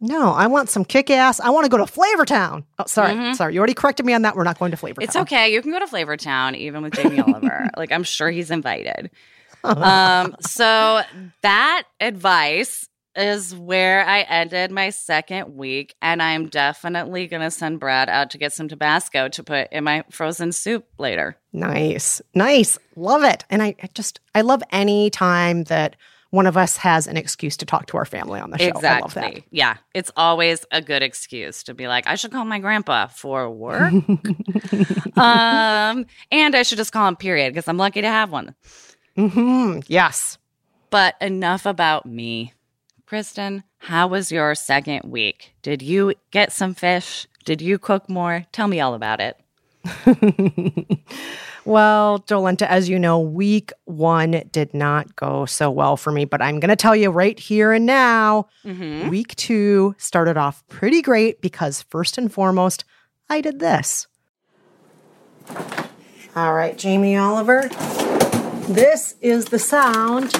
No, 0.05 0.31
I 0.33 0.47
want 0.47 0.69
some 0.69 0.83
kick 0.83 1.09
ass. 1.09 1.39
I 1.39 1.49
want 1.49 1.63
to 1.63 1.69
go 1.69 1.77
to 1.77 1.85
Flavortown. 1.85 2.65
Oh, 2.77 2.83
sorry. 2.87 3.33
Sorry. 3.35 3.53
You 3.53 3.59
already 3.59 3.73
corrected 3.73 4.05
me 4.05 4.13
on 4.13 4.23
that. 4.23 4.35
We're 4.35 4.43
not 4.43 4.59
going 4.59 4.71
to 4.71 4.77
Flavortown. 4.77 4.95
Mm-hmm. 4.95 5.01
It's 5.03 5.15
okay. 5.15 5.53
You 5.53 5.61
can 5.61 5.71
go 5.71 5.79
to 5.79 5.85
Flavortown 5.85 6.57
even 6.57 6.83
with 6.83 6.93
Jamie 6.93 7.21
Oliver. 7.21 7.69
Like 7.77 7.93
I'm 7.93 8.03
sure 8.03 8.29
he's 8.29 8.51
invited. 8.51 9.09
Um, 9.63 10.35
so 10.41 11.01
that 11.41 11.83
advice 12.01 12.89
is 13.15 13.55
where 13.55 14.05
I 14.05 14.21
ended 14.21 14.71
my 14.71 14.89
second 14.89 15.55
week, 15.55 15.95
and 16.01 16.21
I'm 16.21 16.49
definitely 16.49 17.27
gonna 17.27 17.51
send 17.51 17.79
Brad 17.79 18.09
out 18.09 18.31
to 18.31 18.37
get 18.37 18.53
some 18.53 18.67
Tabasco 18.67 19.29
to 19.29 19.43
put 19.43 19.71
in 19.71 19.83
my 19.83 20.03
frozen 20.09 20.51
soup 20.51 20.85
later. 20.97 21.37
Nice. 21.51 22.21
Nice. 22.33 22.77
Love 22.95 23.23
it. 23.23 23.45
And 23.49 23.61
I, 23.61 23.75
I 23.81 23.89
just, 23.93 24.19
I 24.33 24.41
love 24.41 24.63
any 24.71 25.09
time 25.09 25.65
that 25.65 25.95
one 26.33 26.47
of 26.47 26.57
us 26.57 26.77
has 26.77 27.05
an 27.05 27.15
excuse 27.15 27.55
to 27.57 27.65
talk 27.65 27.85
to 27.85 27.97
our 27.97 28.05
family 28.05 28.39
on 28.39 28.49
the 28.49 28.57
show. 28.57 28.71
I 28.83 28.99
love 28.99 29.13
that. 29.13 29.25
Exactly. 29.25 29.45
Yeah, 29.51 29.77
it's 29.93 30.09
always 30.17 30.65
a 30.71 30.81
good 30.81 31.03
excuse 31.03 31.61
to 31.65 31.75
be 31.75 31.87
like, 31.87 32.07
I 32.07 32.15
should 32.15 32.31
call 32.31 32.43
my 32.43 32.57
grandpa 32.57 33.05
for 33.05 33.51
work. 33.51 33.93
um, 35.15 36.07
and 36.31 36.55
I 36.55 36.63
should 36.63 36.79
just 36.79 36.91
call 36.91 37.07
him 37.07 37.17
period 37.17 37.53
because 37.53 37.67
I'm 37.67 37.77
lucky 37.77 38.01
to 38.01 38.07
have 38.07 38.31
one. 38.31 38.55
hmm 39.15 39.81
Yes. 39.85 40.39
But 40.89 41.13
enough 41.21 41.67
about 41.67 42.07
me. 42.07 42.53
Kristen, 43.05 43.63
how 43.79 44.07
was 44.07 44.31
your 44.31 44.55
second 44.55 45.03
week? 45.03 45.53
Did 45.61 45.81
you 45.81 46.13
get 46.31 46.51
some 46.51 46.73
fish? 46.73 47.27
Did 47.45 47.61
you 47.61 47.77
cook 47.77 48.09
more? 48.09 48.45
Tell 48.51 48.67
me 48.67 48.79
all 48.79 48.93
about 48.93 49.19
it. 49.19 49.37
Well, 51.65 52.19
Jolenta, 52.19 52.67
as 52.67 52.89
you 52.89 52.99
know, 52.99 53.19
week 53.19 53.71
one 53.85 54.43
did 54.51 54.73
not 54.73 55.15
go 55.15 55.45
so 55.45 55.71
well 55.71 55.95
for 55.95 56.11
me, 56.11 56.25
but 56.25 56.41
I'm 56.41 56.59
going 56.59 56.69
to 56.69 56.75
tell 56.75 56.95
you 56.95 57.09
right 57.09 57.39
here 57.39 57.71
and 57.71 57.85
now. 57.85 58.47
Mm-hmm. 58.65 59.09
Week 59.09 59.35
two 59.35 59.95
started 59.97 60.35
off 60.35 60.67
pretty 60.67 61.01
great 61.01 61.41
because, 61.41 61.83
first 61.83 62.17
and 62.17 62.31
foremost, 62.31 62.83
I 63.29 63.39
did 63.39 63.59
this. 63.59 64.07
All 66.35 66.53
right, 66.53 66.77
Jamie 66.77 67.15
Oliver. 67.15 67.69
This 68.67 69.15
is 69.21 69.45
the 69.45 69.59
sound 69.59 70.33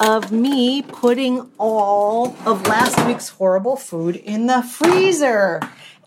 of 0.00 0.32
me 0.32 0.82
putting 0.82 1.50
all 1.58 2.36
of 2.46 2.66
last 2.66 3.04
week's 3.06 3.30
horrible 3.30 3.76
food 3.76 4.16
in 4.16 4.46
the 4.46 4.62
freezer. 4.62 5.60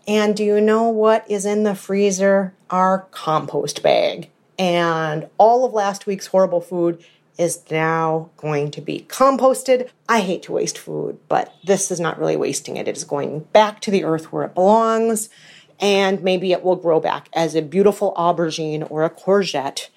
And 0.06 0.36
do 0.36 0.44
you 0.44 0.60
know 0.60 0.88
what 0.88 1.28
is 1.30 1.44
in 1.44 1.64
the 1.64 1.74
freezer? 1.74 2.54
Our 2.70 3.06
compost 3.10 3.82
bag. 3.82 4.30
And 4.58 5.28
all 5.38 5.64
of 5.64 5.72
last 5.72 6.06
week's 6.06 6.26
horrible 6.26 6.60
food 6.60 7.04
is 7.38 7.62
now 7.70 8.30
going 8.36 8.70
to 8.70 8.80
be 8.80 9.06
composted. 9.08 9.90
I 10.08 10.20
hate 10.20 10.42
to 10.44 10.52
waste 10.52 10.78
food, 10.78 11.18
but 11.28 11.54
this 11.64 11.90
is 11.90 12.00
not 12.00 12.18
really 12.18 12.36
wasting 12.36 12.76
it. 12.76 12.88
It 12.88 12.96
is 12.96 13.04
going 13.04 13.40
back 13.52 13.80
to 13.82 13.90
the 13.90 14.04
earth 14.04 14.32
where 14.32 14.44
it 14.44 14.54
belongs. 14.54 15.28
And 15.78 16.22
maybe 16.22 16.52
it 16.52 16.62
will 16.62 16.76
grow 16.76 17.00
back 17.00 17.28
as 17.34 17.54
a 17.54 17.60
beautiful 17.60 18.14
aubergine 18.16 18.90
or 18.90 19.04
a 19.04 19.10
courgette 19.10 19.88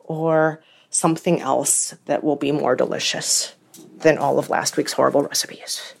or 0.00 0.60
something 0.98 1.40
else 1.40 1.94
that 2.06 2.24
will 2.24 2.36
be 2.36 2.52
more 2.52 2.74
delicious 2.74 3.54
than 3.98 4.18
all 4.18 4.38
of 4.38 4.50
last 4.50 4.76
week's 4.76 4.92
horrible 4.92 5.22
recipes. 5.22 5.94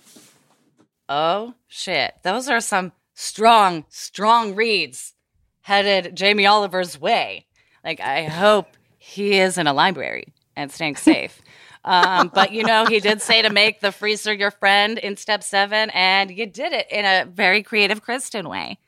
Oh, 1.08 1.54
shit. 1.68 2.14
Those 2.22 2.48
are 2.48 2.60
some 2.60 2.92
strong, 3.14 3.84
strong 3.88 4.54
reads 4.54 5.14
headed 5.62 6.16
Jamie 6.16 6.46
Oliver's 6.46 7.00
way. 7.00 7.46
Like, 7.84 8.00
I 8.00 8.24
hope 8.24 8.68
he 8.98 9.38
is 9.38 9.56
in 9.56 9.66
a 9.66 9.72
library 9.72 10.32
and 10.56 10.70
staying 10.70 10.96
safe. 10.96 11.40
Um, 11.84 12.30
but 12.34 12.52
you 12.52 12.64
know, 12.64 12.84
he 12.84 13.00
did 13.00 13.22
say 13.22 13.40
to 13.40 13.50
make 13.50 13.80
the 13.80 13.92
freezer 13.92 14.34
your 14.34 14.50
friend 14.50 14.98
in 14.98 15.16
step 15.16 15.42
seven, 15.42 15.90
and 15.94 16.30
you 16.30 16.44
did 16.44 16.72
it 16.72 16.86
in 16.90 17.06
a 17.06 17.24
very 17.24 17.62
creative 17.62 18.02
Kristen 18.02 18.48
way. 18.48 18.78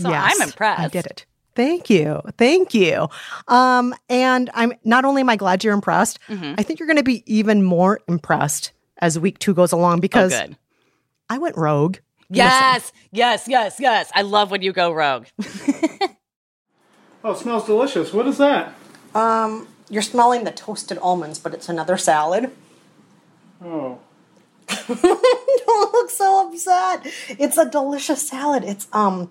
So 0.00 0.08
Yes, 0.08 0.34
I'm 0.34 0.48
impressed. 0.48 0.80
I 0.80 0.88
did 0.88 1.06
it. 1.06 1.26
Thank 1.58 1.90
you. 1.90 2.22
Thank 2.38 2.72
you. 2.72 3.08
Um, 3.48 3.92
and 4.08 4.48
I'm 4.54 4.72
not 4.84 5.04
only 5.04 5.22
am 5.22 5.28
I 5.28 5.34
glad 5.34 5.64
you're 5.64 5.74
impressed, 5.74 6.20
Mm-hmm. 6.28 6.54
I 6.56 6.62
think 6.62 6.78
you're 6.78 6.86
going 6.86 6.98
to 6.98 7.02
be 7.02 7.24
even 7.26 7.64
more 7.64 8.00
impressed 8.06 8.70
as 8.98 9.18
week 9.18 9.40
two 9.40 9.54
goes 9.54 9.72
along 9.72 9.98
because 10.00 10.32
oh, 10.32 10.46
good. 10.46 10.56
I 11.28 11.38
went 11.38 11.56
rogue. 11.56 11.96
Yes, 12.30 12.92
yes, 13.10 13.48
yes, 13.48 13.76
yes. 13.80 14.12
I 14.14 14.22
love 14.22 14.50
when 14.52 14.62
you 14.62 14.72
go 14.72 14.92
rogue. 14.92 15.26
Oh, 17.24 17.32
it 17.32 17.38
smells 17.38 17.66
delicious. 17.66 18.12
What 18.12 18.28
is 18.28 18.38
that? 18.38 18.72
Um, 19.14 19.66
you're 19.90 20.02
smelling 20.02 20.44
the 20.44 20.52
toasted 20.52 20.98
almonds, 20.98 21.38
but 21.38 21.52
it's 21.52 21.68
another 21.68 21.96
salad. 21.96 22.52
Oh. 23.60 23.98
Don't 24.86 25.92
look 25.92 26.10
so 26.10 26.48
upset. 26.48 27.00
It's 27.30 27.58
a 27.58 27.68
delicious 27.68 28.26
salad. 28.28 28.62
It's 28.64 28.86
um 28.92 29.30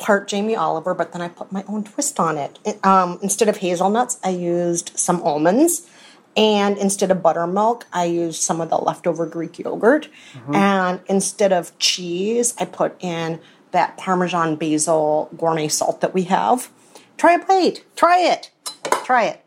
part 0.00 0.26
Jamie 0.26 0.56
Oliver, 0.56 0.94
but 0.94 1.12
then 1.12 1.22
I 1.22 1.28
put 1.28 1.52
my 1.52 1.64
own 1.68 1.84
twist 1.84 2.18
on 2.18 2.36
it. 2.38 2.58
It, 2.64 2.84
um, 2.84 3.18
instead 3.22 3.48
of 3.48 3.58
hazelnuts, 3.58 4.18
I 4.24 4.30
used 4.30 4.98
some 4.98 5.22
almonds. 5.22 5.88
And 6.36 6.78
instead 6.78 7.10
of 7.10 7.22
buttermilk, 7.22 7.86
I 7.92 8.04
used 8.04 8.40
some 8.40 8.60
of 8.60 8.70
the 8.70 8.78
leftover 8.78 9.26
Greek 9.26 9.58
yogurt. 9.58 10.08
And 10.54 11.00
instead 11.06 11.52
of 11.52 11.76
cheese, 11.78 12.54
I 12.58 12.64
put 12.64 12.96
in 13.00 13.40
that 13.72 13.96
Parmesan 13.96 14.56
basil 14.56 15.28
gourmet 15.36 15.68
salt 15.68 16.00
that 16.00 16.14
we 16.14 16.24
have. 16.24 16.70
Try 17.16 17.34
a 17.34 17.44
bite. 17.44 17.84
Try 17.96 18.20
it. 18.20 18.50
Try 19.04 19.24
it. 19.24 19.44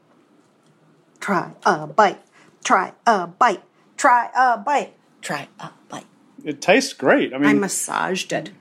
Try 1.19 1.53
a 1.65 1.87
bite. 1.87 2.21
Try 2.63 2.93
a 3.07 3.27
bite. 3.27 3.63
Try 3.97 4.29
a 4.35 4.57
bite. 4.57 4.93
Try 5.21 5.47
a 5.59 5.69
bite. 5.89 6.05
It 6.43 6.61
tastes 6.61 6.91
great. 6.91 7.33
I 7.33 7.37
mean, 7.37 7.49
I 7.49 7.53
massaged 7.53 8.33
it. 8.33 8.51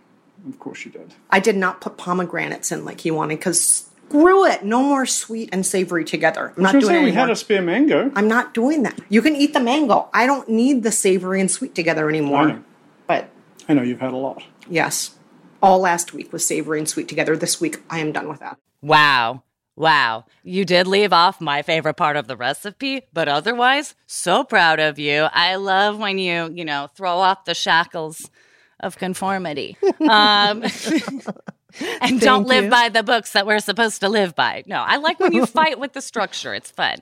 Of 0.49 0.59
course 0.59 0.84
you 0.84 0.90
did. 0.90 1.14
I 1.30 1.40
did 1.40 1.57
not 1.57 1.80
put 1.80 1.97
pomegranates 1.97 2.72
in 2.72 2.84
like 2.84 3.01
he 3.01 3.11
wanted 3.11 3.38
because 3.38 3.86
screw 4.09 4.45
it. 4.47 4.64
No 4.64 4.82
more 4.82 5.07
sweet 5.07 5.49
and 5.53 5.64
savory 5.64 6.05
together. 6.05 6.53
I'm 6.57 6.62
not 6.62 6.72
doing 6.72 6.82
gonna 6.84 6.95
it 6.95 7.01
say 7.01 7.05
we 7.05 7.12
had 7.12 7.30
a 7.30 7.36
spare 7.36 7.62
mango. 7.62 8.11
I'm 8.14 8.28
not 8.28 8.53
doing 8.55 8.82
that. 8.82 8.99
You 9.09 9.22
can 9.22 9.34
eat 9.36 9.55
the 9.55 9.61
mango. 9.61 10.09
I 10.12 10.26
don't 10.26 10.49
need 10.49 10.82
the 10.82 10.93
savory 10.93 11.40
and 11.40 11.51
sweet 11.51 11.74
together 11.74 12.07
I 12.07 12.09
anymore. 12.11 12.49
know. 12.49 12.64
But 13.07 13.30
I 13.68 13.74
know 13.74 13.82
you've 13.82 14.01
had 14.01 14.12
a 14.12 14.16
lot. 14.16 14.43
yes, 14.68 15.16
all 15.62 15.78
last 15.78 16.12
week 16.12 16.32
was 16.32 16.45
savory 16.47 16.78
and 16.78 16.88
sweet 16.88 17.09
together. 17.09 17.36
This 17.36 17.61
week 17.61 17.78
I 17.88 18.01
am 18.01 18.12
done 18.12 18.28
with 18.28 18.40
that. 18.40 18.59
Wow. 18.82 19.45
Wow. 19.74 20.26
You 20.43 20.66
did 20.66 20.86
leave 20.86 21.12
off 21.14 21.40
my 21.40 21.62
favorite 21.62 21.95
part 21.95 22.16
of 22.16 22.26
the 22.26 22.36
recipe, 22.36 23.03
but 23.14 23.26
otherwise, 23.28 23.95
so 24.07 24.45
proud 24.45 24.78
of 24.80 24.99
you. 24.99 25.28
I 25.32 25.55
love 25.57 25.99
when 25.99 26.18
you, 26.18 26.51
you 26.53 26.64
know, 26.66 26.88
throw 26.95 27.16
off 27.18 27.47
the 27.47 27.55
shackles 27.55 28.28
of 28.83 28.99
conformity. 28.99 29.76
Um, 30.01 30.64
and 32.01 32.20
don't 32.20 32.47
live 32.47 32.64
you. 32.64 32.70
by 32.70 32.89
the 32.89 33.03
books 33.03 33.33
that 33.33 33.47
we're 33.47 33.59
supposed 33.61 34.01
to 34.01 34.09
live 34.09 34.35
by. 34.35 34.62
No, 34.66 34.76
I 34.76 34.97
like 34.97 35.18
when 35.20 35.33
you 35.33 35.47
fight 35.61 35.78
with 35.78 35.93
the 35.93 36.01
structure. 36.01 36.55
It's 36.55 36.70
fun. 36.70 36.99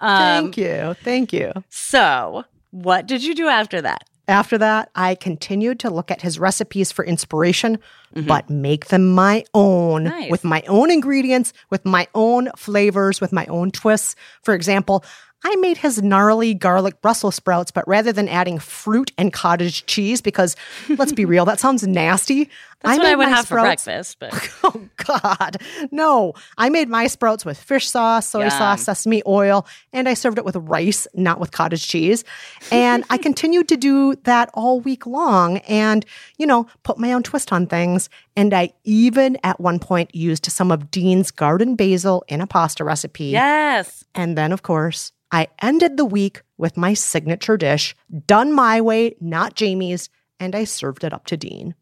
Um, 0.00 0.18
Thank 0.18 0.56
you. 0.56 0.94
Thank 1.02 1.32
you. 1.32 1.52
So, 1.68 2.44
what 2.70 3.06
did 3.06 3.22
you 3.24 3.34
do 3.34 3.48
after 3.48 3.80
that? 3.82 4.04
After 4.26 4.56
that, 4.56 4.90
I 4.94 5.16
continued 5.16 5.80
to 5.80 5.90
look 5.90 6.10
at 6.10 6.22
his 6.22 6.38
recipes 6.38 6.90
for 6.90 7.04
inspiration, 7.04 7.78
but 8.26 8.48
make 8.48 8.86
them 8.86 9.12
my 9.12 9.44
own 9.52 10.04
Nice. 10.04 10.30
with 10.30 10.44
my 10.44 10.62
own 10.66 10.90
ingredients, 10.90 11.52
with 11.68 11.84
my 11.84 12.08
own 12.14 12.48
flavors, 12.56 13.20
with 13.20 13.34
my 13.34 13.44
own 13.46 13.70
twists. 13.70 14.16
For 14.42 14.54
example, 14.54 15.04
I 15.46 15.56
made 15.56 15.76
his 15.76 16.02
gnarly 16.02 16.54
garlic 16.54 17.00
Brussels 17.02 17.34
sprouts, 17.34 17.70
but 17.70 17.86
rather 17.86 18.12
than 18.12 18.28
adding 18.28 18.58
fruit 18.58 19.12
and 19.18 19.32
cottage 19.32 19.84
cheese, 19.84 20.22
because 20.22 20.56
let's 20.88 21.12
be 21.12 21.26
real, 21.26 21.44
that 21.44 21.60
sounds 21.60 21.86
nasty. 21.86 22.48
That's 22.84 22.98
what 22.98 23.06
I 23.06 23.14
would 23.14 23.28
have 23.28 23.46
for 23.46 23.58
sprouts- 23.58 23.84
breakfast, 23.84 24.16
but 24.20 24.50
Oh 24.64 24.88
God, 24.96 25.56
no! 25.90 26.34
I 26.56 26.68
made 26.68 26.88
my 26.88 27.06
sprouts 27.06 27.44
with 27.44 27.58
fish 27.58 27.88
sauce, 27.88 28.28
soy 28.28 28.42
Yum. 28.42 28.50
sauce, 28.50 28.82
sesame 28.84 29.22
oil, 29.26 29.66
and 29.92 30.08
I 30.08 30.14
served 30.14 30.38
it 30.38 30.44
with 30.44 30.56
rice, 30.56 31.06
not 31.14 31.40
with 31.40 31.50
cottage 31.50 31.86
cheese. 31.86 32.24
And 32.70 33.04
I 33.10 33.18
continued 33.28 33.68
to 33.68 33.76
do 33.76 34.14
that 34.24 34.50
all 34.54 34.80
week 34.80 35.06
long, 35.06 35.58
and 35.58 36.04
you 36.38 36.46
know, 36.46 36.66
put 36.82 36.98
my 36.98 37.12
own 37.12 37.22
twist 37.22 37.52
on 37.52 37.66
things. 37.66 38.08
And 38.36 38.52
I 38.52 38.72
even 38.84 39.38
at 39.44 39.60
one 39.60 39.78
point 39.78 40.14
used 40.14 40.46
some 40.46 40.72
of 40.72 40.90
Dean's 40.90 41.30
garden 41.30 41.76
basil 41.76 42.24
in 42.28 42.40
a 42.40 42.46
pasta 42.46 42.84
recipe. 42.84 43.26
yes. 43.26 44.04
And 44.14 44.36
then, 44.38 44.52
of 44.52 44.62
course, 44.62 45.12
I 45.30 45.48
ended 45.60 45.96
the 45.96 46.04
week 46.04 46.42
with 46.58 46.76
my 46.76 46.94
signature 46.94 47.56
dish, 47.56 47.96
done 48.26 48.52
my 48.52 48.80
way, 48.80 49.16
not 49.20 49.54
Jamie's, 49.54 50.08
and 50.38 50.54
I 50.54 50.64
served 50.64 51.02
it 51.04 51.12
up 51.12 51.26
to 51.26 51.36
Dean. 51.36 51.74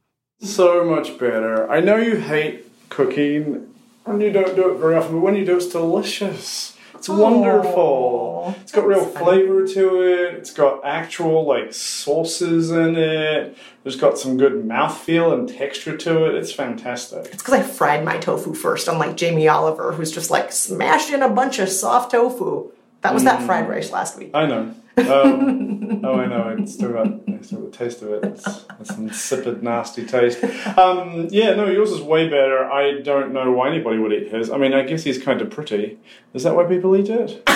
So 0.42 0.84
much 0.84 1.18
better. 1.18 1.70
I 1.70 1.80
know 1.80 1.96
you 1.96 2.16
hate 2.16 2.66
cooking 2.88 3.72
and 4.04 4.20
you 4.20 4.32
don't 4.32 4.56
do 4.56 4.72
it 4.72 4.78
very 4.78 4.96
often, 4.96 5.14
but 5.14 5.20
when 5.20 5.36
you 5.36 5.44
do, 5.44 5.56
it's 5.56 5.66
delicious. 5.66 6.76
It's 6.94 7.08
wonderful. 7.08 8.54
It's 8.60 8.70
got 8.70 8.86
real 8.86 9.04
flavor 9.04 9.66
to 9.66 10.02
it. 10.02 10.34
It's 10.34 10.52
got 10.52 10.84
actual 10.84 11.46
like 11.46 11.72
sauces 11.72 12.70
in 12.70 12.96
it. 12.96 13.56
There's 13.82 13.96
got 13.96 14.18
some 14.18 14.36
good 14.36 14.64
mouthfeel 14.64 15.32
and 15.32 15.48
texture 15.48 15.96
to 15.96 16.26
it. 16.26 16.34
It's 16.36 16.52
fantastic. 16.52 17.26
It's 17.26 17.42
because 17.42 17.54
I 17.54 17.62
fried 17.62 18.04
my 18.04 18.18
tofu 18.18 18.54
first, 18.54 18.86
unlike 18.88 19.16
Jamie 19.16 19.48
Oliver, 19.48 19.92
who's 19.92 20.12
just 20.12 20.30
like 20.30 20.52
smashed 20.52 21.10
in 21.10 21.22
a 21.22 21.28
bunch 21.28 21.58
of 21.58 21.68
soft 21.68 22.12
tofu. 22.12 22.70
That 23.00 23.14
was 23.14 23.24
that 23.24 23.40
mm. 23.40 23.46
fried 23.46 23.68
rice 23.68 23.90
last 23.90 24.16
week. 24.16 24.30
I 24.32 24.46
know. 24.46 24.74
Um, 24.98 26.04
oh, 26.04 26.14
I 26.14 26.26
know. 26.26 26.56
I 26.58 26.64
still 26.66 26.92
got, 26.92 27.06
I 27.06 27.40
still 27.42 27.60
got 27.60 27.72
the 27.72 27.78
taste 27.78 28.02
of 28.02 28.10
it. 28.12 28.24
It's, 28.24 28.64
it's 28.80 28.90
an 28.90 29.08
insipid, 29.08 29.62
nasty 29.62 30.04
taste. 30.06 30.42
Um, 30.76 31.28
yeah, 31.30 31.54
no, 31.54 31.66
yours 31.66 31.90
is 31.90 32.00
way 32.00 32.28
better. 32.28 32.70
I 32.70 33.00
don't 33.00 33.32
know 33.32 33.52
why 33.52 33.68
anybody 33.70 33.98
would 33.98 34.12
eat 34.12 34.28
his. 34.30 34.50
I 34.50 34.58
mean, 34.58 34.74
I 34.74 34.82
guess 34.82 35.04
he's 35.04 35.22
kind 35.22 35.40
of 35.40 35.50
pretty. 35.50 35.98
Is 36.34 36.42
that 36.42 36.54
why 36.54 36.64
people 36.64 36.94
eat 36.96 37.08
it? 37.08 37.42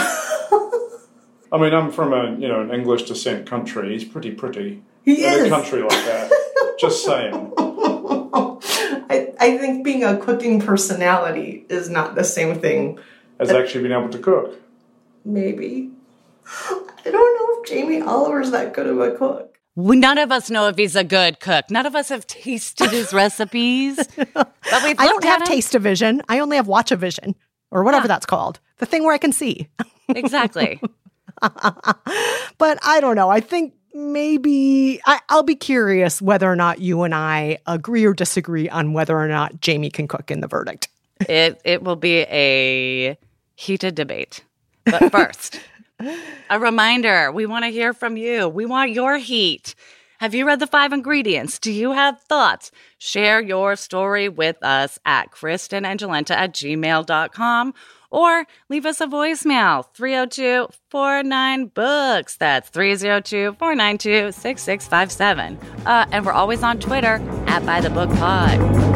I 1.52 1.58
mean, 1.58 1.74
I'm 1.74 1.92
from 1.92 2.12
a 2.12 2.32
you 2.38 2.48
know 2.48 2.60
an 2.60 2.72
English 2.72 3.04
descent 3.04 3.46
country. 3.46 3.92
He's 3.92 4.04
pretty 4.04 4.32
pretty. 4.32 4.82
He 5.04 5.24
in 5.24 5.32
is. 5.32 5.46
a 5.46 5.48
country 5.48 5.82
like 5.82 5.90
that. 5.90 6.76
Just 6.80 7.04
saying. 7.04 7.52
I, 9.08 9.32
I 9.40 9.58
think 9.58 9.84
being 9.84 10.02
a 10.02 10.18
cooking 10.18 10.60
personality 10.60 11.64
is 11.68 11.88
not 11.88 12.14
the 12.14 12.24
same 12.24 12.60
thing. 12.60 12.98
as 13.38 13.50
actually 13.50 13.82
being 13.88 13.98
able 13.98 14.10
to 14.10 14.18
cook. 14.18 14.60
Maybe. 15.24 15.90
I 17.06 17.10
don't 17.10 17.34
know 17.38 17.62
if 17.62 17.68
Jamie 17.68 18.02
Oliver's 18.02 18.50
that 18.50 18.74
good 18.74 18.86
of 18.86 18.98
a 19.00 19.12
cook. 19.16 19.58
None 19.76 20.18
of 20.18 20.32
us 20.32 20.50
know 20.50 20.68
if 20.68 20.76
he's 20.76 20.96
a 20.96 21.04
good 21.04 21.38
cook. 21.38 21.70
None 21.70 21.84
of 21.86 21.94
us 21.94 22.08
have 22.08 22.26
tasted 22.26 22.90
his 22.90 23.12
recipes. 23.12 23.98
But 24.34 24.82
we've 24.82 24.98
I 24.98 25.06
don't 25.06 25.22
have 25.24 25.44
taste-o-vision. 25.44 26.22
I 26.28 26.40
only 26.40 26.56
have 26.56 26.66
watch-o-vision, 26.66 27.36
or 27.70 27.84
whatever 27.84 28.08
that's 28.08 28.26
called. 28.26 28.58
The 28.78 28.86
thing 28.86 29.04
where 29.04 29.14
I 29.14 29.18
can 29.18 29.32
see. 29.32 29.68
Exactly. 30.08 30.80
But 31.42 32.78
I 32.82 33.00
don't 33.00 33.16
know. 33.16 33.28
I 33.28 33.40
think 33.40 33.74
maybe 33.92 35.00
I, 35.04 35.20
I'll 35.28 35.42
be 35.42 35.54
curious 35.56 36.22
whether 36.22 36.50
or 36.50 36.56
not 36.56 36.80
you 36.80 37.02
and 37.02 37.14
I 37.14 37.58
agree 37.66 38.04
or 38.06 38.14
disagree 38.14 38.68
on 38.68 38.92
whether 38.92 39.18
or 39.18 39.28
not 39.28 39.60
Jamie 39.60 39.90
can 39.90 40.08
cook 40.08 40.30
in 40.30 40.40
the 40.40 40.46
verdict. 40.48 40.88
it 41.28 41.60
it 41.64 41.82
will 41.82 41.96
be 41.96 42.20
a 42.30 43.18
heated 43.56 43.94
debate. 43.94 44.42
But 44.84 45.10
first, 45.12 45.60
a 46.50 46.58
reminder, 46.58 47.32
we 47.32 47.46
want 47.46 47.64
to 47.64 47.70
hear 47.70 47.92
from 47.92 48.16
you. 48.16 48.48
We 48.48 48.66
want 48.66 48.90
your 48.92 49.18
heat. 49.18 49.74
Have 50.18 50.34
you 50.34 50.46
read 50.46 50.60
the 50.60 50.66
five 50.66 50.92
ingredients? 50.92 51.58
Do 51.58 51.70
you 51.70 51.92
have 51.92 52.20
thoughts? 52.22 52.70
Share 52.98 53.40
your 53.40 53.76
story 53.76 54.28
with 54.28 54.56
us 54.62 54.98
at 55.04 55.30
kristenandjolenta 55.30 56.30
at 56.30 56.54
gmail.com 56.54 57.74
or 58.10 58.46
leave 58.70 58.86
us 58.86 59.00
a 59.02 59.06
voicemail 59.06 59.84
302 59.92 60.68
49 60.90 61.66
books. 61.66 62.36
That's 62.36 62.68
302 62.70 63.56
492 63.58 64.32
6657. 64.32 65.58
Uh, 65.86 66.06
And 66.12 66.24
we're 66.24 66.32
always 66.32 66.62
on 66.62 66.78
Twitter 66.80 67.20
at 67.46 67.66
By 67.66 67.82
the 67.82 67.90
Book 67.90 68.08
Pod. 68.10 68.95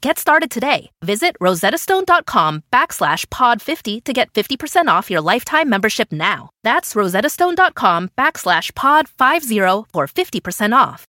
Get 0.00 0.18
started 0.18 0.50
today. 0.50 0.90
Visit 1.02 1.36
rosettastone.com 1.40 2.62
backslash 2.72 3.26
pod50 3.26 4.04
to 4.04 4.12
get 4.12 4.32
50% 4.32 4.88
off 4.88 5.10
your 5.10 5.20
lifetime 5.20 5.68
membership 5.68 6.12
now. 6.12 6.50
That's 6.62 6.94
rosettastone.com 6.94 8.10
backslash 8.16 8.72
pod50 8.72 9.86
for 9.92 10.06
50% 10.06 10.76
off. 10.76 11.06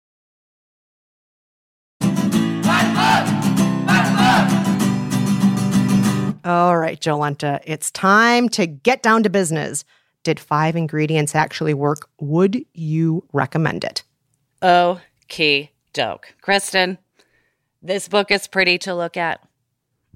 All 6.44 6.76
right, 6.76 7.00
Jolenta, 7.00 7.60
it's 7.64 7.92
time 7.92 8.48
to 8.50 8.66
get 8.66 9.02
down 9.04 9.22
to 9.22 9.30
business. 9.30 9.84
Did 10.24 10.40
five 10.40 10.74
ingredients 10.74 11.36
actually 11.36 11.72
work? 11.72 12.08
Would 12.20 12.64
you 12.74 13.24
recommend 13.32 13.84
it? 13.84 14.02
Okay, 14.60 15.70
doke. 15.92 16.34
Kristen, 16.40 16.98
this 17.82 18.08
book 18.08 18.30
is 18.30 18.46
pretty 18.46 18.78
to 18.78 18.94
look 18.94 19.16
at. 19.16 19.40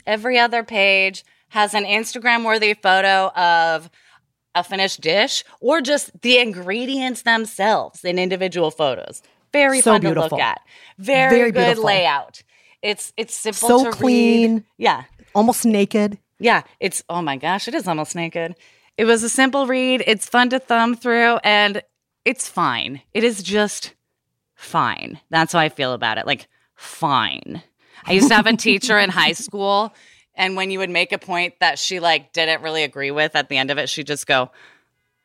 Every 0.06 0.38
other 0.38 0.62
page 0.62 1.24
has 1.48 1.74
an 1.74 1.84
Instagram 1.84 2.44
worthy 2.44 2.74
photo 2.74 3.28
of 3.36 3.90
a 4.54 4.62
finished 4.64 5.00
dish 5.00 5.44
or 5.60 5.80
just 5.80 6.10
the 6.22 6.38
ingredients 6.38 7.22
themselves 7.22 8.04
in 8.04 8.18
individual 8.18 8.70
photos. 8.70 9.22
Very 9.52 9.80
So 9.80 9.92
fun 9.92 10.00
to 10.02 10.10
look 10.14 10.32
at. 10.34 10.60
Very, 10.98 11.36
Very 11.38 11.50
good 11.52 11.60
beautiful. 11.64 11.84
layout. 11.84 12.42
It's 12.82 13.12
it's 13.16 13.34
simple 13.34 13.68
So 13.68 13.84
to 13.84 13.90
clean. 13.90 14.54
read. 14.54 14.64
Yeah. 14.78 15.04
Almost 15.34 15.64
naked. 15.64 16.18
Yeah, 16.38 16.62
it's 16.80 17.02
oh 17.08 17.22
my 17.22 17.36
gosh, 17.36 17.66
it 17.68 17.74
is 17.74 17.88
almost 17.88 18.14
naked. 18.14 18.54
It 18.98 19.04
was 19.06 19.22
a 19.22 19.28
simple 19.28 19.66
read. 19.66 20.02
It's 20.06 20.28
fun 20.28 20.50
to 20.50 20.58
thumb 20.58 20.94
through 20.94 21.36
and 21.44 21.82
it's 22.24 22.48
fine. 22.48 23.02
It 23.14 23.24
is 23.24 23.42
just 23.42 23.94
fine. 24.54 25.20
That's 25.30 25.52
how 25.52 25.58
I 25.58 25.68
feel 25.68 25.92
about 25.92 26.18
it. 26.18 26.26
Like 26.26 26.48
fine. 26.76 27.62
I 28.04 28.12
used 28.12 28.28
to 28.28 28.34
have 28.34 28.46
a 28.46 28.56
teacher 28.56 28.98
in 28.98 29.10
high 29.10 29.32
school 29.32 29.92
and 30.36 30.54
when 30.54 30.70
you 30.70 30.78
would 30.78 30.90
make 30.90 31.12
a 31.12 31.18
point 31.18 31.54
that 31.60 31.78
she 31.78 31.98
like 31.98 32.32
didn't 32.32 32.62
really 32.62 32.82
agree 32.82 33.10
with 33.10 33.34
at 33.34 33.48
the 33.48 33.56
end 33.56 33.70
of 33.70 33.78
it, 33.78 33.88
she'd 33.88 34.06
just 34.06 34.26
go 34.26 34.50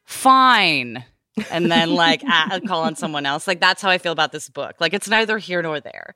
fine. 0.06 1.04
And 1.49 1.72
then 1.72 1.91
like 1.93 2.24
a- 2.24 2.62
call 2.62 2.84
on 2.84 2.95
someone 2.95 3.26
else. 3.26 3.47
Like 3.47 3.60
that's 3.60 3.82
how 3.82 3.89
I 3.89 3.97
feel 3.97 4.12
about 4.12 4.32
this 4.32 4.49
book. 4.49 4.76
Like 4.80 4.93
it's 4.93 5.10
neither 5.10 5.38
here 5.38 5.62
nor 5.62 5.80
there. 5.80 6.16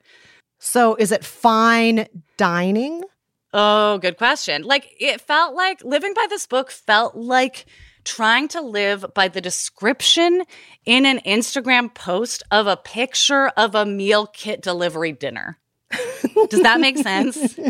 So 0.58 0.94
is 0.94 1.12
it 1.12 1.24
fine 1.24 2.06
dining? 2.36 3.04
Oh, 3.52 3.98
good 3.98 4.16
question. 4.16 4.62
Like 4.62 4.94
it 4.98 5.20
felt 5.20 5.54
like 5.54 5.84
living 5.84 6.14
by 6.14 6.26
this 6.28 6.46
book 6.46 6.70
felt 6.70 7.14
like 7.14 7.66
trying 8.06 8.48
to 8.48 8.62
live 8.62 9.04
by 9.14 9.28
the 9.28 9.40
description 9.42 10.44
in 10.86 11.04
an 11.04 11.20
Instagram 11.26 11.92
post 11.92 12.42
of 12.50 12.66
a 12.66 12.76
picture 12.76 13.48
of 13.48 13.74
a 13.74 13.84
meal 13.84 14.26
kit 14.26 14.62
delivery 14.62 15.12
dinner. 15.12 15.58
Does 16.48 16.62
that 16.62 16.80
make 16.80 16.96
sense? 16.96 17.58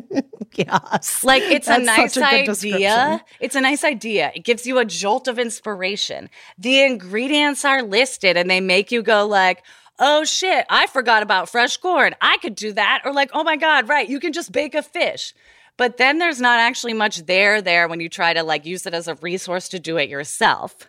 Yes. 0.55 1.22
Like 1.22 1.43
it's 1.43 1.68
a 1.68 1.78
nice 1.78 2.16
a 2.16 2.24
idea. 2.24 3.22
It's 3.41 3.55
a 3.55 3.61
nice 3.61 3.84
idea. 3.84 4.32
It 4.34 4.43
gives 4.43 4.66
you 4.66 4.78
a 4.78 4.87
jolt 4.87 5.28
of 5.28 5.39
inspiration. 5.39 6.30
The 6.57 6.82
ingredients 6.82 7.62
are 7.66 7.82
listed 7.82 8.39
and 8.39 8.49
they 8.49 8.62
make 8.62 8.91
you 8.91 9.03
go 9.03 9.26
like, 9.26 9.62
"Oh 9.99 10.24
shit, 10.24 10.64
I 10.70 10.87
forgot 10.87 11.22
about 11.22 11.51
fresh 11.51 11.76
corn. 11.76 12.14
I 12.22 12.39
could 12.39 12.55
do 12.55 12.72
that." 12.72 13.03
Or 13.05 13.12
like, 13.12 13.30
"Oh 13.34 13.45
my 13.45 13.57
god, 13.57 13.87
right, 13.91 14.09
you 14.09 14.18
can 14.18 14.32
just 14.32 14.51
bake 14.51 14.74
a 14.74 14.82
fish." 14.82 15.34
But 15.77 15.99
then 15.99 16.18
there's 16.18 16.41
not 16.41 16.59
actually 16.59 16.95
much 16.95 17.18
there 17.27 17.61
there 17.61 17.87
when 17.89 18.01
you 18.01 18.09
try 18.09 18.33
to 18.33 18.43
like 18.43 18.64
use 18.64 18.87
it 18.87 18.95
as 18.95 19.09
a 19.09 19.14
resource 19.16 19.68
to 19.70 19.79
do 19.79 19.97
it 19.99 20.09
yourself. 20.09 20.89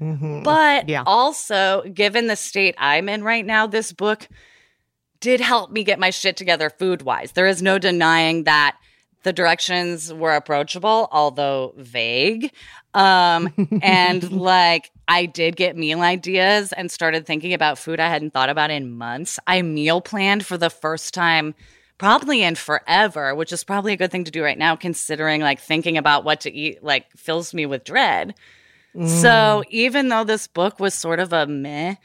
But 0.00 0.88
Yeah. 0.88 1.02
also, 1.06 1.82
given 1.92 2.26
the 2.26 2.36
state 2.36 2.74
I'm 2.78 3.08
in 3.08 3.22
right 3.24 3.44
now, 3.44 3.66
this 3.66 3.92
book 3.92 4.28
did 5.20 5.40
help 5.40 5.70
me 5.70 5.84
get 5.84 5.98
my 5.98 6.10
shit 6.10 6.36
together 6.36 6.68
food 6.68 7.02
wise. 7.02 7.32
There 7.32 7.46
is 7.46 7.62
no 7.62 7.78
denying 7.78 8.44
that 8.44 8.76
the 9.22 9.32
directions 9.32 10.12
were 10.12 10.34
approachable, 10.34 11.08
although 11.10 11.72
vague. 11.76 12.52
Um, 12.92 13.52
and 13.82 14.30
like 14.30 14.90
I 15.08 15.26
did 15.26 15.56
get 15.56 15.76
meal 15.76 16.02
ideas 16.02 16.72
and 16.72 16.90
started 16.90 17.26
thinking 17.26 17.54
about 17.54 17.78
food 17.78 18.00
I 18.00 18.08
hadn't 18.08 18.32
thought 18.32 18.50
about 18.50 18.70
in 18.70 18.90
months. 18.90 19.38
I 19.46 19.62
meal 19.62 20.00
planned 20.00 20.44
for 20.44 20.58
the 20.58 20.70
first 20.70 21.14
time 21.14 21.54
probably 21.98 22.42
in 22.42 22.54
forever, 22.54 23.34
which 23.34 23.52
is 23.52 23.64
probably 23.64 23.92
a 23.92 23.96
good 23.96 24.10
thing 24.10 24.24
to 24.24 24.30
do 24.30 24.42
right 24.42 24.58
now, 24.58 24.76
considering 24.76 25.40
like 25.40 25.60
thinking 25.60 25.96
about 25.96 26.24
what 26.24 26.40
to 26.42 26.52
eat 26.52 26.82
like 26.82 27.10
fills 27.16 27.54
me 27.54 27.66
with 27.66 27.84
dread. 27.84 28.34
So 28.94 29.02
mm. 29.28 29.64
even 29.70 30.08
though 30.08 30.22
this 30.22 30.46
book 30.46 30.78
was 30.78 30.94
sort 30.94 31.18
of 31.18 31.32
a 31.32 31.46
meh 31.46 31.96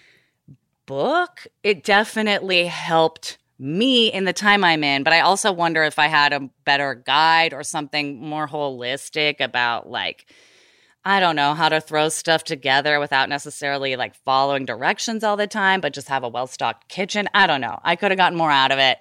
book, 0.88 1.46
it 1.62 1.84
definitely 1.84 2.66
helped 2.66 3.38
me 3.60 4.12
in 4.12 4.24
the 4.24 4.34
time 4.34 4.64
I'm 4.64 4.84
in. 4.84 5.04
But 5.04 5.14
I 5.14 5.20
also 5.20 5.52
wonder 5.52 5.84
if 5.84 6.00
I 6.00 6.08
had 6.08 6.34
a 6.34 6.50
better 6.66 6.96
guide 6.96 7.54
or 7.54 7.64
something 7.64 8.20
more 8.20 8.48
holistic 8.48 9.40
about 9.40 9.88
like, 9.88 10.26
I 11.06 11.20
don't 11.20 11.36
know, 11.36 11.54
how 11.54 11.70
to 11.70 11.80
throw 11.80 12.10
stuff 12.10 12.44
together 12.44 13.00
without 13.00 13.30
necessarily 13.30 13.96
like 13.96 14.16
following 14.16 14.66
directions 14.66 15.24
all 15.24 15.38
the 15.38 15.46
time, 15.46 15.82
but 15.82 15.94
just 15.94 16.08
have 16.08 16.24
a 16.24 16.30
well 16.30 16.48
stocked 16.48 16.90
kitchen. 16.90 17.30
I 17.36 17.46
don't 17.46 17.62
know. 17.62 17.80
I 17.84 17.96
could 17.96 18.10
have 18.10 18.18
gotten 18.18 18.38
more 18.38 18.52
out 18.52 18.72
of 18.72 18.80
it. 18.80 18.98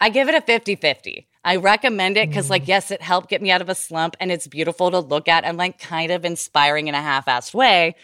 I 0.00 0.08
give 0.10 0.28
it 0.28 0.34
a 0.34 0.40
50 0.40 0.76
50. 0.76 1.26
I 1.44 1.56
recommend 1.56 2.16
it 2.18 2.28
because, 2.28 2.50
like, 2.50 2.68
yes, 2.68 2.90
it 2.90 3.00
helped 3.00 3.30
get 3.30 3.40
me 3.40 3.50
out 3.50 3.62
of 3.62 3.68
a 3.70 3.74
slump 3.74 4.14
and 4.20 4.30
it's 4.30 4.46
beautiful 4.46 4.90
to 4.90 4.98
look 5.00 5.26
at 5.26 5.44
and, 5.44 5.56
like, 5.56 5.78
kind 5.78 6.12
of 6.12 6.24
inspiring 6.24 6.88
in 6.88 6.94
a 6.94 7.00
half 7.00 7.26
assed 7.26 7.54
way, 7.54 7.94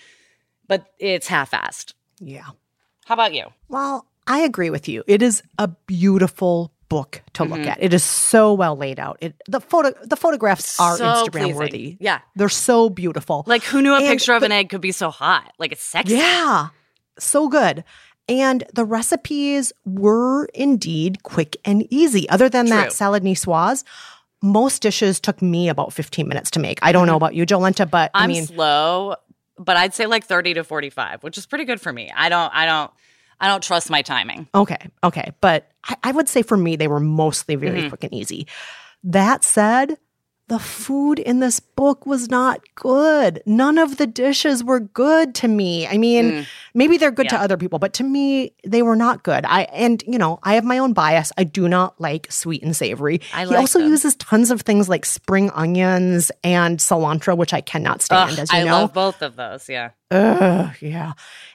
but 0.68 0.86
it's 0.98 1.26
half 1.26 1.50
assed. 1.50 1.92
Yeah. 2.18 2.46
How 3.04 3.14
about 3.14 3.34
you? 3.34 3.44
Well, 3.68 4.06
I 4.26 4.40
agree 4.40 4.70
with 4.70 4.88
you. 4.88 5.04
It 5.06 5.20
is 5.22 5.42
a 5.58 5.68
beautiful 5.86 6.72
book 6.88 7.20
to 7.34 7.42
Mm-hmm. 7.42 7.52
look 7.52 7.66
at. 7.66 7.82
It 7.82 7.92
is 7.92 8.02
so 8.04 8.54
well 8.54 8.74
laid 8.76 8.98
out. 8.98 9.18
It 9.20 9.34
the 9.48 9.60
photo 9.60 9.92
the 10.02 10.16
photographs 10.16 10.80
are 10.80 10.96
So 10.96 11.04
Instagram 11.04 11.30
pleasing. 11.40 11.56
worthy. 11.56 11.96
Yeah. 12.00 12.20
They're 12.36 12.48
so 12.48 12.88
beautiful. 12.88 13.44
Like, 13.46 13.64
who 13.64 13.82
knew 13.82 13.92
a 13.92 13.98
And 13.98 14.06
picture 14.06 14.32
of 14.34 14.42
an 14.44 14.52
egg 14.52 14.70
could 14.70 14.80
be 14.80 14.92
so 14.92 15.10
hot? 15.10 15.52
Like, 15.58 15.72
it's 15.72 15.82
sexy. 15.82 16.14
Yeah. 16.16 16.68
So 17.18 17.48
good. 17.48 17.84
And 18.28 18.64
the 18.74 18.84
recipes 18.84 19.72
were 19.84 20.46
indeed 20.46 21.22
quick 21.22 21.56
and 21.64 21.86
easy. 21.92 22.28
Other 22.28 22.48
than 22.48 22.66
that 22.70 22.92
salad 22.92 23.22
niçoise, 23.22 23.84
most 24.42 24.82
dishes 24.82 25.20
took 25.20 25.40
me 25.40 25.68
about 25.68 25.92
15 25.92 26.26
minutes 26.28 26.50
to 26.52 26.60
make. 26.60 26.78
I 26.82 26.92
don't 26.92 27.06
know 27.06 27.16
about 27.16 27.34
you, 27.34 27.46
Jolenta, 27.46 27.88
but 27.88 28.10
I 28.14 28.18
Mm-hmm. 28.18 28.24
I'm 28.24 28.28
mean, 28.28 28.46
slow, 28.46 29.14
but 29.58 29.76
I'd 29.76 29.94
say 29.94 30.06
like 30.06 30.24
30 30.24 30.54
to 30.54 30.64
45, 30.64 31.22
which 31.22 31.38
is 31.38 31.46
pretty 31.46 31.64
good 31.64 31.80
for 31.80 31.92
me. 31.92 32.12
I 32.14 32.28
don't, 32.28 32.52
I 32.54 32.66
don't, 32.66 32.90
I 33.40 33.48
don't 33.48 33.62
trust 33.62 33.90
my 33.90 34.02
timing. 34.02 34.48
Okay, 34.54 34.78
okay. 35.04 35.32
But 35.40 35.70
I, 35.84 35.96
I 36.04 36.12
would 36.12 36.28
say 36.28 36.42
for 36.42 36.56
me, 36.56 36.76
they 36.76 36.88
were 36.88 37.00
mostly 37.00 37.54
very 37.54 37.78
Mm-hmm. 37.80 37.88
quick 37.90 38.04
and 38.04 38.12
easy. 38.14 38.46
That 39.04 39.44
said, 39.44 39.98
the 40.48 40.58
food 40.60 41.18
in 41.18 41.40
this 41.40 41.58
book 41.58 42.06
was 42.06 42.28
not 42.28 42.60
good. 42.76 43.42
None 43.46 43.78
of 43.78 43.96
the 43.96 44.06
dishes 44.06 44.62
were 44.62 44.78
good 44.78 45.34
to 45.36 45.48
me. 45.48 45.88
I 45.88 45.98
mean, 45.98 46.46
maybe 46.72 46.96
they're 46.98 47.10
good 47.10 47.28
to 47.30 47.36
Mm. 47.36 47.40
Other 47.40 47.56
people, 47.56 47.78
but 47.78 47.92
to 47.94 48.04
me, 48.04 48.52
they 48.64 48.82
were 48.82 48.94
not 48.96 49.22
good. 49.24 49.44
I 49.44 49.62
and 49.72 50.02
you 50.06 50.18
know, 50.18 50.38
I 50.44 50.54
have 50.54 50.64
my 50.64 50.78
own 50.78 50.92
bias. 50.92 51.32
I 51.36 51.44
do 51.44 51.68
not 51.68 52.00
like 52.00 52.30
sweet 52.30 52.62
and 52.62 52.74
savory. 52.76 53.20
I 53.34 53.40
he 53.40 53.46
like 53.46 53.58
also 53.58 53.80
them. 53.80 53.88
uses 53.88 54.14
tons 54.16 54.50
of 54.50 54.60
things 54.62 54.88
like 54.88 55.04
spring 55.04 55.50
onions 55.50 56.30
and 56.44 56.78
cilantro, 56.78 57.36
which 57.36 57.52
I 57.52 57.60
cannot 57.60 58.00
stand, 58.02 58.32
Ugh, 58.32 58.38
as 58.38 58.52
you 58.52 58.58
I 58.60 58.64
know. 58.64 58.72
love 58.82 58.94
both 58.94 59.22
of 59.22 59.36
those. 59.36 59.68
Yeah. 59.68 59.90
Ugh, 60.10 60.70
yeah. 60.80 61.12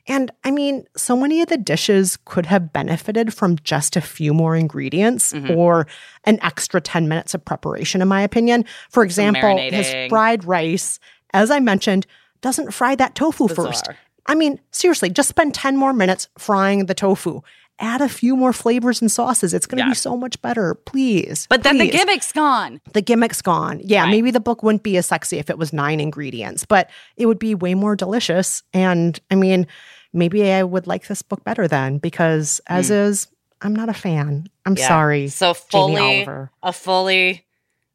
And 0.08 0.32
I 0.44 0.52
mean, 0.52 0.86
so 0.98 1.16
many 1.16 1.42
of 1.42 1.48
the 1.48 1.58
dishes 1.58 2.18
could 2.26 2.46
have 2.48 2.74
benefited 2.74 3.34
from 3.34 3.56
just 3.64 3.96
a 3.96 4.02
few 4.02 4.34
more 4.34 4.56
ingredients 4.56 5.32
Mm-hmm. 5.32 5.52
or 5.52 5.88
an 6.26 6.38
extra 6.42 6.82
10 6.82 7.08
minutes 7.08 7.34
of 7.34 7.44
preparation, 7.46 8.02
in 8.02 8.08
my 8.08 8.22
opinion. 8.22 8.66
For 8.90 9.04
example, 9.04 9.58
his 9.58 10.10
fried 10.10 10.44
rice, 10.44 11.00
as 11.34 11.50
I 11.50 11.60
mentioned, 11.60 12.06
doesn't 12.42 12.74
fry 12.74 12.96
that 12.96 13.16
tofu 13.16 13.48
first. 13.48 13.88
I 14.26 14.36
mean, 14.36 14.60
seriously, 14.72 15.10
just 15.10 15.30
spend 15.30 15.54
10 15.54 15.78
more 15.78 15.94
minutes 15.94 16.28
frying 16.38 16.88
the 16.88 16.94
tofu. 16.94 17.42
Add 17.82 18.02
a 18.02 18.08
few 18.08 18.36
more 18.36 18.54
flavors 18.54 19.02
and 19.02 19.12
sauces. 19.12 19.54
It's 19.54 19.66
going 19.66 19.80
to 19.80 19.86
Yeah. 19.86 19.90
be 19.90 19.96
so 19.96 20.16
much 20.16 20.42
better. 20.42 20.76
Please. 20.76 21.48
But 21.50 21.64
then 21.64 21.78
the 21.80 21.90
please 21.90 22.00
gimmick's 22.00 22.32
gone. 22.32 22.80
the 22.94 23.02
gimmick's 23.02 23.42
gone. 23.42 23.82
Yeah, 23.84 24.04
Right. 24.04 24.12
maybe 24.12 24.32
the 24.32 24.40
book 24.40 24.62
wouldn't 24.64 24.84
be 24.84 24.98
as 24.98 25.08
sexy 25.08 25.40
if 25.40 25.50
it 25.50 25.58
was 25.58 25.74
nine 25.74 26.00
ingredients, 26.00 26.66
but 26.66 26.90
it 27.18 27.26
would 27.26 27.40
be 27.40 27.56
way 27.56 27.74
more 27.74 27.96
delicious. 27.96 28.62
And 28.74 29.20
I 29.30 29.36
mean, 29.36 29.68
maybe 30.14 30.52
I 30.52 30.64
would 30.64 30.86
like 30.88 31.08
this 31.08 31.22
book 31.22 31.44
better 31.44 31.68
then 31.68 31.98
because 31.98 32.62
as 32.68 32.88
hmm. 32.90 32.94
is, 32.94 33.28
I'm 33.62 33.76
not 33.76 33.90
a 33.90 33.94
fan. 33.94 34.48
I'm. 34.66 34.78
Yeah. 34.78 34.88
sorry. 34.88 35.28
So 35.28 35.54
Jamie 35.54 35.96
fully, 35.96 36.18
Oliver. 36.18 36.52
a 36.64 36.74
fully 36.74 37.46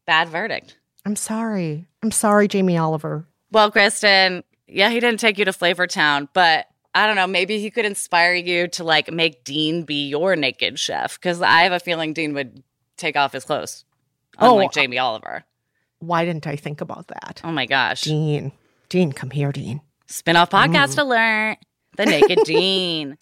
bad 0.05 0.29
verdict. 0.29 0.77
I'm 1.05 1.15
sorry. 1.15 1.87
I'm 2.03 2.11
sorry, 2.11 2.47
Jamie 2.47 2.77
Oliver. 2.77 3.25
Well, 3.51 3.71
Kristen, 3.71 4.43
yeah, 4.67 4.89
he 4.89 4.99
didn't 4.99 5.19
take 5.19 5.37
you 5.37 5.45
to 5.45 5.53
Flavor 5.53 5.87
Town, 5.87 6.27
but 6.33 6.67
I 6.97 7.05
don't 7.05 7.15
know, 7.15 7.27
maybe 7.27 7.59
he 7.59 7.69
could 7.69 7.85
inspire 7.85 8.33
you 8.33 8.67
to 8.69 8.83
like 8.83 9.11
make 9.11 9.43
Dean 9.43 9.83
be 9.83 10.07
your 10.07 10.35
naked 10.35 10.79
chef 10.79 11.19
because 11.19 11.43
I 11.43 11.61
have 11.61 11.71
a 11.71 11.79
feeling 11.79 12.13
Dean 12.13 12.33
would 12.33 12.63
take 12.97 13.15
off 13.15 13.33
his 13.33 13.45
clothes, 13.45 13.85
Oh, 14.39 14.53
unlike 14.53 14.69
uh, 14.69 14.81
Jamie 14.81 14.97
Oliver. 14.97 15.43
Why 15.99 16.25
didn't 16.25 16.47
I 16.47 16.55
think 16.55 16.81
about 16.81 17.09
that? 17.09 17.41
Oh 17.43 17.51
my 17.51 17.67
gosh. 17.67 18.01
Dean. 18.01 18.51
Dean, 18.89 19.11
come 19.11 19.29
here, 19.29 19.51
Dean. 19.51 19.81
Spin-off 20.07 20.49
podcast 20.49 20.95
mm. 20.95 21.01
alert. 21.03 21.57
The 21.97 22.07
Naked 22.07 22.39
Dean. 22.45 23.17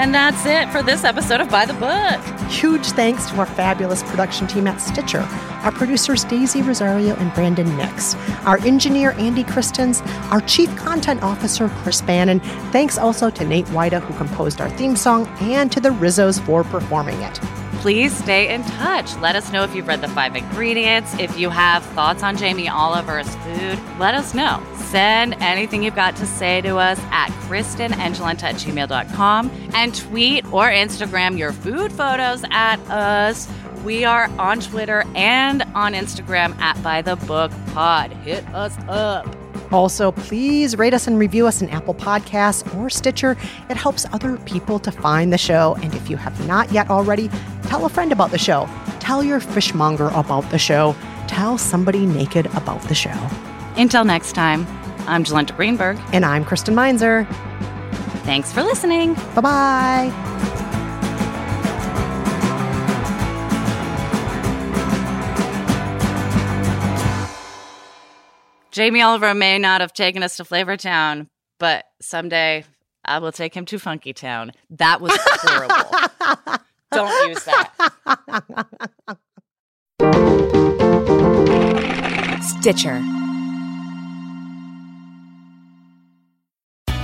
And 0.00 0.14
that's 0.14 0.46
it 0.46 0.72
for 0.72 0.82
this 0.82 1.04
episode 1.04 1.42
of 1.42 1.50
By 1.50 1.66
the 1.66 1.74
Book. 1.74 2.50
Huge 2.50 2.86
thanks 2.92 3.28
to 3.28 3.36
our 3.36 3.44
fabulous 3.44 4.02
production 4.02 4.46
team 4.46 4.66
at 4.66 4.80
Stitcher, 4.80 5.20
our 5.62 5.70
producers 5.70 6.24
Daisy 6.24 6.62
Rosario 6.62 7.14
and 7.16 7.34
Brandon 7.34 7.76
Nix, 7.76 8.14
our 8.46 8.56
engineer 8.60 9.10
Andy 9.18 9.44
Christens, 9.44 10.00
our 10.30 10.40
chief 10.40 10.74
content 10.74 11.22
officer 11.22 11.68
Chris 11.82 12.00
Bannon. 12.00 12.40
Thanks 12.72 12.96
also 12.96 13.28
to 13.28 13.44
Nate 13.44 13.66
Wida, 13.66 14.00
who 14.00 14.16
composed 14.16 14.62
our 14.62 14.70
theme 14.70 14.96
song, 14.96 15.26
and 15.38 15.70
to 15.70 15.80
the 15.80 15.90
Rizzos 15.90 16.42
for 16.46 16.64
performing 16.64 17.20
it. 17.20 17.38
Please 17.80 18.14
stay 18.14 18.52
in 18.52 18.62
touch. 18.62 19.16
Let 19.16 19.36
us 19.36 19.50
know 19.52 19.64
if 19.64 19.74
you've 19.74 19.88
read 19.88 20.02
the 20.02 20.08
five 20.08 20.36
ingredients. 20.36 21.14
If 21.18 21.38
you 21.38 21.48
have 21.48 21.82
thoughts 21.82 22.22
on 22.22 22.36
Jamie 22.36 22.68
Oliver's 22.68 23.34
food, 23.36 23.78
let 23.98 24.14
us 24.14 24.34
know. 24.34 24.62
Send 24.90 25.34
anything 25.40 25.82
you've 25.82 25.94
got 25.94 26.14
to 26.16 26.26
say 26.26 26.60
to 26.60 26.76
us 26.76 27.00
at 27.10 27.30
kristenandjolenta 27.48 28.42
at 28.42 28.54
gmail.com 28.56 29.50
and 29.72 29.94
tweet 29.94 30.44
or 30.52 30.68
Instagram 30.68 31.38
your 31.38 31.54
food 31.54 31.90
photos 31.90 32.44
at 32.50 32.78
us. 32.90 33.48
We 33.82 34.04
are 34.04 34.30
on 34.38 34.60
Twitter 34.60 35.04
and 35.14 35.62
on 35.74 35.94
Instagram 35.94 36.58
at 36.60 36.82
By 36.82 37.00
the 37.00 37.16
Book 37.16 37.50
Pod. 37.72 38.12
Hit 38.12 38.46
us 38.54 38.76
up. 38.88 39.39
Also, 39.72 40.12
please 40.12 40.76
rate 40.76 40.94
us 40.94 41.06
and 41.06 41.18
review 41.18 41.46
us 41.46 41.62
in 41.62 41.70
Apple 41.70 41.94
Podcasts 41.94 42.74
or 42.76 42.90
Stitcher. 42.90 43.36
It 43.68 43.76
helps 43.76 44.06
other 44.12 44.36
people 44.38 44.78
to 44.80 44.90
find 44.90 45.32
the 45.32 45.38
show. 45.38 45.76
And 45.82 45.94
if 45.94 46.10
you 46.10 46.16
have 46.16 46.46
not 46.46 46.72
yet 46.72 46.90
already, 46.90 47.30
tell 47.64 47.84
a 47.86 47.88
friend 47.88 48.12
about 48.12 48.30
the 48.30 48.38
show. 48.38 48.68
Tell 48.98 49.22
your 49.22 49.40
fishmonger 49.40 50.08
about 50.08 50.48
the 50.50 50.58
show. 50.58 50.94
Tell 51.28 51.56
somebody 51.58 52.06
naked 52.06 52.46
about 52.56 52.82
the 52.82 52.94
show. 52.94 53.28
Until 53.76 54.04
next 54.04 54.32
time, 54.32 54.66
I'm 55.06 55.24
Jolenta 55.24 55.56
Greenberg. 55.56 55.98
And 56.12 56.24
I'm 56.24 56.44
Kristen 56.44 56.74
Meinzer. 56.74 57.26
Thanks 58.24 58.52
for 58.52 58.62
listening. 58.62 59.14
Bye 59.34 59.40
bye. 59.40 60.49
Jamie 68.80 69.02
Oliver 69.02 69.34
may 69.34 69.58
not 69.58 69.82
have 69.82 69.92
taken 69.92 70.22
us 70.22 70.38
to 70.38 70.42
Flavortown, 70.42 71.26
but 71.58 71.84
someday 72.00 72.64
I 73.04 73.18
will 73.18 73.30
take 73.30 73.52
him 73.52 73.66
to 73.66 73.78
Funky 73.78 74.14
Town. 74.14 74.52
That 74.70 75.02
was 75.02 75.12
horrible. 75.20 75.90
Don't 76.90 77.28
use 77.28 77.44
that. 77.44 77.74
Stitcher. 82.42 83.19